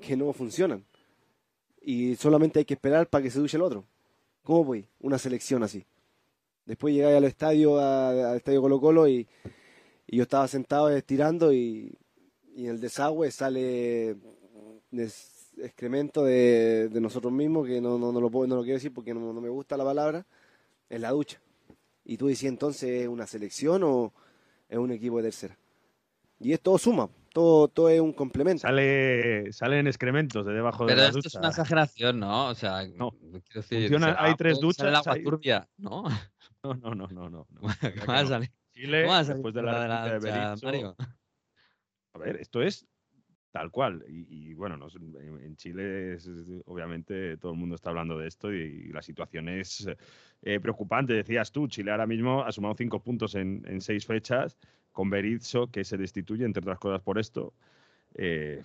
que 0.00 0.16
no 0.16 0.32
funcionan. 0.32 0.84
Y 1.80 2.16
solamente 2.16 2.58
hay 2.58 2.64
que 2.64 2.74
esperar 2.74 3.06
para 3.08 3.22
que 3.22 3.30
se 3.30 3.38
duche 3.38 3.56
el 3.56 3.62
otro. 3.62 3.84
¿Cómo 4.42 4.64
voy? 4.64 4.86
Una 5.00 5.16
selección 5.18 5.62
así. 5.62 5.84
Después 6.66 6.94
llegáis 6.94 7.16
al 7.16 7.24
estadio, 7.24 7.78
a- 7.78 8.30
al 8.30 8.36
estadio 8.36 8.60
Colo 8.62 8.80
Colo 8.80 9.08
y, 9.08 9.26
y 10.06 10.16
yo 10.16 10.22
estaba 10.22 10.48
sentado 10.48 10.88
estirando 10.90 11.52
y, 11.52 11.96
y 12.56 12.64
en 12.64 12.70
el 12.72 12.80
desagüe 12.80 13.30
sale 13.30 14.16
des- 14.90 15.52
excremento 15.58 16.24
de, 16.24 16.88
de 16.88 17.00
nosotros 17.00 17.32
mismos, 17.32 17.66
que 17.66 17.80
no, 17.80 17.98
no, 17.98 18.10
no 18.12 18.20
lo 18.20 18.30
puedo, 18.30 18.46
no 18.48 18.56
lo 18.56 18.62
quiero 18.62 18.76
decir 18.76 18.92
porque 18.92 19.14
no, 19.14 19.32
no 19.32 19.40
me 19.40 19.48
gusta 19.48 19.76
la 19.76 19.84
palabra, 19.84 20.26
en 20.90 21.02
la 21.02 21.10
ducha. 21.10 21.40
Y 22.04 22.16
tú 22.16 22.26
decías 22.26 22.50
entonces, 22.52 23.02
¿es 23.02 23.08
una 23.08 23.26
selección 23.26 23.82
o 23.84 24.12
es 24.68 24.78
un 24.78 24.90
equipo 24.90 25.18
de 25.18 25.24
tercera? 25.24 25.56
Y 26.40 26.52
es 26.52 26.60
todo 26.60 26.76
suma, 26.78 27.08
todo, 27.32 27.68
todo 27.68 27.88
es 27.88 28.00
un 28.00 28.12
complemento. 28.12 28.62
Sale, 28.62 29.52
salen 29.52 29.86
excrementos 29.86 30.44
de 30.44 30.52
debajo 30.52 30.84
Pero 30.86 30.96
de 30.96 31.02
la 31.02 31.08
esto 31.08 31.18
ducha. 31.18 31.28
es 31.28 31.34
una 31.36 31.48
exageración, 31.48 32.18
¿no? 32.20 32.48
O 32.48 32.54
sea, 32.54 32.80
quiero 32.84 33.12
decir, 33.54 33.78
Funciona- 33.82 34.06
será- 34.08 34.24
hay 34.24 34.34
tres 34.34 34.58
puede 34.58 34.72
ser 34.74 34.86
el 34.86 34.92
duchas, 34.92 35.06
agua 35.06 35.12
hay- 35.14 35.22
turbia, 35.22 35.68
¿no? 35.78 36.04
No, 36.64 36.74
no, 36.74 36.94
no, 36.94 37.06
no, 37.08 37.28
no. 37.28 37.46
no. 37.50 37.60
¿Cómo 37.60 37.70
Mira 37.82 38.00
que 38.00 38.06
va 38.06 38.18
a 38.18 38.22
no. 38.22 38.28
salir? 38.28 38.50
Chile, 38.72 39.02
¿Cómo 39.02 39.12
va 39.12 39.18
a 39.18 39.24
salir 39.24 39.36
después 39.36 39.54
de 39.54 39.62
la 39.62 39.80
de 39.82 39.88
la 39.88 40.18
de 40.18 40.56
Mario? 40.62 40.96
A 42.14 42.18
ver, 42.18 42.36
esto 42.36 42.62
es 42.62 42.86
tal 43.52 43.70
cual. 43.70 44.04
Y, 44.08 44.50
y, 44.50 44.54
bueno, 44.54 44.76
no 44.76 44.88
en, 44.96 45.40
en 45.44 45.56
Chile 45.56 46.14
es- 46.14 46.28
obviamente 46.66 47.36
todo 47.36 47.52
el 47.52 47.58
mundo 47.58 47.74
está 47.74 47.90
hablando 47.90 48.18
de 48.18 48.26
esto 48.28 48.52
y, 48.52 48.88
la 48.88 49.02
situación 49.02 49.48
es 49.48 49.86
eh, 50.42 50.58
preocupante. 50.60 51.12
Decías 51.12 51.52
tú, 51.52 51.68
Chile 51.68 51.90
ahora 51.90 52.06
mismo 52.06 52.42
ha 52.42 52.50
sumado 52.50 52.74
cinco 52.76 53.00
puntos 53.00 53.34
en, 53.34 53.62
en 53.66 53.80
seis 53.80 54.06
fechas 54.06 54.56
con 54.92 55.10
Berizzo, 55.10 55.70
que 55.70 55.84
se 55.84 55.96
destituye, 55.98 56.44
entre 56.44 56.62
otras 56.62 56.78
cosas, 56.78 57.00
por 57.02 57.18
esto. 57.18 57.52
Eh, 58.14 58.62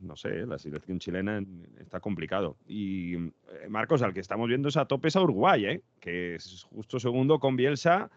no 0.00 0.16
sé, 0.16 0.46
la 0.46 0.58
selección 0.58 0.98
chilena 0.98 1.38
en- 1.38 1.66
está 1.78 2.00
complicado. 2.00 2.56
Y 2.66 3.14
eh, 3.16 3.32
Marcos, 3.68 4.02
al 4.02 4.12
que 4.14 4.20
estamos 4.20 4.48
viendo 4.48 4.68
es 4.68 4.76
a 4.76 4.84
tope 4.86 5.08
es 5.08 5.16
a 5.16 5.22
Uruguay, 5.22 5.66
¿eh? 5.66 5.82
que 6.00 6.34
es 6.36 6.64
justo 6.70 6.98
segundo 6.98 7.38
con 7.38 7.56
Bielsa. 7.56 8.10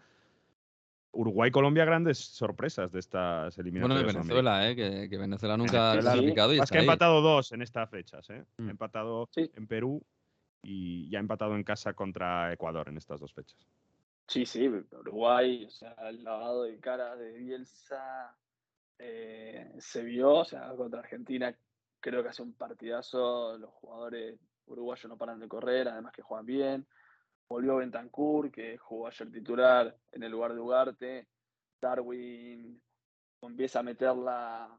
Uruguay-Colombia, 1.12 1.84
grandes 1.84 2.18
sorpresas 2.18 2.90
de 2.90 2.98
estas 2.98 3.54
Bueno, 3.56 3.68
eliminatorias. 3.68 4.06
de 4.06 4.12
Venezuela, 4.20 4.68
¿eh? 4.68 4.74
Que, 4.74 5.08
que 5.08 5.16
Venezuela 5.16 5.56
nunca 5.56 5.92
ha 5.92 5.98
clasificado 6.00 6.52
y 6.52 6.58
Más 6.58 6.64
está 6.64 6.72
que 6.74 6.78
ha 6.78 6.80
ahí. 6.80 6.86
empatado 6.86 7.20
dos 7.20 7.52
en 7.52 7.62
estas 7.62 7.88
fechas, 7.88 8.28
¿eh? 8.30 8.44
Mm. 8.58 8.66
Ha 8.66 8.70
empatado 8.72 9.28
en 9.36 9.66
Perú 9.68 10.02
y 10.64 11.08
ya 11.10 11.18
ha 11.18 11.20
empatado 11.20 11.54
en 11.54 11.62
casa 11.62 11.92
contra 11.92 12.52
Ecuador 12.52 12.88
en 12.88 12.96
estas 12.96 13.20
dos 13.20 13.32
fechas. 13.32 13.64
Sí, 14.26 14.44
sí, 14.44 14.66
Uruguay, 14.68 15.66
o 15.66 15.70
sea, 15.70 15.94
el 16.08 16.24
lavado 16.24 16.64
de 16.64 16.78
cara 16.78 17.14
de 17.14 17.32
Bielsa 17.38 18.34
eh, 18.98 19.70
se 19.78 20.02
vio, 20.02 20.32
o 20.36 20.44
sea, 20.44 20.72
contra 20.76 20.98
Argentina 21.00 21.54
creo 22.04 22.22
que 22.22 22.28
hace 22.28 22.42
un 22.42 22.52
partidazo, 22.52 23.56
los 23.56 23.70
jugadores 23.70 24.38
uruguayos 24.66 25.08
no 25.08 25.16
paran 25.16 25.40
de 25.40 25.48
correr, 25.48 25.88
además 25.88 26.12
que 26.12 26.20
juegan 26.20 26.44
bien. 26.44 26.86
Volvió 27.48 27.76
Bentancur, 27.76 28.50
que 28.50 28.76
jugó 28.76 29.06
ayer 29.06 29.32
titular 29.32 29.96
en 30.12 30.22
el 30.22 30.30
lugar 30.30 30.52
de 30.52 30.60
Ugarte. 30.60 31.28
Darwin 31.80 32.78
empieza 33.40 33.78
a 33.78 33.82
meterla, 33.82 34.78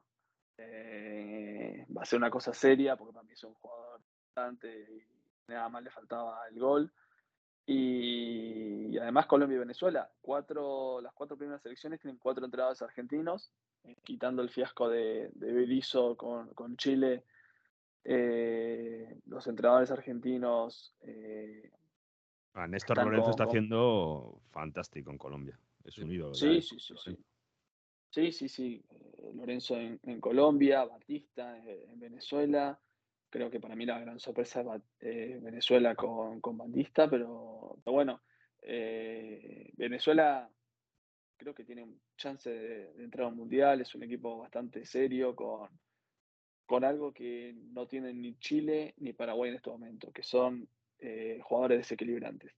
eh, 0.55 1.87
va 1.97 2.03
a 2.03 2.05
ser 2.05 2.17
una 2.17 2.29
cosa 2.29 2.53
seria, 2.53 2.95
porque 2.95 3.13
para 3.13 3.23
mí 3.23 3.33
es 3.33 3.43
un 3.43 3.55
jugador 3.55 4.01
importante 4.01 4.87
y 4.91 5.51
nada 5.51 5.67
más 5.69 5.81
le 5.81 5.89
faltaba 5.89 6.47
el 6.47 6.59
gol. 6.59 6.93
Y, 7.67 8.87
y 8.91 8.97
además 8.99 9.25
Colombia 9.25 9.55
y 9.55 9.59
Venezuela, 9.59 10.09
cuatro, 10.21 11.01
las 11.01 11.13
cuatro 11.13 11.35
primeras 11.37 11.61
selecciones 11.63 11.99
tienen 11.99 12.17
cuatro 12.19 12.45
entrenadores 12.45 12.81
argentinos, 12.81 13.51
eh, 13.83 13.95
quitando 14.03 14.41
el 14.41 14.49
fiasco 14.49 14.87
de, 14.89 15.29
de 15.33 15.51
Berizzo 15.51 16.15
con, 16.15 16.49
con 16.53 16.77
Chile. 16.77 17.23
eh, 18.03 19.17
los 19.25 19.47
entrenadores 19.47 19.89
argentinos 19.91 20.93
eh, 21.01 21.71
Ah, 22.53 22.67
Néstor 22.67 22.97
Lorenzo 23.03 23.23
con- 23.23 23.31
está 23.31 23.43
haciendo 23.45 24.41
fantástico 24.51 25.11
en 25.11 25.17
Colombia. 25.17 25.59
Es 25.83 25.97
un 25.97 26.11
ídolo. 26.11 26.33
Sí, 26.35 26.55
ya. 26.55 26.61
sí, 26.61 26.79
sí, 26.79 26.93
sí. 27.03 27.17
Sí, 28.11 28.31
sí, 28.31 28.47
sí. 28.47 28.85
Eh, 28.91 29.31
Lorenzo 29.33 29.75
en, 29.75 29.99
en 30.03 30.21
Colombia, 30.21 30.85
Batista 30.85 31.57
eh, 31.65 31.87
en 31.91 31.99
Venezuela. 31.99 32.79
Creo 33.35 33.51
que 33.51 33.59
para 33.59 33.75
mí 33.75 33.85
la 33.85 33.99
gran 33.99 34.17
sorpresa 34.17 34.61
es 34.61 34.81
eh, 35.01 35.39
Venezuela 35.41 35.93
con, 35.93 36.39
con 36.39 36.57
Batista, 36.57 37.09
pero, 37.09 37.77
bueno, 37.83 38.21
eh, 38.61 39.73
Venezuela 39.73 40.49
creo 41.35 41.53
que 41.53 41.65
tiene 41.65 41.83
un 41.83 41.99
chance 42.15 42.49
de, 42.49 42.93
de 42.93 43.03
entrar 43.03 43.25
a 43.25 43.27
un 43.27 43.35
mundial. 43.35 43.81
Es 43.81 43.93
un 43.93 44.03
equipo 44.03 44.37
bastante 44.37 44.85
serio, 44.85 45.35
con, 45.35 45.67
con 46.65 46.85
algo 46.85 47.11
que 47.11 47.53
no 47.73 47.87
tienen 47.87 48.21
ni 48.21 48.39
Chile 48.39 48.93
ni 48.99 49.11
Paraguay 49.11 49.49
en 49.49 49.57
este 49.57 49.69
momento, 49.69 50.13
que 50.13 50.23
son 50.23 50.69
eh, 50.99 51.41
jugadores 51.43 51.79
desequilibrantes. 51.79 52.53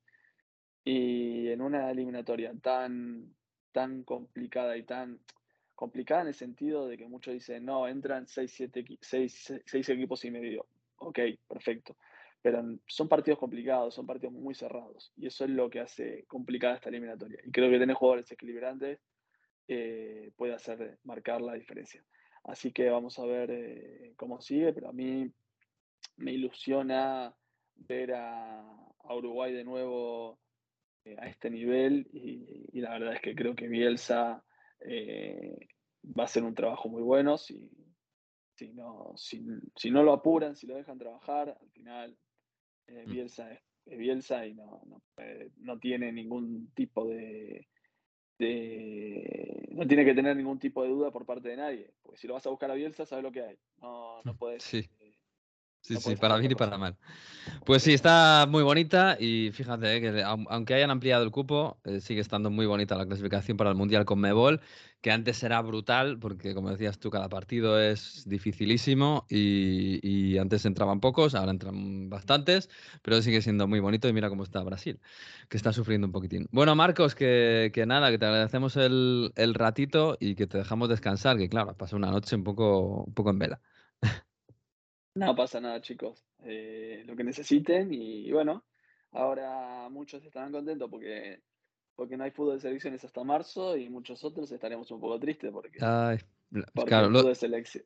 Y 0.83 1.47
en 1.47 1.61
una 1.61 1.89
eliminatoria 1.89 2.53
tan, 2.61 3.33
tan 3.71 4.03
complicada 4.03 4.77
y 4.77 4.83
tan 4.83 5.21
complicada 5.77 6.21
en 6.21 6.27
el 6.29 6.33
sentido 6.33 6.87
de 6.87 6.97
que 6.97 7.07
muchos 7.07 7.35
dicen, 7.35 7.63
no, 7.63 7.87
entran 7.87 8.25
6, 8.27 8.51
7, 8.51 8.97
6, 8.99 9.89
equipos 9.89 10.25
y 10.25 10.31
medio. 10.31 10.65
Ok, 10.97 11.19
perfecto. 11.47 11.95
Pero 12.41 12.63
son 12.87 13.07
partidos 13.07 13.39
complicados, 13.39 13.93
son 13.93 14.07
partidos 14.07 14.33
muy 14.33 14.55
cerrados. 14.55 15.13
Y 15.15 15.27
eso 15.27 15.45
es 15.45 15.51
lo 15.51 15.69
que 15.69 15.79
hace 15.79 16.25
complicada 16.27 16.75
esta 16.75 16.89
eliminatoria. 16.89 17.39
Y 17.45 17.51
creo 17.51 17.69
que 17.69 17.77
tener 17.77 17.95
jugadores 17.95 18.31
equilibrantes 18.31 18.99
eh, 19.67 20.31
puede 20.35 20.55
hacer 20.55 20.97
marcar 21.03 21.41
la 21.41 21.53
diferencia. 21.53 22.03
Así 22.43 22.71
que 22.71 22.89
vamos 22.89 23.19
a 23.19 23.25
ver 23.25 23.51
eh, 23.51 24.13
cómo 24.15 24.41
sigue, 24.41 24.73
pero 24.73 24.89
a 24.89 24.93
mí 24.93 25.31
me 26.15 26.33
ilusiona 26.33 27.35
ver 27.75 28.15
a, 28.15 28.61
a 28.61 29.15
Uruguay 29.15 29.53
de 29.53 29.63
nuevo 29.63 30.39
eh, 31.05 31.15
a 31.19 31.27
este 31.27 31.51
nivel 31.51 32.07
y, 32.11 32.65
y 32.73 32.81
la 32.81 32.93
verdad 32.93 33.13
es 33.13 33.21
que 33.21 33.35
creo 33.35 33.55
que 33.55 33.67
Bielsa 33.67 34.43
eh, 34.81 35.57
va 36.03 36.23
a 36.23 36.25
hacer 36.25 36.43
un 36.43 36.55
trabajo 36.55 36.89
muy 36.89 37.01
bueno 37.01 37.37
si, 37.37 37.69
si, 38.55 38.69
no, 38.73 39.13
si, 39.15 39.45
si 39.75 39.91
no 39.91 40.03
lo 40.03 40.13
apuran, 40.13 40.55
si 40.55 40.67
lo 40.67 40.75
dejan 40.75 40.97
trabajar, 40.97 41.57
al 41.61 41.69
final 41.71 42.17
eh, 42.87 43.05
Mm. 43.05 43.11
Bielsa 43.11 43.51
es, 43.51 43.61
es 43.85 43.97
Bielsa 43.97 44.45
y 44.45 44.53
no, 44.55 44.81
no, 44.87 45.01
no 45.57 45.79
tiene 45.79 46.11
ningún 46.11 46.71
tipo 46.73 47.07
de, 47.07 47.67
de- 48.39 49.69
no 49.71 49.87
tiene 49.87 50.05
que 50.05 50.13
tener 50.13 50.35
ningún 50.35 50.59
tipo 50.59 50.83
de 50.83 50.89
duda 50.89 51.11
por 51.11 51.25
parte 51.25 51.49
de 51.49 51.57
nadie, 51.57 51.93
porque 52.01 52.17
si 52.19 52.27
lo 52.27 52.33
vas 52.33 52.45
a 52.47 52.49
buscar 52.49 52.71
a 52.71 52.75
Bielsa, 52.75 53.05
sabes 53.05 53.23
lo 53.23 53.31
que 53.31 53.41
hay, 53.43 53.59
no, 53.77 54.23
no 54.23 54.33
puedes 54.37 54.63
Sí. 54.63 54.87
Sí, 55.87 55.95
no 55.95 56.01
sí, 56.01 56.17
para 56.17 56.35
bien 56.37 56.51
y 56.51 56.55
para 56.55 56.77
mal. 56.77 56.97
Pues 57.65 57.83
sí, 57.83 57.93
está 57.93 58.45
muy 58.49 58.63
bonita 58.63 59.17
y 59.19 59.51
fíjate 59.53 59.97
eh, 59.97 60.01
que 60.01 60.23
aun- 60.23 60.47
aunque 60.49 60.73
hayan 60.75 60.91
ampliado 60.91 61.23
el 61.23 61.31
cupo, 61.31 61.79
eh, 61.85 62.01
sigue 62.01 62.21
estando 62.21 62.51
muy 62.51 62.65
bonita 62.65 62.97
la 62.97 63.05
clasificación 63.07 63.57
para 63.57 63.71
el 63.71 63.77
Mundial 63.77 64.05
con 64.05 64.19
Mebol, 64.19 64.61
que 65.01 65.11
antes 65.11 65.43
era 65.43 65.61
brutal 65.61 66.19
porque, 66.19 66.53
como 66.55 66.71
decías 66.71 66.99
tú, 66.99 67.09
cada 67.11 67.29
partido 67.29 67.79
es 67.81 68.23
dificilísimo 68.27 69.25
y, 69.29 69.99
y 70.07 70.37
antes 70.39 70.65
entraban 70.65 70.99
pocos, 71.01 71.35
ahora 71.35 71.51
entran 71.51 72.09
bastantes, 72.09 72.69
pero 73.03 73.21
sigue 73.21 73.41
siendo 73.41 73.67
muy 73.67 73.79
bonito 73.79 74.09
y 74.09 74.13
mira 74.13 74.29
cómo 74.29 74.43
está 74.43 74.63
Brasil, 74.63 74.99
que 75.49 75.57
está 75.57 75.73
sufriendo 75.73 76.07
un 76.07 76.13
poquitín. 76.13 76.47
Bueno, 76.51 76.75
Marcos, 76.75 77.15
que, 77.15 77.71
que 77.73 77.85
nada, 77.85 78.11
que 78.11 78.19
te 78.19 78.25
agradecemos 78.25 78.75
el, 78.77 79.33
el 79.35 79.53
ratito 79.55 80.17
y 80.19 80.35
que 80.35 80.47
te 80.47 80.57
dejamos 80.59 80.89
descansar, 80.89 81.37
que 81.37 81.49
claro, 81.49 81.71
has 81.71 81.77
pasado 81.77 81.97
una 81.97 82.11
noche 82.11 82.35
un 82.35 82.43
poco, 82.43 83.03
un 83.05 83.13
poco 83.13 83.31
en 83.31 83.39
vela. 83.39 83.61
No 85.25 85.35
pasa 85.35 85.59
nada, 85.59 85.81
chicos. 85.81 86.23
Eh, 86.43 87.03
lo 87.05 87.15
que 87.15 87.23
necesiten 87.23 87.93
y, 87.93 88.31
bueno, 88.31 88.63
ahora 89.11 89.89
muchos 89.89 90.23
estarán 90.23 90.51
contentos 90.51 90.89
porque, 90.89 91.41
porque 91.95 92.17
no 92.17 92.23
hay 92.23 92.31
fútbol 92.31 92.55
de 92.55 92.61
selecciones 92.61 93.03
hasta 93.03 93.23
marzo 93.23 93.75
y 93.77 93.89
muchos 93.89 94.23
otros 94.23 94.51
estaremos 94.51 94.89
un 94.91 94.99
poco 94.99 95.19
tristes 95.19 95.51
porque, 95.51 95.79
Ay, 95.81 96.17
porque 96.73 96.89
claro, 96.89 97.07
el 97.07 97.13
lo- 97.13 97.19
fútbol 97.19 97.31
de 97.31 97.35
selección. 97.35 97.83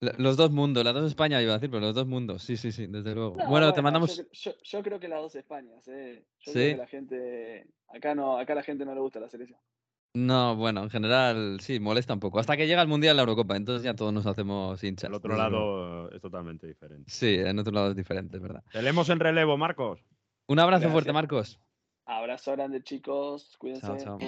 Los 0.00 0.36
dos 0.36 0.50
mundos, 0.50 0.84
las 0.84 0.92
dos 0.92 1.06
Españas 1.08 1.42
iba 1.42 1.52
a 1.52 1.54
decir, 1.54 1.70
pero 1.70 1.80
los 1.80 1.94
dos 1.94 2.06
mundos, 2.06 2.42
sí, 2.42 2.58
sí, 2.58 2.70
sí, 2.70 2.86
desde 2.86 3.14
luego. 3.14 3.36
No, 3.36 3.48
bueno, 3.48 3.72
te 3.72 3.80
mandamos. 3.80 4.22
yo, 4.30 4.52
yo 4.62 4.82
creo 4.82 5.00
que 5.00 5.08
las 5.08 5.22
dos 5.22 5.34
Españas, 5.34 5.88
eh. 5.88 6.22
Yo 6.40 6.52
Sí. 6.52 6.58
creo 6.58 6.70
que 6.72 6.76
la 6.76 6.86
gente, 6.86 7.66
acá 7.88 8.14
no, 8.14 8.36
acá 8.38 8.54
la 8.54 8.62
gente 8.62 8.84
no 8.84 8.94
le 8.94 9.00
gusta 9.00 9.20
la 9.20 9.30
selección. 9.30 9.58
No, 10.16 10.56
bueno, 10.56 10.82
en 10.82 10.88
general 10.88 11.58
sí, 11.60 11.78
molesta 11.78 12.14
un 12.14 12.20
poco. 12.20 12.38
Hasta 12.38 12.56
que 12.56 12.66
llega 12.66 12.80
el 12.80 12.88
Mundial 12.88 13.16
la 13.16 13.22
Eurocopa, 13.22 13.54
entonces 13.54 13.84
ya 13.84 13.92
todos 13.92 14.14
nos 14.14 14.24
hacemos 14.24 14.82
hinchas. 14.82 15.10
El 15.10 15.14
otro 15.14 15.36
lado 15.36 16.10
es 16.10 16.22
totalmente 16.22 16.66
diferente. 16.66 17.10
Sí, 17.10 17.34
en 17.34 17.58
otro 17.58 17.70
lado 17.70 17.90
es 17.90 17.96
diferente, 17.96 18.38
es 18.38 18.42
verdad. 18.42 18.64
Tenemos 18.72 19.10
en 19.10 19.20
relevo, 19.20 19.58
Marcos. 19.58 20.00
Un 20.46 20.58
abrazo 20.58 20.88
fuerte. 20.88 21.12
Marcos. 21.12 21.60
Abrazo 22.06 22.52
grande, 22.52 22.82
chicos. 22.82 23.56
Cuídense. 23.58 23.86
Chao, 23.86 23.98
chao. 23.98 24.18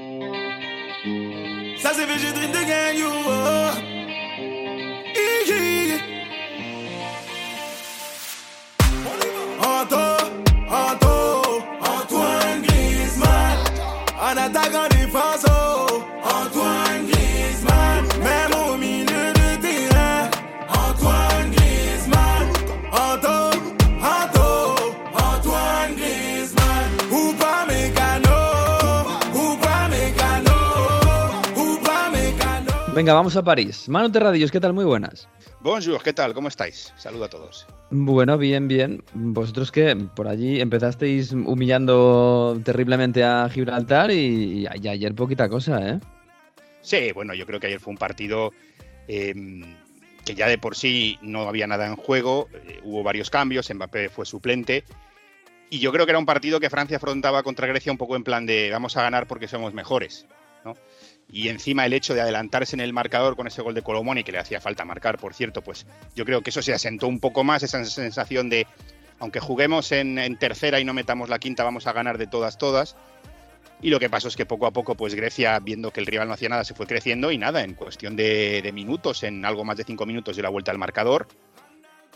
Venga, 32.99 33.15
vamos 33.15 33.37
a 33.37 33.45
París. 33.45 33.89
Manu 33.89 34.11
Terradillos, 34.11 34.51
¿qué 34.51 34.59
tal? 34.59 34.73
Muy 34.73 34.85
buenas. 34.85 35.29
Bonjour, 35.61 36.03
¿qué 36.03 36.13
tal? 36.13 36.35
¿Cómo 36.35 36.49
estáis? 36.49 36.93
Saludo 36.97 37.27
a 37.27 37.29
todos. 37.29 37.65
Bueno, 37.93 38.37
bien, 38.37 38.67
bien. 38.67 39.05
¿Vosotros 39.15 39.71
qué? 39.71 39.95
Por 40.17 40.27
allí 40.27 40.61
empezasteis 40.61 41.31
humillando 41.31 42.61
terriblemente 42.65 43.23
a 43.23 43.49
Gibraltar 43.51 44.11
y, 44.11 44.67
y 44.67 44.89
ayer 44.89 45.15
poquita 45.15 45.49
cosa, 45.49 45.89
¿eh? 45.89 46.01
Sí, 46.81 47.13
bueno, 47.13 47.35
yo 47.35 47.47
creo 47.47 47.61
que 47.61 47.69
ayer 47.69 47.79
fue 47.79 47.93
un 47.93 47.99
partido 47.99 48.53
eh, 49.07 49.33
que 50.25 50.35
ya 50.35 50.49
de 50.49 50.59
por 50.59 50.75
sí 50.75 51.21
no 51.23 51.43
había 51.43 51.69
nada 51.69 51.87
en 51.87 51.95
juego, 51.95 52.49
eh, 52.53 52.81
hubo 52.83 53.05
varios 53.05 53.31
cambios, 53.31 53.73
Mbappé 53.73 54.09
fue 54.09 54.27
suplente 54.27 54.83
y 55.71 55.79
yo 55.79 55.93
creo 55.93 56.05
que 56.05 56.11
era 56.11 56.19
un 56.19 56.27
partido 56.27 56.59
que 56.59 56.69
Francia 56.69 56.97
afrontaba 56.97 57.45
contra 57.45 57.69
Grecia 57.69 57.93
un 57.93 57.99
poco 57.99 58.17
en 58.17 58.25
plan 58.25 58.45
de 58.45 58.73
vamos 58.73 58.97
a 58.97 59.03
ganar 59.03 59.29
porque 59.29 59.47
somos 59.47 59.73
mejores, 59.73 60.27
¿no? 60.65 60.75
Y 61.31 61.49
encima 61.49 61.85
el 61.85 61.93
hecho 61.93 62.15
de 62.15 62.23
adelantarse 62.23 62.75
en 62.75 62.81
el 62.81 62.93
marcador 62.93 63.37
con 63.37 63.47
ese 63.47 63.61
gol 63.61 63.75
de 63.75 63.83
Colomoni, 63.83 64.25
que 64.25 64.33
le 64.33 64.39
hacía 64.39 64.61
falta 64.61 64.85
marcar, 64.85 65.19
por 65.19 65.35
cierto, 65.35 65.63
pues 65.63 65.87
yo 66.15 66.25
creo 66.25 66.43
que 66.43 66.51
eso 66.51 66.63
se 66.63 66.73
asentó 66.73 67.07
un 67.07 67.21
poco 67.21 67.45
más, 67.45 67.63
esa 67.63 67.85
sensación 67.85 68.49
de, 68.49 68.67
aunque 69.19 69.41
juguemos 69.41 69.93
en, 69.93 70.37
tercera 70.39 70.81
y 70.81 70.85
no 70.85 70.95
metamos 70.95 71.29
la 71.29 71.39
quinta, 71.39 71.65
vamos 71.65 71.87
a 71.87 71.93
ganar 71.93 72.17
de 72.17 72.27
todas, 72.27 72.57
todas. 72.57 72.97
Y 73.81 73.91
lo 73.91 74.01
que 74.01 74.11
pasó 74.11 74.27
es 74.29 74.37
que 74.37 74.47
poco 74.47 74.67
a 74.67 74.73
poco, 74.73 74.97
pues 74.97 75.15
Grecia, 75.15 75.59
viendo 75.61 75.93
que 75.93 76.01
el 76.01 76.07
rival 76.07 76.29
no 76.29 76.35
hacía 76.35 76.49
nada, 76.49 76.65
se 76.65 76.75
fue 76.75 76.87
creciendo 76.87 77.31
y 77.31 77.39
nada, 77.39 77.63
en 77.63 77.75
cuestión 77.75 78.17
de, 78.17 78.61
de 78.63 78.73
minutos, 78.73 79.23
en 79.23 79.45
algo 79.45 79.65
más 79.65 79.77
de 79.77 79.85
cinco 79.85 80.07
minutos 80.07 80.35
dio 80.35 80.43
la 80.43 80.49
vuelta 80.49 80.73
al 80.73 80.79
marcador. 80.79 81.29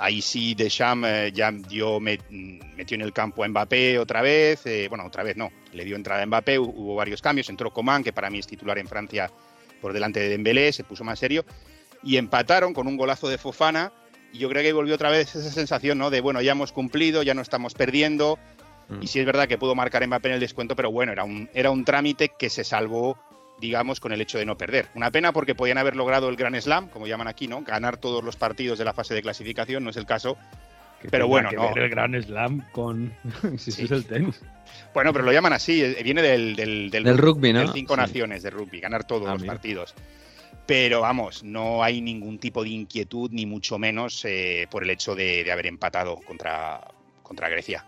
Ahí 0.04 0.20
sí 0.20 0.54
Deschamps 0.54 1.06
eh, 1.08 1.30
ya 1.32 1.52
dio, 1.52 2.00
met- 2.00 2.28
metió 2.76 2.94
en 2.96 3.02
el 3.02 3.12
campo 3.12 3.44
a 3.44 3.48
Mbappé 3.48 3.98
otra 3.98 4.20
vez, 4.20 4.66
eh, 4.66 4.86
bueno, 4.88 5.06
otra 5.06 5.22
vez 5.22 5.36
no, 5.36 5.50
le 5.72 5.84
dio 5.84 5.94
entrada 5.96 6.22
a 6.22 6.26
Mbappé, 6.26 6.58
hu- 6.58 6.72
hubo 6.74 6.96
varios 6.96 7.22
cambios, 7.22 7.48
entró 7.48 7.70
Coman, 7.72 8.02
que 8.02 8.12
para 8.12 8.28
mí 8.28 8.38
es 8.40 8.46
titular 8.46 8.78
en 8.78 8.88
Francia 8.88 9.30
por 9.80 9.92
delante 9.92 10.18
de 10.20 10.28
Dembélé, 10.28 10.72
se 10.72 10.82
puso 10.84 11.04
más 11.04 11.18
serio, 11.18 11.44
y 12.02 12.16
empataron 12.16 12.74
con 12.74 12.88
un 12.88 12.96
golazo 12.96 13.28
de 13.28 13.38
Fofana, 13.38 13.92
y 14.32 14.38
yo 14.38 14.48
creo 14.48 14.62
que 14.62 14.72
volvió 14.72 14.94
otra 14.96 15.10
vez 15.10 15.34
esa 15.36 15.50
sensación, 15.50 15.98
¿no? 15.98 16.10
De, 16.10 16.20
bueno, 16.20 16.40
ya 16.42 16.52
hemos 16.52 16.72
cumplido, 16.72 17.22
ya 17.22 17.34
no 17.34 17.42
estamos 17.42 17.74
perdiendo, 17.74 18.38
Y 19.00 19.06
sí 19.06 19.20
es 19.20 19.24
verdad 19.26 19.46
que 19.48 19.56
pudo 19.56 19.74
marcar 19.74 20.06
Mbappé 20.06 20.28
en 20.28 20.34
el 20.34 20.40
descuento, 20.40 20.74
pero 20.76 20.90
bueno, 20.90 21.12
era 21.12 21.22
un, 21.24 21.48
era 21.54 21.70
un 21.70 21.84
trámite 21.84 22.30
que 22.36 22.50
se 22.50 22.64
salvó, 22.64 23.16
digamos, 23.62 23.98
con 24.00 24.12
el 24.12 24.20
hecho 24.20 24.36
de 24.36 24.44
no 24.44 24.58
perder. 24.58 24.88
Una 24.94 25.10
pena 25.10 25.32
porque 25.32 25.54
podían 25.54 25.78
haber 25.78 25.96
logrado 25.96 26.28
el 26.28 26.36
Gran 26.36 26.60
Slam, 26.60 26.88
como 26.88 27.06
llaman 27.06 27.28
aquí, 27.28 27.48
¿no? 27.48 27.62
Ganar 27.62 27.96
todos 27.96 28.22
los 28.22 28.36
partidos 28.36 28.78
de 28.78 28.84
la 28.84 28.92
fase 28.92 29.14
de 29.14 29.22
clasificación, 29.22 29.82
no 29.84 29.88
es 29.90 29.96
el 29.96 30.04
caso. 30.04 30.36
Que 31.00 31.08
Pero 31.08 31.26
bueno, 31.26 31.48
que 31.50 31.56
no. 31.56 31.68
ver 31.74 31.84
el 31.84 31.90
Gran 31.90 32.20
Slam 32.22 32.64
con. 32.72 33.12
si 33.56 33.70
eso 33.70 33.84
es 33.84 33.90
el 33.90 34.04
tenis. 34.04 34.40
Bueno, 34.94 35.12
pero 35.12 35.24
lo 35.24 35.32
llaman 35.32 35.52
así, 35.54 35.82
eh, 35.82 36.00
viene 36.04 36.20
del, 36.22 36.54
del, 36.54 36.90
Del 36.90 37.18
rugby, 37.18 37.52
¿no? 37.52 37.60
del 37.60 37.72
cinco 37.72 37.94
Sí. 37.94 38.00
naciones 38.00 38.42
de 38.42 38.50
rugby, 38.50 38.80
ganar 38.80 39.04
todos 39.04 39.26
Ah, 39.28 39.32
los 39.32 39.42
mira. 39.42 39.54
partidos. 39.54 39.94
Pero 40.66 41.00
vamos, 41.00 41.42
no 41.42 41.82
hay 41.82 42.00
ningún 42.00 42.38
tipo 42.38 42.62
de 42.62 42.68
inquietud, 42.70 43.30
ni 43.32 43.46
mucho 43.46 43.78
menos 43.78 44.24
eh, 44.24 44.66
por 44.70 44.84
el 44.84 44.90
hecho 44.90 45.14
de, 45.16 45.42
de 45.42 45.50
haber 45.50 45.66
empatado 45.66 46.16
contra, 46.16 46.80
contra 47.22 47.48
Grecia. 47.48 47.84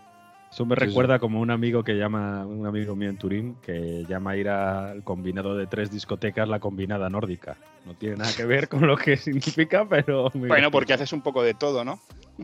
Eso 0.55 0.65
me 0.65 0.75
Sí, 0.75 0.83
sí. 0.83 0.87
recuerda 0.87 1.19
como 1.19 1.41
un 1.41 1.51
amigo 1.51 1.83
que 1.83 1.95
llama, 1.95 2.45
un 2.45 2.65
amigo 2.65 2.95
mío 2.95 3.09
en 3.09 3.17
Turín, 3.17 3.55
que 3.61 4.05
llama 4.07 4.31
a 4.31 4.37
ir 4.37 4.47
al 4.47 5.03
combinado 5.03 5.53
de 5.57 5.67
tres 5.67 5.91
discotecas 5.91 6.47
la 6.47 6.61
combinada 6.61 7.09
nórdica. 7.09 7.57
No 7.85 7.93
tiene 7.93 8.15
nada 8.15 8.31
que 8.33 8.45
ver 8.45 8.69
con 8.69 8.87
lo 8.87 8.95
que 8.95 9.17
significa, 9.17 9.85
pero. 9.89 10.29
Bueno, 10.33 10.47
gracioso. 10.47 10.71
porque 10.71 10.93
haces 10.93 11.11
un 11.11 11.21
poco 11.21 11.43
de 11.43 11.55
todo, 11.55 11.83
¿no? 11.83 11.99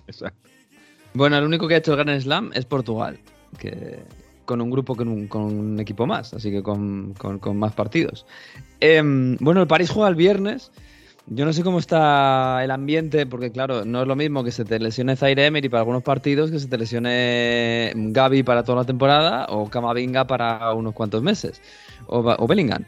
Exacto. 0.08 0.50
Bueno, 1.14 1.38
el 1.38 1.46
único 1.46 1.70
que 1.70 1.76
ha 1.76 1.78
hecho 1.78 1.94
el 1.94 2.04
Grand 2.04 2.20
Slam 2.22 2.52
es 2.54 2.66
Portugal, 2.66 3.18
que 3.58 4.00
con 4.44 4.60
un 4.60 4.70
grupo 4.70 4.94
con 4.98 5.08
un, 5.08 5.28
con 5.30 5.44
un 5.44 5.80
equipo 5.80 6.06
más, 6.06 6.34
así 6.34 6.52
que 6.52 6.62
con, 6.62 7.14
con- 7.14 7.40
con 7.40 7.56
más 7.58 7.72
partidos. 7.72 8.26
Em, 8.82 9.38
bueno, 9.40 9.62
el 9.62 9.68
París 9.68 9.90
juega 9.90 10.10
el 10.10 10.16
viernes. 10.16 10.70
Yo 11.28 11.46
no 11.46 11.54
sé 11.54 11.64
cómo 11.64 11.80
está 11.80 12.64
el 12.64 12.72
ambiente, 12.72 13.26
porque 13.26 13.52
claro, 13.52 13.86
no 13.86 14.02
es 14.02 14.08
lo 14.08 14.16
mismo 14.16 14.44
que 14.44 14.52
se 14.52 14.66
te 14.66 14.80
lesione 14.80 15.16
Zaire 15.16 15.46
Emery 15.46 15.70
para 15.70 15.82
algunos 15.82 16.04
partidos 16.04 16.52
que 16.52 16.60
se 16.60 16.68
te 16.68 16.78
lesione 16.78 17.94
Gaby 17.96 18.44
para 18.44 18.64
toda 18.64 18.80
la 18.80 18.86
temporada 18.86 19.46
o 19.50 19.70
Camavinga 19.70 20.26
para 20.26 20.74
unos 20.74 20.94
cuantos 20.94 21.22
meses, 21.22 21.62
o, 22.08 22.48
Bellingham. 22.48 22.86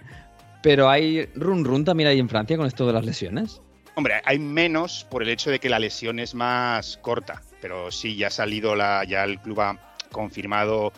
Pero 0.62 0.90
hay 0.90 1.26
run 1.36 1.64
run 1.64 1.86
también 1.86 2.10
ahí 2.10 2.20
en 2.20 2.30
Francia 2.30 2.58
con 2.58 2.66
esto 2.66 2.88
de 2.88 2.94
las 2.94 3.06
lesiones. 3.06 3.62
Hombre, 3.96 4.22
hay 4.26 4.40
menos 4.40 5.06
por 5.10 5.22
el 5.22 5.30
hecho 5.30 5.52
de 5.52 5.60
que 5.60 5.70
la 5.70 5.78
lesión 5.78 6.20
es 6.20 6.34
más 6.34 6.98
corta, 6.98 7.44
pero 7.62 7.92
sí, 7.92 8.16
ya 8.16 8.28
ha 8.28 8.32
salido 8.32 8.76
la, 8.76 9.04
ya 9.04 9.24
el 9.24 9.40
club 9.40 9.62
ha 9.62 9.96
confirmado 10.12 10.92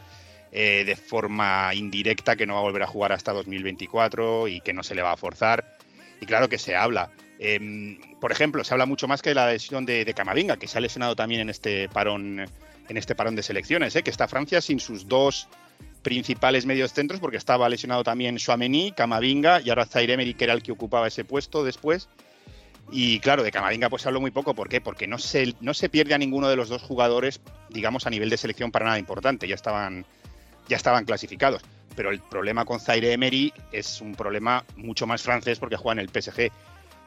eh, 0.52 0.84
de 0.86 0.96
forma 0.96 1.74
indirecta 1.76 2.38
que 2.38 2.48
no 2.48 2.54
va 2.54 2.60
a 2.62 2.64
volver 2.64 2.84
a 2.84 2.88
jugar 2.88 3.12
hasta 3.12 3.34
2024 3.34 4.48
y 4.48 4.62
que 4.62 4.72
no 4.72 4.84
se 4.84 4.96
le 4.96 5.02
va 5.02 5.12
a 5.12 5.18
forzar. 5.18 5.78
Y 6.22 6.26
claro 6.26 6.48
que 6.48 6.58
se 6.58 6.78
habla. 6.78 7.12
Em, 7.40 8.00
por 8.20 8.32
ejemplo, 8.32 8.64
se 8.64 8.74
habla 8.74 8.86
mucho 8.86 9.08
más 9.08 9.22
que 9.22 9.30
de 9.30 9.36
la 9.36 9.52
lesión 9.52 9.86
de, 9.86 10.06
de 10.06 10.14
Camavinga, 10.14 10.58
que 10.58 10.68
se 10.68 10.78
ha 10.78 10.82
lesionado 10.82 11.16
también 11.16 11.42
en 11.42 11.50
este 11.50 11.90
parón, 11.90 12.46
en 12.88 12.98
este 12.98 13.16
parón 13.16 13.36
de 13.36 13.44
selecciones, 13.44 13.96
¿eh? 13.96 14.04
que 14.04 14.12
está 14.12 14.28
Francia 14.28 14.62
sin 14.62 14.80
sus 14.80 15.08
dos 15.08 15.48
principales 16.02 16.66
medios 16.66 16.94
centros, 16.94 17.20
porque 17.20 17.38
estaba 17.38 17.68
lesionado 17.68 18.04
también 18.04 18.38
Chouameni, 18.38 18.92
Camavinga 18.92 19.60
y 19.62 19.70
ahora 19.70 19.86
Zaire 19.86 20.14
Emery, 20.14 20.36
que 20.36 20.44
era 20.44 20.54
el 20.54 20.62
que 20.62 20.72
ocupaba 20.72 21.08
ese 21.08 21.26
puesto 21.26 21.64
después. 21.64 22.08
Y 22.92 23.20
claro, 23.20 23.42
de 23.42 23.52
Camavinga 23.52 23.90
pues 23.90 24.06
habló 24.06 24.22
muy 24.22 24.32
poco. 24.32 24.54
¿Por 24.54 24.70
qué? 24.70 24.80
Porque 24.82 25.08
no 25.08 25.18
se, 25.18 25.56
no 25.62 25.74
se 25.74 25.90
pierde 25.90 26.14
a 26.14 26.20
ninguno 26.20 26.48
de 26.48 26.56
los 26.56 26.70
dos 26.70 26.84
jugadores, 26.84 27.42
digamos, 27.70 28.06
a 28.06 28.12
nivel 28.12 28.30
de 28.30 28.38
selección 28.38 28.72
para 28.72 28.86
nada 28.86 29.00
importante. 29.00 29.48
Ya 29.48 29.56
estaban, 29.56 30.06
ya 30.70 30.78
estaban 30.78 31.06
clasificados. 31.06 31.64
Pero 31.96 32.12
el 32.12 32.20
problema 32.20 32.66
con 32.66 32.80
Zaire 32.80 33.14
Emery 33.14 33.52
es 33.72 34.02
un 34.02 34.14
problema 34.14 34.64
mucho 34.76 35.08
más 35.08 35.24
francés 35.24 35.58
porque 35.58 35.78
juega 35.78 36.00
en 36.00 36.08
el 36.08 36.10
PSG. 36.10 36.52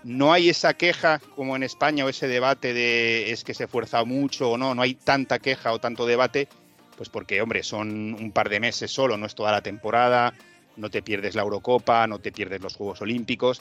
No 0.09 0.33
hay 0.33 0.49
esa 0.49 0.75
queja 0.75 1.21
como 1.37 1.55
en 1.55 1.63
España 1.63 2.05
o 2.05 2.09
ese 2.09 2.29
debate 2.29 2.73
de 2.73 3.31
es 3.31 3.45
que 3.45 3.53
se 3.55 3.67
fuerza 3.69 4.05
mucho 4.05 4.51
o 4.53 4.57
no. 4.59 4.75
No 4.75 4.83
hay 4.83 4.95
tanta 4.95 5.39
queja 5.39 5.73
o 5.73 5.79
tanto 5.81 6.07
debate. 6.07 6.49
Pues 6.97 7.09
porque, 7.11 7.41
hombre, 7.43 7.63
son 7.63 8.15
un 8.15 8.33
par 8.33 8.49
de 8.49 8.59
meses 8.59 8.91
solo, 8.91 9.17
no 9.17 9.27
es 9.27 9.35
toda 9.35 9.53
la 9.53 9.61
temporada. 9.63 10.33
No 10.77 10.91
te 10.91 11.03
pierdes 11.03 11.35
la 11.35 11.43
Eurocopa, 11.43 12.07
no 12.07 12.19
te 12.21 12.33
pierdes 12.33 12.61
los 12.63 12.75
Juegos 12.75 13.03
Olímpicos. 13.03 13.61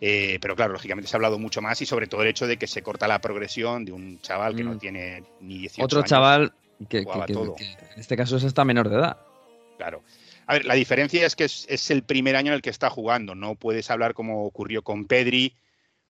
Eh, 0.00 0.38
pero 0.40 0.54
claro, 0.56 0.72
lógicamente 0.74 1.08
se 1.08 1.16
ha 1.16 1.18
hablado 1.18 1.38
mucho 1.38 1.60
más 1.62 1.80
y 1.82 1.86
sobre 1.86 2.06
todo 2.06 2.22
el 2.22 2.28
hecho 2.28 2.46
de 2.46 2.56
que 2.56 2.66
se 2.66 2.82
corta 2.82 3.08
la 3.08 3.20
progresión 3.20 3.84
de 3.84 3.92
un 3.92 4.20
chaval 4.20 4.54
que 4.54 4.62
no 4.64 4.74
Mm. 4.74 4.78
tiene 4.78 5.24
ni 5.40 5.58
18 5.58 5.84
Otro 5.84 5.98
años. 6.00 6.10
chaval 6.10 6.52
que, 6.88 6.98
que- 6.98 7.04
jugaba 7.04 7.26
que- 7.26 7.32
en 7.32 8.00
este 8.00 8.16
caso 8.16 8.36
es 8.36 8.44
hasta 8.44 8.64
menor 8.64 8.88
de 8.88 8.96
edad. 8.96 9.16
Claro. 9.78 10.02
A 10.46 10.54
ver, 10.54 10.64
la 10.66 10.74
diferencia 10.74 11.24
es 11.26 11.34
que 11.36 11.44
es, 11.44 11.66
es 11.70 11.90
el 11.90 12.02
primer 12.02 12.36
año 12.36 12.48
en 12.52 12.54
el 12.56 12.62
que 12.62 12.70
está 12.70 12.90
jugando. 12.90 13.34
No 13.34 13.54
puedes 13.54 13.90
hablar 13.90 14.12
como 14.14 14.44
ocurrió 14.44 14.82
con 14.82 15.06
Pedri 15.06 15.56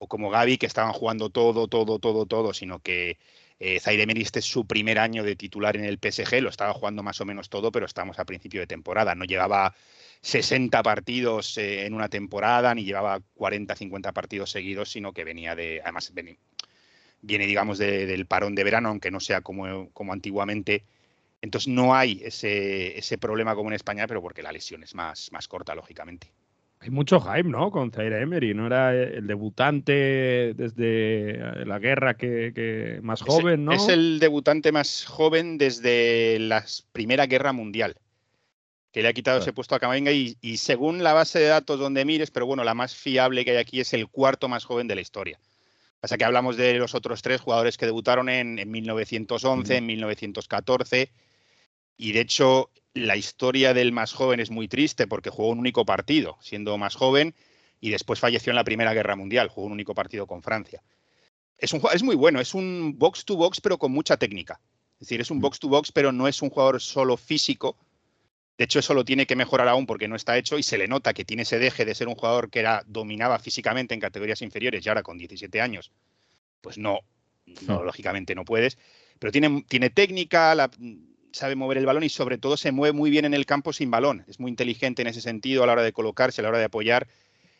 o 0.02 0.08
como 0.08 0.30
Gaby, 0.30 0.58
que 0.58 0.66
estaban 0.66 0.92
jugando 0.92 1.30
todo, 1.30 1.68
todo, 1.68 1.98
todo, 1.98 2.26
todo, 2.26 2.52
sino 2.54 2.80
que 2.80 3.18
eh, 3.60 3.78
Zaire 3.80 4.02
Emery 4.02 4.22
este 4.22 4.40
es 4.40 4.44
su 4.46 4.66
primer 4.66 4.98
año 4.98 5.22
de 5.24 5.36
titular 5.36 5.76
en 5.76 5.84
el 5.84 5.98
PSG, 5.98 6.40
lo 6.42 6.48
estaba 6.50 6.74
jugando 6.74 7.02
más 7.02 7.20
o 7.20 7.24
menos 7.24 7.48
todo, 7.48 7.70
pero 7.72 7.86
estamos 7.86 8.18
a 8.18 8.24
principio 8.24 8.60
de 8.60 8.66
temporada. 8.66 9.14
No 9.14 9.24
llevaba 9.24 9.74
60 10.20 10.82
partidos 10.82 11.56
eh, 11.58 11.86
en 11.86 11.94
una 11.94 12.08
temporada, 12.08 12.74
ni 12.74 12.84
llevaba 12.84 13.20
40, 13.34 13.76
50 13.76 14.12
partidos 14.12 14.50
seguidos, 14.50 14.90
sino 14.90 15.12
que 15.12 15.24
venía 15.24 15.54
de, 15.54 15.80
además 15.82 16.12
viene, 17.20 17.46
digamos, 17.46 17.78
de- 17.78 18.06
del 18.06 18.26
parón 18.26 18.54
de 18.54 18.64
verano, 18.64 18.88
aunque 18.88 19.10
no 19.10 19.20
sea 19.20 19.40
como, 19.42 19.90
como 19.92 20.12
antiguamente. 20.12 20.84
Entonces 21.42 21.68
no 21.68 21.94
hay 21.94 22.20
ese, 22.24 22.98
ese 22.98 23.18
problema 23.18 23.54
como 23.54 23.70
en 23.70 23.74
España, 23.76 24.06
pero 24.06 24.22
porque 24.22 24.42
la 24.42 24.52
lesión 24.52 24.82
es 24.82 24.94
más, 24.94 25.30
más 25.32 25.48
corta, 25.48 25.74
lógicamente. 25.74 26.32
Hay 26.82 26.90
mucho 26.90 27.20
hype, 27.20 27.48
¿no? 27.48 27.70
Con 27.70 27.92
Zaire 27.92 28.20
Emery. 28.22 28.54
No 28.54 28.66
era 28.66 28.92
el 28.92 29.26
debutante 29.28 30.52
desde 30.56 31.64
la 31.64 31.78
guerra 31.78 32.14
que, 32.14 32.52
que 32.52 32.98
más 33.02 33.20
Es- 33.20 33.26
joven, 33.28 33.64
¿no? 33.64 33.72
Es 33.72 33.88
el 33.88 34.18
debutante 34.18 34.72
más 34.72 35.04
joven 35.06 35.58
desde 35.58 36.38
la 36.40 36.64
Primera 36.92 37.26
Guerra 37.26 37.52
Mundial, 37.52 37.94
que 38.90 39.00
le 39.00 39.08
ha 39.08 39.12
quitado 39.12 39.36
Claro. 39.36 39.44
ese 39.44 39.52
puesto 39.52 39.76
a 39.76 39.78
Camavinga 39.78 40.10
y, 40.10 40.36
y 40.40 40.56
según 40.56 41.04
la 41.04 41.12
base 41.12 41.38
de 41.38 41.46
datos 41.46 41.78
donde 41.78 42.04
mires, 42.04 42.32
pero 42.32 42.46
bueno, 42.46 42.64
la 42.64 42.74
más 42.74 42.96
fiable 42.96 43.44
que 43.44 43.52
hay 43.52 43.58
aquí 43.58 43.78
es 43.78 43.92
el 43.94 44.08
cuarto 44.08 44.48
más 44.48 44.64
joven 44.64 44.88
de 44.88 44.96
la 44.96 45.00
historia. 45.02 45.38
Pasa 46.00 46.18
que 46.18 46.24
hablamos 46.24 46.56
de 46.56 46.74
los 46.74 46.96
otros 46.96 47.22
tres 47.22 47.40
jugadores 47.40 47.78
que 47.78 47.86
debutaron 47.86 48.28
en, 48.28 48.58
en 48.58 48.68
1911, 48.72 49.76
en 49.76 49.86
1914, 49.86 51.10
y 51.96 52.10
de 52.10 52.20
hecho 52.20 52.70
la 52.94 53.16
historia 53.16 53.74
del 53.74 53.92
más 53.92 54.12
joven 54.12 54.40
es 54.40 54.50
muy 54.50 54.68
triste 54.68 55.06
porque 55.06 55.30
jugó 55.30 55.48
un 55.48 55.58
único 55.58 55.84
partido, 55.84 56.36
siendo 56.40 56.76
más 56.78 56.94
joven, 56.94 57.34
y 57.80 57.90
después 57.90 58.20
falleció 58.20 58.50
en 58.50 58.56
la 58.56 58.64
Primera 58.64 58.94
Guerra 58.94 59.16
Mundial, 59.16 59.48
jugó 59.48 59.66
un 59.66 59.72
único 59.72 59.94
partido 59.94 60.26
con 60.26 60.42
Francia. 60.42 60.82
Es, 61.58 61.72
un, 61.72 61.80
es 61.92 62.02
muy 62.02 62.16
bueno, 62.16 62.40
es 62.40 62.54
un 62.54 62.94
box 62.98 63.24
to 63.24 63.36
box, 63.36 63.60
pero 63.60 63.78
con 63.78 63.92
mucha 63.92 64.16
técnica. 64.16 64.60
Es 64.94 65.08
decir, 65.08 65.20
es 65.20 65.30
un 65.30 65.40
box 65.40 65.58
to 65.58 65.68
box, 65.68 65.90
pero 65.90 66.12
no 66.12 66.28
es 66.28 66.42
un 66.42 66.50
jugador 66.50 66.80
solo 66.80 67.16
físico. 67.16 67.76
De 68.58 68.64
hecho, 68.64 68.78
eso 68.78 68.94
lo 68.94 69.04
tiene 69.04 69.26
que 69.26 69.34
mejorar 69.34 69.66
aún 69.68 69.86
porque 69.86 70.06
no 70.06 70.14
está 70.14 70.36
hecho 70.36 70.58
y 70.58 70.62
se 70.62 70.78
le 70.78 70.86
nota 70.86 71.14
que 71.14 71.24
tiene 71.24 71.42
ese 71.42 71.58
deje 71.58 71.84
de 71.84 71.94
ser 71.94 72.06
un 72.08 72.14
jugador 72.14 72.50
que 72.50 72.60
era, 72.60 72.84
dominaba 72.86 73.38
físicamente 73.38 73.94
en 73.94 74.00
categorías 74.00 74.42
inferiores 74.42 74.84
y 74.84 74.88
ahora 74.88 75.02
con 75.02 75.18
17 75.18 75.60
años, 75.60 75.90
pues 76.60 76.78
no, 76.78 77.00
no 77.66 77.82
lógicamente 77.82 78.34
no 78.34 78.44
puedes. 78.44 78.78
Pero 79.18 79.32
tiene, 79.32 79.64
tiene 79.68 79.90
técnica, 79.90 80.54
la- 80.54 80.70
sabe 81.32 81.56
mover 81.56 81.78
el 81.78 81.86
balón 81.86 82.04
y 82.04 82.08
sobre 82.08 82.38
todo 82.38 82.56
se 82.56 82.72
mueve 82.72 82.96
muy 82.96 83.10
bien 83.10 83.24
en 83.24 83.34
el 83.34 83.46
campo 83.46 83.72
sin 83.72 83.90
balón. 83.90 84.24
Es 84.28 84.40
muy 84.40 84.50
inteligente 84.50 85.02
en 85.02 85.08
ese 85.08 85.20
sentido 85.20 85.62
a 85.62 85.66
la 85.66 85.72
hora 85.72 85.82
de 85.82 85.92
colocarse, 85.92 86.40
a 86.40 86.44
la 86.44 86.50
hora 86.50 86.58
de 86.58 86.64
apoyar. 86.64 87.08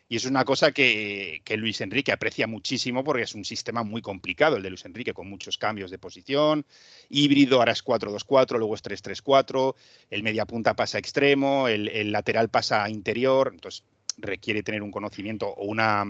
Y 0.09 0.17
es 0.17 0.25
una 0.25 0.45
cosa 0.45 0.71
que, 0.71 1.41
que 1.43 1.57
Luis 1.57 1.81
Enrique 1.81 2.11
aprecia 2.11 2.45
muchísimo 2.45 3.03
porque 3.03 3.23
es 3.23 3.33
un 3.35 3.45
sistema 3.45 3.83
muy 3.83 4.01
complicado 4.01 4.57
el 4.57 4.63
de 4.63 4.69
Luis 4.69 4.85
Enrique, 4.85 5.13
con 5.13 5.29
muchos 5.29 5.57
cambios 5.57 5.89
de 5.91 5.97
posición, 5.97 6.65
híbrido, 7.09 7.59
ahora 7.59 7.71
es 7.71 7.83
4-2-4, 7.83 8.57
luego 8.57 8.75
es 8.75 8.83
3-3-4, 8.83 9.75
el 10.11 10.23
media 10.23 10.45
punta 10.45 10.75
pasa 10.75 10.97
a 10.97 10.99
extremo, 10.99 11.67
el, 11.67 11.87
el 11.87 12.11
lateral 12.11 12.49
pasa 12.49 12.83
a 12.83 12.89
interior, 12.89 13.51
entonces 13.53 13.83
requiere 14.17 14.61
tener 14.61 14.83
un 14.83 14.91
conocimiento 14.91 15.47
o 15.47 15.65
una, 15.65 16.05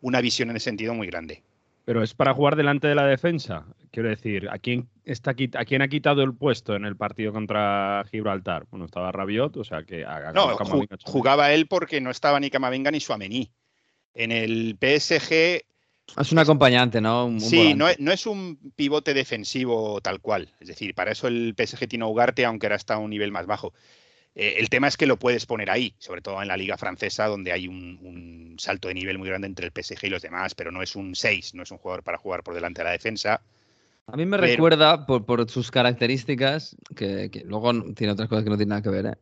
una 0.00 0.20
visión 0.20 0.50
en 0.50 0.56
ese 0.56 0.64
sentido 0.64 0.94
muy 0.94 1.06
grande. 1.06 1.42
Pero 1.84 2.02
es 2.02 2.14
para 2.14 2.32
jugar 2.32 2.56
delante 2.56 2.88
de 2.88 2.94
la 2.94 3.06
defensa. 3.06 3.66
Quiero 3.90 4.08
decir, 4.08 4.48
¿a 4.50 4.58
quién, 4.58 4.88
está, 5.04 5.32
¿a 5.32 5.64
quién 5.64 5.82
ha 5.82 5.88
quitado 5.88 6.22
el 6.22 6.34
puesto 6.34 6.74
en 6.74 6.84
el 6.86 6.96
partido 6.96 7.32
contra 7.32 8.04
Gibraltar? 8.10 8.66
Bueno, 8.70 8.86
estaba 8.86 9.12
Rabiot, 9.12 9.56
o 9.58 9.64
sea 9.64 9.82
que... 9.84 10.04
ha- 10.04 10.30
ha 10.30 10.32
No, 10.32 10.56
ju- 10.58 10.88
jugaba 11.04 11.52
él 11.52 11.66
porque 11.66 12.00
no 12.00 12.10
estaba 12.10 12.40
ni 12.40 12.48
Camavinga 12.50 12.90
ni 12.90 13.00
Suamení. 13.00 13.52
En 14.14 14.32
el 14.32 14.76
PSG 14.80 15.62
Es 16.18 16.32
un 16.32 16.38
acompañante, 16.38 17.00
¿no? 17.00 17.26
Un- 17.26 17.34
un 17.34 17.40
Sí, 17.40 17.74
no 17.74 17.88
es, 17.88 17.98
no 18.00 18.12
es 18.12 18.26
un 18.26 18.72
pivote 18.76 19.12
defensivo 19.12 20.00
tal 20.00 20.20
cual. 20.20 20.54
Es 20.60 20.68
decir, 20.68 20.94
para 20.94 21.12
eso 21.12 21.28
el 21.28 21.54
PSG 21.54 21.86
tiene 21.88 22.04
a 22.04 22.08
Ugarte, 22.08 22.44
aunque 22.44 22.66
ahora 22.66 22.76
está 22.76 22.94
a 22.94 22.98
un 22.98 23.10
nivel 23.10 23.32
más 23.32 23.46
bajo. 23.46 23.74
Eh, 24.34 24.56
el 24.58 24.68
tema 24.68 24.88
es 24.88 24.96
que 24.96 25.06
lo 25.06 25.18
puedes 25.18 25.46
poner 25.46 25.70
ahí, 25.70 25.94
sobre 25.98 26.20
todo 26.20 26.42
en 26.42 26.48
la 26.48 26.56
liga 26.56 26.76
francesa, 26.76 27.26
donde 27.26 27.52
hay 27.52 27.68
un, 27.68 27.98
un 28.02 28.56
salto 28.58 28.88
de 28.88 28.94
nivel 28.94 29.18
muy 29.18 29.28
grande 29.28 29.46
entre 29.46 29.66
el 29.66 29.72
PSG 29.72 30.04
y 30.06 30.10
los 30.10 30.22
demás, 30.22 30.54
pero 30.54 30.72
no 30.72 30.82
es 30.82 30.96
un 30.96 31.14
6, 31.14 31.54
no 31.54 31.62
es 31.62 31.70
un 31.70 31.78
jugador 31.78 32.02
para 32.02 32.18
jugar 32.18 32.42
por 32.42 32.54
delante 32.54 32.80
de 32.80 32.84
la 32.84 32.90
defensa. 32.92 33.40
A 34.06 34.16
mí 34.16 34.26
me 34.26 34.36
Pero- 34.36 34.50
recuerda, 34.52 35.06
por, 35.06 35.24
por 35.24 35.48
sus 35.48 35.70
características, 35.70 36.76
que, 36.96 37.30
que 37.30 37.44
luego 37.44 37.72
tiene 37.94 38.12
otras 38.12 38.28
cosas 38.28 38.44
que 38.44 38.50
no 38.50 38.56
tienen 38.56 38.70
nada 38.70 38.82
que 38.82 38.90
ver, 38.90 39.06
¿eh? 39.06 39.14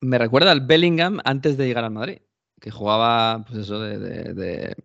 me 0.00 0.18
recuerda 0.18 0.50
al 0.52 0.60
Bellingham 0.60 1.18
antes 1.24 1.56
de 1.56 1.66
llegar 1.66 1.84
al 1.84 1.90
Madrid. 1.92 2.18
que 2.60 2.70
jugaba, 2.72 3.44
pues 3.46 3.60
eso, 3.60 3.80
de, 3.80 3.98
de- 3.98 4.34
de, 4.34 4.76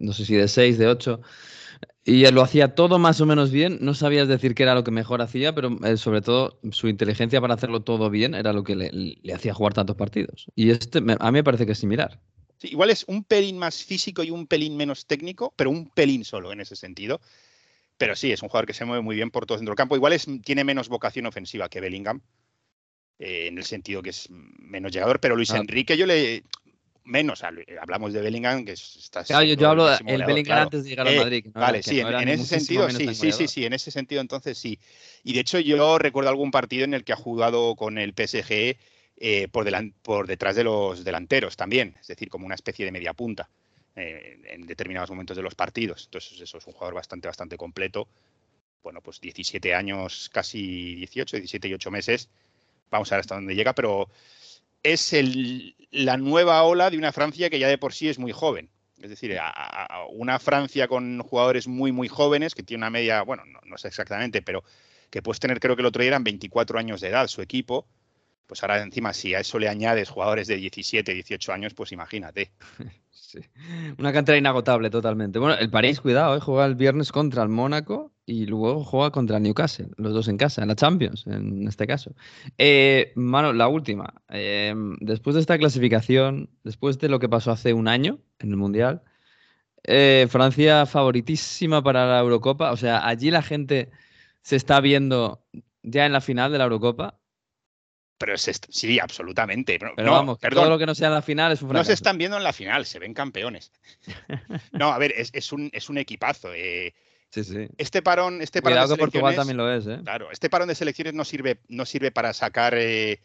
no 0.00 0.12
sé 0.12 0.24
si 0.24 0.34
de 0.34 0.48
6, 0.48 0.76
de 0.78 0.88
8, 0.88 1.20
y 2.04 2.24
él 2.24 2.34
lo 2.34 2.42
hacía 2.42 2.74
todo 2.74 2.98
más 2.98 3.20
o 3.20 3.26
menos 3.26 3.50
bien. 3.50 3.78
No 3.80 3.94
sabías 3.94 4.28
decir 4.28 4.54
qué 4.54 4.62
era 4.64 4.74
lo 4.74 4.84
que 4.84 4.90
mejor 4.90 5.22
hacía, 5.22 5.54
pero 5.54 5.76
eh, 5.84 5.96
sobre 5.96 6.20
todo 6.20 6.58
su 6.70 6.88
inteligencia 6.88 7.40
para 7.40 7.54
hacerlo 7.54 7.80
todo 7.82 8.10
bien 8.10 8.34
era 8.34 8.52
lo 8.52 8.64
que 8.64 8.74
le, 8.76 8.90
le 8.92 9.32
hacía 9.34 9.54
jugar 9.54 9.74
tantos 9.74 9.96
partidos. 9.96 10.46
Y 10.54 10.70
este 10.70 11.00
me- 11.00 11.16
a 11.18 11.30
mí 11.30 11.38
me 11.38 11.44
parece 11.44 11.66
que 11.66 11.72
es 11.72 11.78
similar. 11.78 12.20
Sí, 12.58 12.68
igual 12.68 12.90
es 12.90 13.04
un 13.08 13.24
pelín 13.24 13.58
más 13.58 13.82
físico 13.84 14.22
y 14.22 14.30
un 14.30 14.46
pelín 14.46 14.76
menos 14.76 15.06
técnico, 15.06 15.52
pero 15.56 15.70
un 15.70 15.88
pelín 15.90 16.24
solo 16.24 16.52
en 16.52 16.60
ese 16.60 16.76
sentido. 16.76 17.20
Pero 17.98 18.16
sí, 18.16 18.32
es 18.32 18.42
un 18.42 18.48
jugador 18.48 18.66
que 18.66 18.74
se 18.74 18.84
mueve 18.84 19.02
muy 19.02 19.14
bien 19.16 19.30
por 19.30 19.46
todo 19.46 19.56
el 19.56 19.60
centro 19.60 19.72
del 19.72 19.76
campo. 19.76 19.94
Igual 19.96 20.12
es, 20.12 20.26
tiene 20.44 20.64
menos 20.64 20.88
vocación 20.88 21.26
ofensiva 21.26 21.68
que 21.68 21.80
Bellingham, 21.80 22.20
eh, 23.18 23.46
en 23.48 23.58
el 23.58 23.64
sentido 23.64 24.02
que 24.02 24.10
es 24.10 24.28
menos 24.30 24.92
llegador, 24.92 25.20
pero 25.20 25.36
Luis 25.36 25.50
Ah. 25.52 25.58
Enrique 25.58 25.96
yo 25.96 26.06
le... 26.06 26.42
Menos, 27.04 27.42
hab- 27.42 27.64
hablamos 27.80 28.12
de 28.12 28.20
Bellingham, 28.20 28.64
que 28.64 28.72
es- 28.72 28.96
está 28.96 29.24
Claro, 29.24 29.44
yo, 29.44 29.68
hablo 29.68 29.82
el 29.82 29.86
de 29.86 29.90
máximo 29.90 30.08
el 30.10 30.14
goleador, 30.14 30.28
Bellingham 30.34 30.46
claro. 30.46 30.62
antes 30.64 30.84
de 30.84 30.90
llegar 30.90 31.08
al 31.08 31.14
Eh, 31.14 31.18
Madrid. 31.18 31.44
no 31.52 31.60
vale, 31.60 31.82
sí, 31.82 32.00
no 32.02 32.20
en, 32.20 32.28
ese 32.28 32.44
sentido, 32.46 32.90
sí, 32.90 33.14
sí, 33.14 33.32
sí, 33.32 33.48
sí, 33.48 33.64
en 33.64 33.72
ese 33.72 33.90
sentido 33.90 34.20
entonces 34.20 34.56
sí. 34.58 34.78
Y 35.24 35.32
de 35.32 35.40
hecho 35.40 35.58
yo 35.58 35.98
recuerdo 35.98 36.30
algún 36.30 36.50
partido 36.50 36.84
en 36.84 36.94
el 36.94 37.02
que 37.04 37.12
ha 37.12 37.16
jugado 37.16 37.74
con 37.74 37.98
el 37.98 38.14
PSG 38.14 38.76
eh, 39.18 39.48
por, 39.48 39.64
delan- 39.64 39.92
por 40.02 40.26
detrás 40.26 40.54
de 40.56 40.64
los 40.64 41.04
delanteros 41.04 41.56
también, 41.56 41.96
es 42.00 42.06
decir, 42.06 42.28
como 42.28 42.46
una 42.46 42.54
especie 42.54 42.84
de 42.84 42.92
media 42.92 43.12
punta 43.14 43.48
eh, 43.96 44.40
en 44.46 44.66
determinados 44.66 45.10
momentos 45.10 45.36
de 45.36 45.42
los 45.42 45.54
partidos. 45.54 46.04
Entonces 46.04 46.40
eso 46.40 46.58
es 46.58 46.66
un 46.66 46.72
jugador 46.72 46.94
bastante, 46.94 47.28
bastante 47.28 47.56
completo. 47.56 48.08
Bueno, 48.82 49.00
pues 49.00 49.20
17 49.20 49.74
años, 49.74 50.28
casi 50.32 50.94
18, 50.96 51.36
17 51.36 51.68
y 51.68 51.74
8 51.74 51.90
meses. 51.90 52.28
Vamos 52.90 53.10
a 53.10 53.16
ver 53.16 53.20
hasta 53.20 53.36
dónde 53.36 53.54
llega, 53.54 53.74
pero 53.74 54.08
es 54.82 55.12
el- 55.12 55.76
la 55.90 56.16
nueva 56.16 56.62
ola 56.62 56.90
de 56.90 56.98
una 56.98 57.12
Francia 57.12 57.50
que 57.50 57.58
ya 57.58 57.68
de 57.68 57.78
por 57.78 57.92
sí 57.92 58.08
es 58.08 58.18
muy 58.18 58.32
joven. 58.32 58.70
Es 59.00 59.10
decir, 59.10 59.36
una 60.10 60.38
Francia 60.38 60.86
con 60.86 61.20
jugadores 61.22 61.66
muy, 61.66 61.90
muy 61.90 62.08
jóvenes, 62.08 62.54
que 62.54 62.62
tiene 62.62 62.82
una 62.82 62.90
media, 62.90 63.22
bueno, 63.22 63.44
no, 63.46 63.58
no 63.64 63.76
sé 63.76 63.88
exactamente, 63.88 64.42
pero 64.42 64.62
que 65.10 65.22
puedes 65.22 65.40
tener, 65.40 65.58
creo 65.58 65.74
que 65.74 65.82
el 65.82 65.86
otro 65.86 66.02
día 66.02 66.08
eran 66.10 66.24
24 66.24 66.78
años 66.78 67.00
de 67.00 67.08
edad 67.08 67.26
su 67.26 67.42
equipo. 67.42 67.86
Pues 68.46 68.62
ahora 68.62 68.80
encima, 68.82 69.12
si 69.12 69.34
a 69.34 69.40
eso 69.40 69.58
le 69.58 69.68
añades 69.68 70.08
jugadores 70.08 70.46
de 70.46 70.56
17, 70.56 71.14
18 71.14 71.52
años, 71.52 71.74
pues 71.74 71.92
imagínate. 71.92 72.52
Sí. 73.14 73.38
Una 73.98 74.12
cantera 74.12 74.36
inagotable 74.36 74.90
totalmente. 74.90 75.38
Bueno, 75.38 75.54
el 75.56 75.70
París, 75.70 76.00
cuidado, 76.00 76.36
¿eh? 76.36 76.40
juega 76.40 76.66
el 76.66 76.74
viernes 76.74 77.12
contra 77.12 77.42
el 77.42 77.48
Mónaco 77.48 78.11
y 78.24 78.46
luego 78.46 78.84
juega 78.84 79.10
contra 79.10 79.40
Newcastle, 79.40 79.88
los 79.96 80.12
dos 80.14 80.28
en 80.28 80.36
casa, 80.36 80.62
en 80.62 80.68
la 80.68 80.76
Champions, 80.76 81.26
en 81.26 81.66
este 81.66 81.86
caso. 81.86 82.14
Eh, 82.56 83.12
mano, 83.16 83.52
la 83.52 83.68
última. 83.68 84.14
Eh, 84.28 84.74
después 85.00 85.34
de 85.34 85.40
esta 85.40 85.58
clasificación, 85.58 86.50
después 86.62 86.98
de 86.98 87.08
lo 87.08 87.18
que 87.18 87.28
pasó 87.28 87.50
hace 87.50 87.72
un 87.72 87.88
año 87.88 88.20
en 88.38 88.50
el 88.50 88.56
Mundial, 88.56 89.02
eh, 89.84 90.26
Francia 90.30 90.86
favoritísima 90.86 91.82
para 91.82 92.06
la 92.06 92.20
Eurocopa. 92.20 92.70
O 92.70 92.76
sea, 92.76 93.06
allí 93.06 93.30
la 93.30 93.42
gente 93.42 93.90
se 94.42 94.56
está 94.56 94.80
viendo 94.80 95.44
ya 95.82 96.06
en 96.06 96.12
la 96.12 96.20
final 96.20 96.52
de 96.52 96.58
la 96.58 96.64
Eurocopa. 96.64 97.18
Pero 98.18 98.34
es 98.34 98.46
est- 98.46 98.66
sí, 98.70 99.00
absolutamente. 99.00 99.76
Pero, 99.80 99.94
no, 99.96 100.12
vamos, 100.12 100.38
perdón, 100.38 100.62
todo 100.62 100.70
lo 100.70 100.78
que 100.78 100.86
no 100.86 100.94
sea 100.94 101.08
en 101.08 101.14
la 101.14 101.22
final 101.22 101.50
es 101.50 101.60
un 101.62 101.70
no 101.72 101.82
se 101.82 101.92
están 101.92 102.18
viendo 102.18 102.36
en 102.36 102.44
la 102.44 102.52
final, 102.52 102.86
se 102.86 103.00
ven 103.00 103.14
campeones. 103.14 103.72
No, 104.72 104.92
a 104.92 104.98
ver, 104.98 105.12
es, 105.16 105.30
es 105.32 105.52
un, 105.52 105.70
es 105.72 105.90
un 105.90 105.98
equipazo. 105.98 106.54
eh. 106.54 106.94
Sí, 107.32 107.44
sí. 107.44 107.68
Este 107.78 108.02
parón, 108.02 108.42
este 108.42 108.60
parón 108.60 108.74
Cuidado 108.76 108.94
de 108.94 108.98
Portugal 108.98 109.32
selecciones- 109.34 109.36
también 109.36 109.56
lo 109.56 109.72
es, 109.72 109.86
¿eh? 109.86 110.00
Claro, 110.04 110.30
este 110.30 110.50
parón 110.50 110.68
de 110.68 110.74
selecciones 110.74 111.14
no 111.14 111.24
sirve, 111.24 111.60
no 111.68 111.86
sirve 111.86 112.10
para 112.10 112.34
sacar 112.34 112.74
eh, 112.76 113.20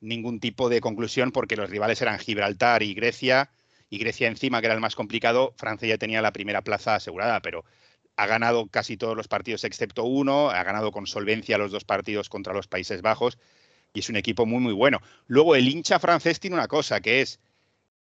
ningún 0.00 0.40
tipo 0.40 0.68
de 0.68 0.80
conclusión 0.80 1.30
porque 1.30 1.54
los 1.56 1.70
rivales 1.70 2.02
eran 2.02 2.18
Gibraltar 2.18 2.82
y 2.82 2.92
Grecia, 2.94 3.50
y 3.88 3.98
Grecia 3.98 4.26
encima, 4.26 4.60
que 4.60 4.66
era 4.66 4.74
el 4.74 4.80
más 4.80 4.96
complicado, 4.96 5.54
Francia 5.56 5.86
ya 5.88 5.98
tenía 5.98 6.20
la 6.22 6.32
primera 6.32 6.62
plaza 6.62 6.96
asegurada, 6.96 7.40
pero 7.40 7.64
ha 8.16 8.26
ganado 8.26 8.66
casi 8.66 8.96
todos 8.96 9.16
los 9.16 9.28
partidos 9.28 9.62
excepto 9.64 10.02
uno, 10.04 10.50
ha 10.50 10.62
ganado 10.64 10.90
con 10.90 11.06
solvencia 11.06 11.56
los 11.56 11.70
dos 11.70 11.84
partidos 11.84 12.28
contra 12.28 12.52
los 12.52 12.66
Países 12.66 13.00
Bajos, 13.00 13.38
y 13.94 14.00
es 14.00 14.08
un 14.08 14.16
equipo 14.16 14.44
muy, 14.44 14.58
muy 14.60 14.72
bueno. 14.72 15.00
Luego, 15.28 15.54
el 15.54 15.68
hincha 15.68 15.98
francés 16.00 16.40
tiene 16.40 16.56
una 16.56 16.66
cosa, 16.68 17.00
que 17.00 17.20
es 17.20 17.38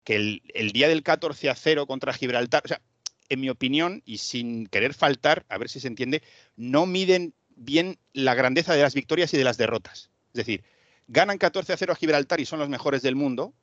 que 0.04 0.16
el, 0.16 0.42
el 0.54 0.72
día 0.72 0.88
del 0.88 1.02
14 1.02 1.48
a 1.48 1.54
0 1.54 1.86
contra 1.86 2.12
Gibraltar, 2.12 2.62
o 2.64 2.68
sea, 2.68 2.80
en 3.28 3.40
mi 3.40 3.48
opinión, 3.48 4.02
y 4.04 4.18
sin 4.18 4.66
querer 4.66 4.94
faltar, 4.94 5.44
a 5.48 5.58
ver 5.58 5.68
si 5.68 5.80
se 5.80 5.88
entiende, 5.88 6.22
no 6.56 6.86
miden 6.86 7.34
bien 7.56 7.98
la 8.12 8.34
grandeza 8.34 8.74
de 8.74 8.82
las 8.82 8.94
victorias 8.94 9.32
y 9.34 9.38
de 9.38 9.44
las 9.44 9.56
derrotas. 9.56 10.10
Es 10.32 10.38
decir, 10.38 10.64
ganan 11.08 11.38
14 11.38 11.72
a 11.72 11.76
0 11.76 11.92
a 11.92 11.96
Gibraltar 11.96 12.40
y 12.40 12.46
son 12.46 12.58
los 12.58 12.68
mejores 12.68 13.02
del 13.02 13.16
mundo, 13.16 13.54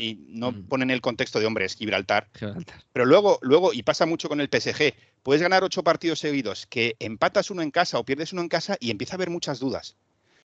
y 0.00 0.18
no 0.28 0.52
ponen 0.66 0.90
el 0.90 1.00
contexto 1.00 1.38
de 1.40 1.46
hombre, 1.46 1.66
es 1.66 1.76
Gibraltar. 1.76 2.28
Gibraltar. 2.34 2.82
Pero 2.92 3.04
luego, 3.04 3.38
luego, 3.42 3.72
y 3.72 3.82
pasa 3.82 4.06
mucho 4.06 4.28
con 4.28 4.40
el 4.40 4.48
PSG, 4.48 4.94
puedes 5.22 5.42
ganar 5.42 5.62
ocho 5.62 5.84
partidos 5.84 6.18
seguidos, 6.18 6.66
que 6.66 6.96
empatas 6.98 7.50
uno 7.50 7.62
en 7.62 7.70
casa 7.70 7.98
o 7.98 8.04
pierdes 8.04 8.32
uno 8.32 8.42
en 8.42 8.48
casa 8.48 8.76
y 8.80 8.90
empieza 8.90 9.14
a 9.14 9.16
haber 9.16 9.30
muchas 9.30 9.58
dudas. 9.60 9.96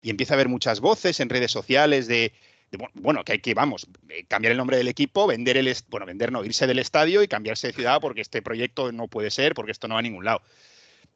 Y 0.02 0.10
empieza 0.10 0.34
a 0.34 0.36
haber 0.36 0.48
muchas 0.48 0.80
voces 0.80 1.18
en 1.20 1.28
redes 1.28 1.50
sociales 1.50 2.06
de, 2.06 2.32
de, 2.70 2.78
bu- 2.78 2.90
bueno, 2.94 3.24
que 3.24 3.32
hay 3.32 3.38
que, 3.40 3.54
vamos, 3.54 3.86
eh, 4.08 4.24
cambiar 4.28 4.52
el 4.52 4.58
nombre 4.58 4.76
del 4.76 4.88
equipo, 4.88 5.26
vender 5.26 5.56
el, 5.56 5.74
bueno, 5.88 6.06
vender 6.06 6.30
no, 6.32 6.44
irse 6.44 6.66
del 6.66 6.78
estadio 6.78 7.22
y 7.22 7.28
cambiarse 7.28 7.68
de 7.68 7.72
ciudad 7.72 8.00
porque 8.00 8.20
este 8.20 8.42
proyecto 8.42 8.92
no 8.92 9.08
puede 9.08 9.30
ser, 9.30 9.54
porque 9.54 9.72
esto 9.72 9.88
no 9.88 9.94
va 9.94 10.00
a 10.00 10.02
ningún 10.02 10.24
lado. 10.24 10.42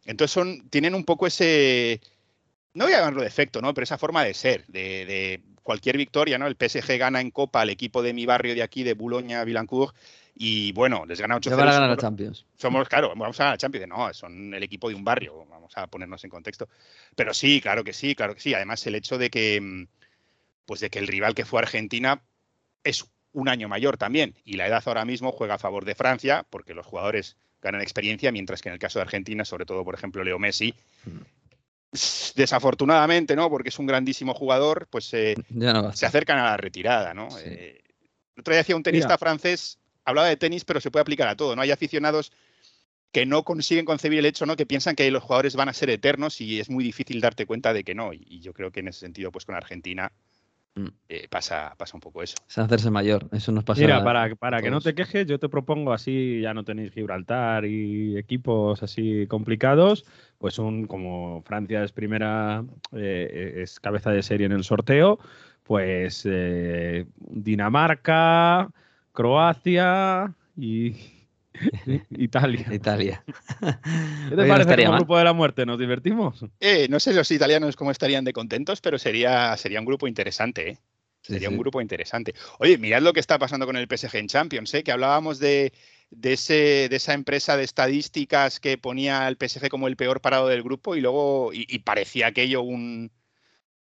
Entonces 0.07 0.33
son, 0.33 0.69
tienen 0.71 0.95
un 0.95 1.05
poco 1.05 1.27
ese, 1.27 2.01
no 2.75 2.85
voy 2.85 2.95
a 2.95 2.99
llamarlo 2.99 3.23
defecto, 3.23 3.61
¿no? 3.61 3.73
Pero 3.75 3.85
esa 3.85 3.99
forma 3.99 4.25
de 4.25 4.35
ser, 4.35 4.65
de, 4.67 5.07
de 5.07 5.43
cualquier 5.63 5.97
victoria, 5.97 6.39
¿no? 6.39 6.47
El 6.47 6.57
PSG 6.57 6.99
gana 6.99 7.21
en 7.21 7.31
Copa 7.31 7.61
al 7.61 7.71
equipo 7.71 8.03
de 8.03 8.13
mi 8.13 8.27
barrio 8.27 8.55
de 8.55 8.63
aquí, 8.63 8.83
de 8.83 8.95
Boulogne-Billancourt, 8.95 9.95
y 10.35 10.73
bueno, 10.73 11.05
les 11.07 11.21
gana 11.21 11.37
8-0. 11.37 11.51
Ya 11.51 11.57
van 11.57 11.69
a 11.69 11.73
ganar 11.73 11.89
somos- 11.91 12.01
Champions. 12.01 12.47
Somos, 12.57 12.89
claro, 12.89 13.09
vamos 13.15 13.39
a 13.39 13.45
ganar 13.45 13.55
la 13.55 13.59
Champions. 13.59 13.87
No, 13.89 14.13
son 14.15 14.55
el 14.55 14.63
equipo 14.63 14.89
de 14.89 14.95
un 14.95 15.05
barrio, 15.05 15.45
vamos 15.51 15.73
a 15.77 15.87
ponernos 15.87 16.25
en 16.25 16.31
contexto. 16.31 16.69
Pero 17.15 17.35
sí, 17.35 17.61
claro 17.61 17.85
que 17.85 17.93
sí, 17.93 18.15
claro 18.15 18.35
que 18.35 18.41
sí. 18.41 18.55
Además, 18.55 18.85
el 18.87 18.95
hecho 18.95 19.19
de 19.19 19.31
que, 19.31 19.61
mm, 19.61 19.87
pues 20.73 20.81
de 20.81 20.89
que 20.89 20.99
el 21.01 21.07
rival 21.07 21.35
que 21.35 21.45
fue 21.45 21.61
Argentina 21.61 22.23
es 22.83 23.05
un 23.33 23.51
año 23.51 23.69
mayor 23.69 23.99
también, 23.99 24.35
y 24.43 24.55
la 24.55 24.67
edad 24.67 24.83
ahora 24.87 25.05
mismo 25.05 25.31
juega 25.31 25.57
a 25.57 25.59
favor 25.59 25.85
de 25.85 25.95
Francia, 25.95 26.47
porque 26.49 26.73
los 26.73 26.87
jugadores 26.87 27.37
ganan 27.61 27.83
experiencia, 27.83 28.33
mientras 28.33 28.63
que 28.63 28.71
en 28.71 28.73
el 28.73 28.79
caso 28.79 28.99
de 28.99 29.03
Argentina, 29.03 29.45
sobre 29.45 29.67
todo, 29.67 29.85
por 29.85 29.95
ejemplo, 29.95 30.25
Leo 30.25 30.39
Messi, 30.39 30.75
s- 31.93 32.33
desafortunadamente, 32.37 33.37
¿no? 33.37 33.51
Porque 33.51 33.69
es 33.69 33.79
un 33.79 33.85
grandísimo 33.87 34.33
jugador, 34.33 34.87
pues 34.89 35.13
eh, 35.13 35.35
no 35.51 35.93
se 35.93 36.07
acercan 36.07 36.39
a 36.39 36.45
la 36.45 36.57
retirada, 36.57 37.13
¿no? 37.13 37.29
Eh, 37.39 37.83
el 38.35 38.41
otro 38.41 38.53
día 38.53 38.61
decía 38.63 38.77
un 38.77 38.83
tenista 38.83 39.09
Mira. 39.09 39.19
francés, 39.19 39.79
hablaba 40.07 40.29
de 40.29 40.39
tenis, 40.39 40.65
pero 40.65 40.81
se 40.81 40.91
puede 40.91 41.03
aplicar 41.03 41.29
a 41.29 41.37
todo, 41.37 41.55
¿no? 41.55 41.61
Hay 41.61 41.71
aficionados 41.71 42.33
que 43.13 43.27
no 43.27 43.43
consiguen 43.43 43.85
concebir 43.85 44.21
el 44.21 44.25
hecho, 44.27 44.47
¿no? 44.47 44.57
Que 44.57 44.65
piensan 44.65 44.97
que 44.97 45.11
los 45.11 45.23
jugadores 45.23 45.55
van 45.55 45.69
a 45.69 45.75
ser 45.75 45.91
eternos 45.91 46.41
y 46.41 46.61
es 46.61 46.71
muy 46.71 46.83
difícil 46.83 47.21
darte 47.21 47.45
cuenta 47.45 47.75
de 47.75 47.85
que 47.85 47.95
no. 47.95 48.15
Y, 48.15 48.25
y 48.27 48.41
yo 48.41 48.55
creo 48.55 48.71
que 48.73 48.81
en 48.81 48.89
ese 48.89 49.01
sentido, 49.01 49.31
pues 49.31 49.45
con 49.45 49.55
Argentina 49.55 50.11
Mm. 50.11 50.32
Eh, 51.09 51.29
pasa, 51.29 51.75
pasa 51.77 51.97
un 51.97 52.01
poco 52.01 52.23
eso. 52.23 52.37
Es 52.49 52.59
hacerse 52.59 52.91
mayor. 52.91 53.29
Eso 53.33 53.53
nos 53.53 53.65
pasa 53.65 53.81
Mira, 53.81 54.03
para, 54.03 54.25
a 54.25 54.35
para 54.35 54.63
que 54.63 54.71
no 54.71 54.81
te 54.81 54.95
quejes, 54.95 55.27
yo 55.27 55.39
te 55.39 55.49
propongo 55.49 55.93
así, 55.93 56.41
ya 56.41 56.55
no 56.55 56.65
tenéis 56.65 56.93
Gibraltar 56.93 57.67
y 57.67 58.17
equipos 58.17 58.83
así 58.83 59.27
complicados, 59.27 60.05
pues 60.39 60.59
un 60.59 60.87
como 60.87 61.43
Francia 61.43 61.85
es 61.85 61.93
primera, 61.93 62.65
eh, 62.93 63.61
es 63.63 63.81
cabeza 63.81 64.11
de 64.11 64.23
serie 64.23 64.47
en 64.47 64.53
el 64.53 64.65
sorteo, 64.65 65.19
pues 65.63 66.23
eh, 66.25 67.07
Dinamarca, 67.17 68.71
Croacia 69.13 70.35
y 70.57 71.22
Italia. 72.11 72.67
Italia. 72.71 73.25
¿Qué 73.27 74.37
te 74.37 74.43
Oye, 74.43 74.49
no 74.49 74.49
parece 74.49 74.85
como 74.85 74.97
grupo 74.99 75.19
de 75.19 75.25
la 75.25 75.33
muerte? 75.33 75.67
¿Nos 75.67 75.79
divertimos? 75.79 76.45
Eh, 76.61 76.87
no 76.89 77.01
sé 77.01 77.13
los 77.13 77.31
italianos 77.31 77.77
cómo 77.77 77.91
estarían 77.91 78.25
de 78.25 78.33
contentos, 78.33 78.81
pero 78.81 78.99
sería, 78.99 79.57
sería 79.57 79.81
un 79.81 79.87
grupo 79.87 80.07
interesante, 80.07 80.71
¿eh? 80.71 80.79
Sí, 81.23 81.35
Sería 81.35 81.49
sí. 81.49 81.55
un 81.55 81.61
grupo 81.61 81.81
interesante. 81.81 82.35
Oye, 82.59 82.79
mirad 82.79 83.01
lo 83.01 83.13
que 83.13 83.21
está 83.21 83.39
pasando 83.39 83.65
con 83.65 83.77
el 83.77 83.87
PSG 83.87 84.17
en 84.17 84.27
Champions, 84.27 84.75
¿eh? 84.75 84.83
que 84.83 84.91
hablábamos 84.91 85.39
de, 85.39 85.73
de, 86.11 86.33
ese, 86.33 86.89
de 86.89 86.97
esa 86.97 87.15
empresa 87.15 87.57
de 87.57 87.63
estadísticas 87.63 88.59
que 88.59 88.77
ponía 88.77 89.25
al 89.25 89.37
PSG 89.37 89.69
como 89.69 89.87
el 89.87 89.97
peor 89.97 90.21
parado 90.21 90.49
del 90.49 90.65
grupo 90.65 90.97
y 90.97 91.01
luego 91.01 91.53
y, 91.53 91.65
y 91.69 91.79
parecía 91.79 92.27
aquello 92.27 92.63
un, 92.63 93.13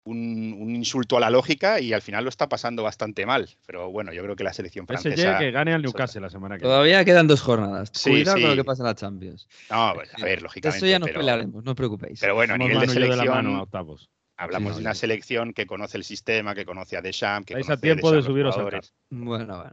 un, 0.03 0.55
un 0.59 0.75
insulto 0.75 1.17
a 1.17 1.19
la 1.19 1.29
lógica 1.29 1.79
y 1.79 1.93
al 1.93 2.01
final 2.01 2.23
lo 2.23 2.29
está 2.29 2.49
pasando 2.49 2.83
bastante 2.83 3.25
mal. 3.25 3.49
Pero 3.65 3.91
bueno, 3.91 4.11
yo 4.13 4.23
creo 4.23 4.35
que 4.35 4.43
la 4.43 4.53
selección 4.53 4.85
PSG 4.87 5.01
francesa... 5.01 5.37
que 5.37 5.51
gane 5.51 5.73
al. 5.73 5.81
Newcastle 5.81 6.21
la 6.21 6.29
semana 6.29 6.55
que 6.55 6.61
viene. 6.61 6.73
Todavía 6.73 7.05
quedan 7.05 7.27
dos 7.27 7.41
jornadas. 7.41 7.91
Sí, 7.93 8.09
Cuidado 8.09 8.39
con 8.41 8.49
lo 8.49 8.55
que 8.55 8.63
pasa 8.63 8.83
en 8.83 8.87
la 8.87 8.95
Champions. 8.95 9.47
No, 9.69 9.91
pues, 9.95 10.09
a 10.13 10.23
ver, 10.25 10.41
lógicamente. 10.41 10.77
eso 10.77 10.85
ya 10.87 10.99
nos 10.99 11.07
pero, 11.09 11.19
pelearemos, 11.19 11.63
no 11.63 11.71
os 11.71 11.77
preocupéis. 11.77 12.19
pero 12.19 12.33
bueno, 12.35 12.53
a 12.55 12.57
nivel 12.57 12.79
de 12.79 12.87
yo 12.87 12.93
de 12.93 12.99
la 12.99 13.07
selección... 13.07 13.35
mano 13.35 13.55
a 13.57 13.61
octavos. 13.63 14.09
Hablamos 14.37 14.73
Sí, 14.73 14.77
de 14.79 14.81
una 14.85 14.93
sí. 14.95 14.99
selección 15.01 15.53
que 15.53 15.67
conoce 15.67 15.97
el 15.97 16.03
sistema, 16.03 16.55
que 16.55 16.65
conoce 16.65 16.97
a 16.97 17.01
Deschamps, 17.03 17.45
que 17.45 17.53
Estáis 17.53 17.65
a 17.67 17.67
conoce 17.73 17.81
tiempo 17.83 18.11
de 18.11 18.23
subiros 18.23 18.55
jugadores. 18.55 18.93
Bueno, 19.11 19.55
bueno. 19.57 19.71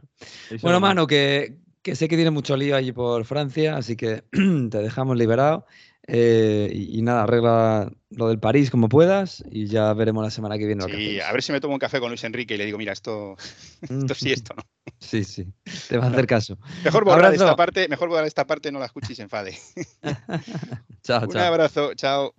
Bueno, 0.61 0.79
no- 0.79 0.79
mano, 0.79 1.07
que, 1.07 1.55
que 1.81 1.95
sé 1.95 2.07
que 2.07 2.15
tiene 2.15 2.29
mucho 2.29 2.55
lío 2.55 2.75
allí 2.75 2.91
por 2.91 3.25
Francia, 3.25 3.77
así 3.77 3.95
que 3.95 4.23
te 4.69 4.77
dejamos 4.77 5.17
liberado. 5.17 5.65
Eh, 6.05 6.69
y, 6.71 6.99
y 6.99 7.01
nada, 7.01 7.23
arregla 7.23 7.91
lo 8.11 8.27
del 8.27 8.39
París 8.39 8.71
como 8.71 8.89
puedas 8.89 9.43
y 9.51 9.67
ya 9.67 9.93
veremos 9.93 10.23
la 10.23 10.31
semana 10.31 10.57
que 10.57 10.65
viene 10.65 10.81
lo 10.81 10.87
que 10.87 10.95
Sí, 10.95 11.05
hacéis. 11.19 11.23
a 11.23 11.31
ver 11.31 11.43
si 11.43 11.51
me 11.51 11.61
tomo 11.61 11.73
un 11.75 11.79
café 11.79 11.99
con 11.99 12.09
Luis 12.09 12.23
Enrique 12.23 12.55
y 12.55 12.57
le 12.57 12.65
digo, 12.65 12.77
mira, 12.77 12.91
esto, 12.93 13.35
esto 13.81 14.15
sí, 14.15 14.31
esto 14.31 14.53
no. 14.55 14.63
Sí, 14.97 15.23
sí, 15.23 15.45
te 15.87 15.97
va 15.99 16.05
a 16.07 16.09
hacer 16.09 16.25
caso. 16.25 16.57
Mejor 16.83 17.05
borrar 17.05 17.25
Abrazo. 17.25 17.43
esta 17.45 17.55
parte, 17.55 17.87
mejor 17.87 18.09
borrar 18.09 18.25
esta 18.25 18.47
parte, 18.47 18.71
no 18.71 18.79
la 18.79 18.85
escuche 18.85 19.13
y 19.13 19.15
se 19.15 19.21
enfade. 19.21 19.57
Chao, 21.03 21.21
un 21.27 21.29
chao. 21.31 21.45
abrazo, 21.45 21.93
chao. 21.93 22.33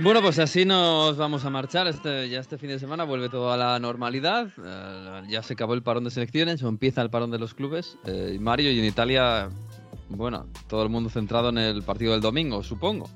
Bueno, 0.00 0.20
pues 0.22 0.38
así 0.38 0.64
nos 0.64 1.16
vamos 1.16 1.44
a 1.44 1.50
marchar. 1.50 1.86
Este, 1.88 2.28
ya 2.28 2.38
este 2.40 2.58
fin 2.58 2.68
de 2.68 2.78
semana 2.78 3.04
vuelve 3.04 3.28
todo 3.28 3.50
a 3.50 3.56
la 3.56 3.78
normalidad. 3.78 4.48
Eh, 4.64 5.22
ya 5.28 5.42
se 5.42 5.54
acabó 5.54 5.74
el 5.74 5.82
parón 5.82 6.04
de 6.04 6.10
selecciones 6.10 6.62
o 6.62 6.68
empieza 6.68 7.02
el 7.02 7.10
parón 7.10 7.30
de 7.30 7.38
los 7.38 7.54
clubes. 7.54 7.98
Eh, 8.04 8.25
Mario, 8.40 8.70
y 8.72 8.78
en 8.78 8.84
Italia, 8.84 9.48
bueno, 10.08 10.46
todo 10.68 10.82
el 10.82 10.88
mundo 10.88 11.10
centrado 11.10 11.48
en 11.50 11.58
el 11.58 11.82
partido 11.82 12.12
del 12.12 12.20
domingo, 12.20 12.62
supongo. 12.62 13.08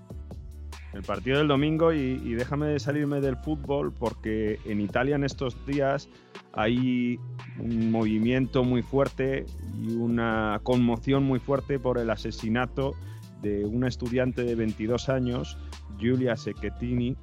El 0.93 1.03
partido 1.03 1.39
del 1.39 1.49
domingo 1.49 1.93
y, 1.93 2.21
y 2.25 2.35
déjame 2.35 2.79
salirme 2.81 3.21
del 3.21 3.37
fútbol 3.37 3.93
porque 3.93 4.59
en 4.65 4.81
Italia 4.81 5.15
en 5.15 5.23
estos 5.23 5.57
días 5.65 6.09
hay 6.53 7.21
un 7.61 7.93
movimiento 7.93 8.65
muy 8.65 8.83
fuerte 8.83 9.47
y 9.81 9.93
una 9.93 10.61
conmoción 10.65 11.23
muy 11.23 11.39
fuerte 11.39 11.79
por 11.79 11.99
el 11.99 12.11
asesinato 12.11 12.95
de 13.41 13.65
una 13.65 13.89
estudiante 13.89 14.43
de 14.43 14.55
22 14.55 15.09
años, 15.09 15.57
Giulia 15.99 16.37
Secchettini, 16.37 17.17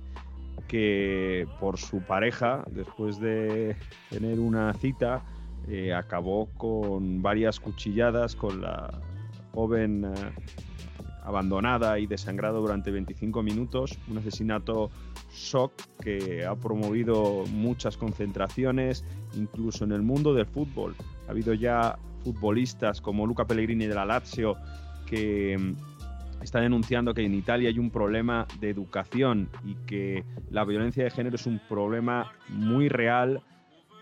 que 0.67 1.47
por 1.59 1.77
su 1.77 2.01
pareja, 2.01 2.63
después 2.71 3.19
de 3.19 3.75
tener 4.09 4.39
una 4.39 4.73
cita, 4.73 5.23
eh, 5.67 5.93
acabó 5.93 6.47
con 6.57 7.21
varias 7.21 7.59
cuchilladas 7.59 8.35
con 8.35 8.61
la 8.61 8.91
joven 9.53 10.05
eh, 10.05 10.13
abandonada 11.23 11.99
y 11.99 12.07
desangrada 12.07 12.57
durante 12.57 12.89
25 12.89 13.43
minutos, 13.43 13.97
un 14.09 14.17
asesinato 14.17 14.89
shock 15.33 15.73
que 16.01 16.45
ha 16.45 16.55
promovido 16.55 17.43
muchas 17.51 17.97
concentraciones, 17.97 19.03
incluso 19.35 19.83
en 19.83 19.91
el 19.91 20.03
mundo 20.03 20.33
del 20.33 20.45
fútbol. 20.45 20.95
Ha 21.27 21.31
habido 21.31 21.53
ya 21.53 21.99
futbolistas 22.23 23.01
como 23.01 23.25
Luca 23.25 23.45
Pellegrini 23.45 23.87
de 23.87 23.95
la 23.95 24.05
Lazio 24.05 24.55
que 25.05 25.57
mm, 25.57 26.43
está 26.43 26.61
denunciando 26.61 27.13
que 27.13 27.25
en 27.25 27.33
Italia 27.33 27.69
hay 27.69 27.79
un 27.79 27.89
problema 27.89 28.47
de 28.59 28.69
educación 28.69 29.49
y 29.65 29.75
que 29.85 30.23
la 30.49 30.63
violencia 30.65 31.03
de 31.03 31.09
género 31.09 31.35
es 31.35 31.45
un 31.45 31.59
problema 31.67 32.31
muy 32.49 32.89
real, 32.89 33.41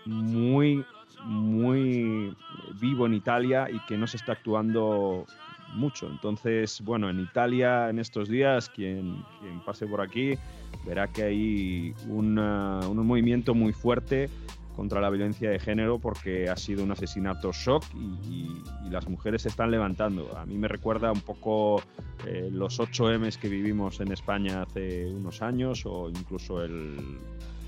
muy, 0.04 0.84
muy 1.24 2.34
vivo 2.80 3.06
en 3.06 3.14
Italia 3.14 3.68
y 3.70 3.78
que 3.86 3.96
no 3.96 4.06
se 4.06 4.16
está 4.16 4.32
actuando 4.32 5.26
mucho. 5.74 6.08
Entonces, 6.08 6.80
bueno, 6.82 7.10
en 7.10 7.20
Italia 7.20 7.90
en 7.90 7.98
estos 7.98 8.28
días, 8.28 8.68
quien, 8.70 9.22
quien 9.40 9.60
pase 9.64 9.86
por 9.86 10.00
aquí 10.00 10.38
verá 10.84 11.08
que 11.08 11.22
hay 11.24 11.94
un 12.08 12.34
movimiento 12.34 13.54
muy 13.54 13.72
fuerte 13.72 14.28
contra 14.76 15.00
la 15.00 15.08
violencia 15.08 15.50
de 15.50 15.58
género 15.58 15.98
porque 15.98 16.50
ha 16.50 16.56
sido 16.56 16.84
un 16.84 16.92
asesinato 16.92 17.50
shock 17.52 17.82
y, 18.28 18.62
las 18.90 19.08
mujeres 19.08 19.42
se 19.42 19.48
están 19.48 19.72
levantando. 19.72 20.38
A 20.38 20.46
mí 20.46 20.56
me 20.56 20.68
recuerda 20.68 21.10
un 21.10 21.20
poco 21.20 21.82
eh, 22.24 22.48
los 22.50 22.78
8 22.78 23.18
M's 23.18 23.36
que 23.36 23.48
vivimos 23.48 24.00
en 24.00 24.12
España 24.12 24.62
hace 24.62 25.06
unos 25.06 25.42
años 25.42 25.84
o 25.84 26.08
incluso 26.08 26.62
el 26.62 27.18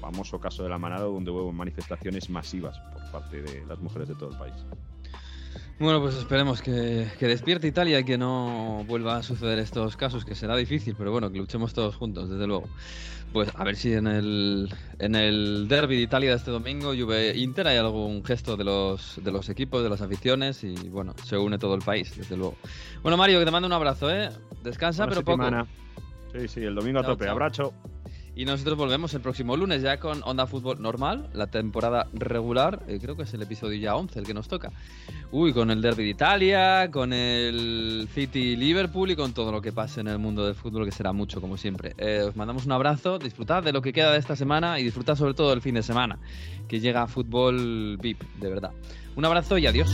famoso 0.01 0.39
caso 0.41 0.63
de 0.63 0.69
la 0.69 0.79
manada 0.79 1.05
donde 1.05 1.31
hubo 1.31 1.53
manifestaciones 1.53 2.31
masivas 2.31 2.79
por 2.93 3.11
parte 3.11 3.43
de 3.43 3.65
las 3.67 3.79
mujeres 3.81 4.09
de 4.09 4.15
todo 4.15 4.31
el 4.31 4.39
país. 4.39 4.55
Bueno, 5.81 6.01
pues 6.01 6.17
esperemos 6.17 6.61
que, 6.61 7.07
que 7.21 7.27
despierte 7.27 7.69
Italia 7.69 8.01
y 8.01 8.05
que 8.05 8.19
no 8.19 8.85
vuelva 8.89 9.17
a 9.19 9.23
suceder 9.23 9.61
estos 9.61 9.97
casos, 9.97 10.25
que 10.25 10.35
será 10.35 10.57
difícil, 10.57 10.97
pero 10.99 11.13
bueno, 11.13 11.31
que 11.31 11.39
luchemos 11.39 11.73
todos 11.73 11.95
juntos, 11.95 12.29
desde 12.29 12.47
luego. 12.49 12.69
Pues 13.33 13.51
a 13.55 13.63
ver 13.63 13.77
si 13.77 13.93
en 13.93 14.07
el, 14.09 14.75
en 14.99 15.15
el 15.15 15.69
derby 15.69 15.97
de 15.97 16.03
Italia 16.03 16.31
de 16.31 16.37
este 16.37 16.51
domingo, 16.51 16.95
Juve-Inter, 16.95 17.69
hay 17.69 17.77
algún 17.77 18.25
gesto 18.25 18.57
de 18.57 18.65
los, 18.65 19.21
de 19.23 19.31
los 19.31 19.49
equipos, 19.51 19.83
de 19.83 19.91
las 19.91 20.01
aficiones 20.01 20.65
y 20.65 20.75
bueno, 20.89 21.15
se 21.25 21.37
une 21.37 21.59
todo 21.59 21.75
el 21.75 21.83
país, 21.83 22.17
desde 22.17 22.37
luego. 22.37 22.57
Bueno, 23.03 23.17
Mario, 23.17 23.39
que 23.39 23.45
te 23.45 23.51
mando 23.51 23.67
un 23.67 23.73
abrazo, 23.75 24.11
¿eh? 24.11 24.31
Descansa, 24.65 25.07
pero 25.07 25.23
poco. 25.23 25.45
semana. 25.45 25.67
Sí, 26.33 26.49
sí, 26.49 26.61
el 26.65 26.75
domingo 26.75 26.99
a 27.01 27.03
Chao, 27.03 27.13
tope. 27.13 27.25
chao. 27.27 27.33
Abrazo. 27.33 27.75
Y 28.39 28.45
nosotros 28.45 28.79
volvemos 28.79 29.13
el 29.15 29.21
próximo 29.21 29.57
lunes 29.57 29.83
ya 29.83 29.99
con 29.99 30.23
Onda 30.23 30.47
Fútbol 30.47 30.81
normal, 30.81 31.29
la 31.33 31.49
temporada 31.49 32.07
regular, 32.13 32.85
eh, 32.87 33.01
creo 33.03 33.17
que 33.17 33.25
es 33.25 33.35
el 33.35 33.43
episodio 33.43 33.81
ya 33.81 33.97
11 33.97 34.21
el 34.21 34.25
que 34.25 34.33
nos 34.33 34.47
toca. 34.47 34.71
Uy, 35.33 35.53
con 35.53 35.73
el 35.73 35.83
Derby 35.83 36.05
de 36.05 36.11
Italia, 36.11 36.89
con 36.89 37.13
el 37.13 38.09
City 38.15 38.55
Liverpool 38.55 39.11
y 39.11 39.17
con 39.17 39.35
todo 39.35 39.51
lo 39.51 39.61
que 39.61 39.73
pase 39.73 40.03
en 40.03 40.07
el 40.07 40.21
mundo 40.21 40.47
del 40.47 40.55
fútbol, 40.55 40.85
que 40.85 40.93
será 40.93 41.13
mucho 41.13 41.41
como 41.41 41.57
siempre. 41.57 41.95
Eh, 41.99 42.23
os 42.29 42.37
mandamos 42.37 42.65
un 42.65 42.71
abrazo, 42.71 43.19
disfrutad 43.19 43.65
de 43.65 43.73
lo 43.73 43.83
que 43.83 43.93
queda 43.93 44.13
de 44.13 44.19
esta 44.19 44.37
semana 44.37 44.79
y 44.79 44.85
disfrutad 44.85 45.17
sobre 45.17 45.35
todo 45.35 45.51
del 45.51 45.61
fin 45.61 45.75
de 45.75 45.83
semana, 45.83 46.21
que 46.69 46.79
llega 46.79 47.09
fútbol 47.09 47.97
VIP, 47.97 48.23
de 48.37 48.49
verdad. 48.49 48.71
Un 49.17 49.25
abrazo 49.25 49.59
y 49.59 49.67
adiós. 49.67 49.91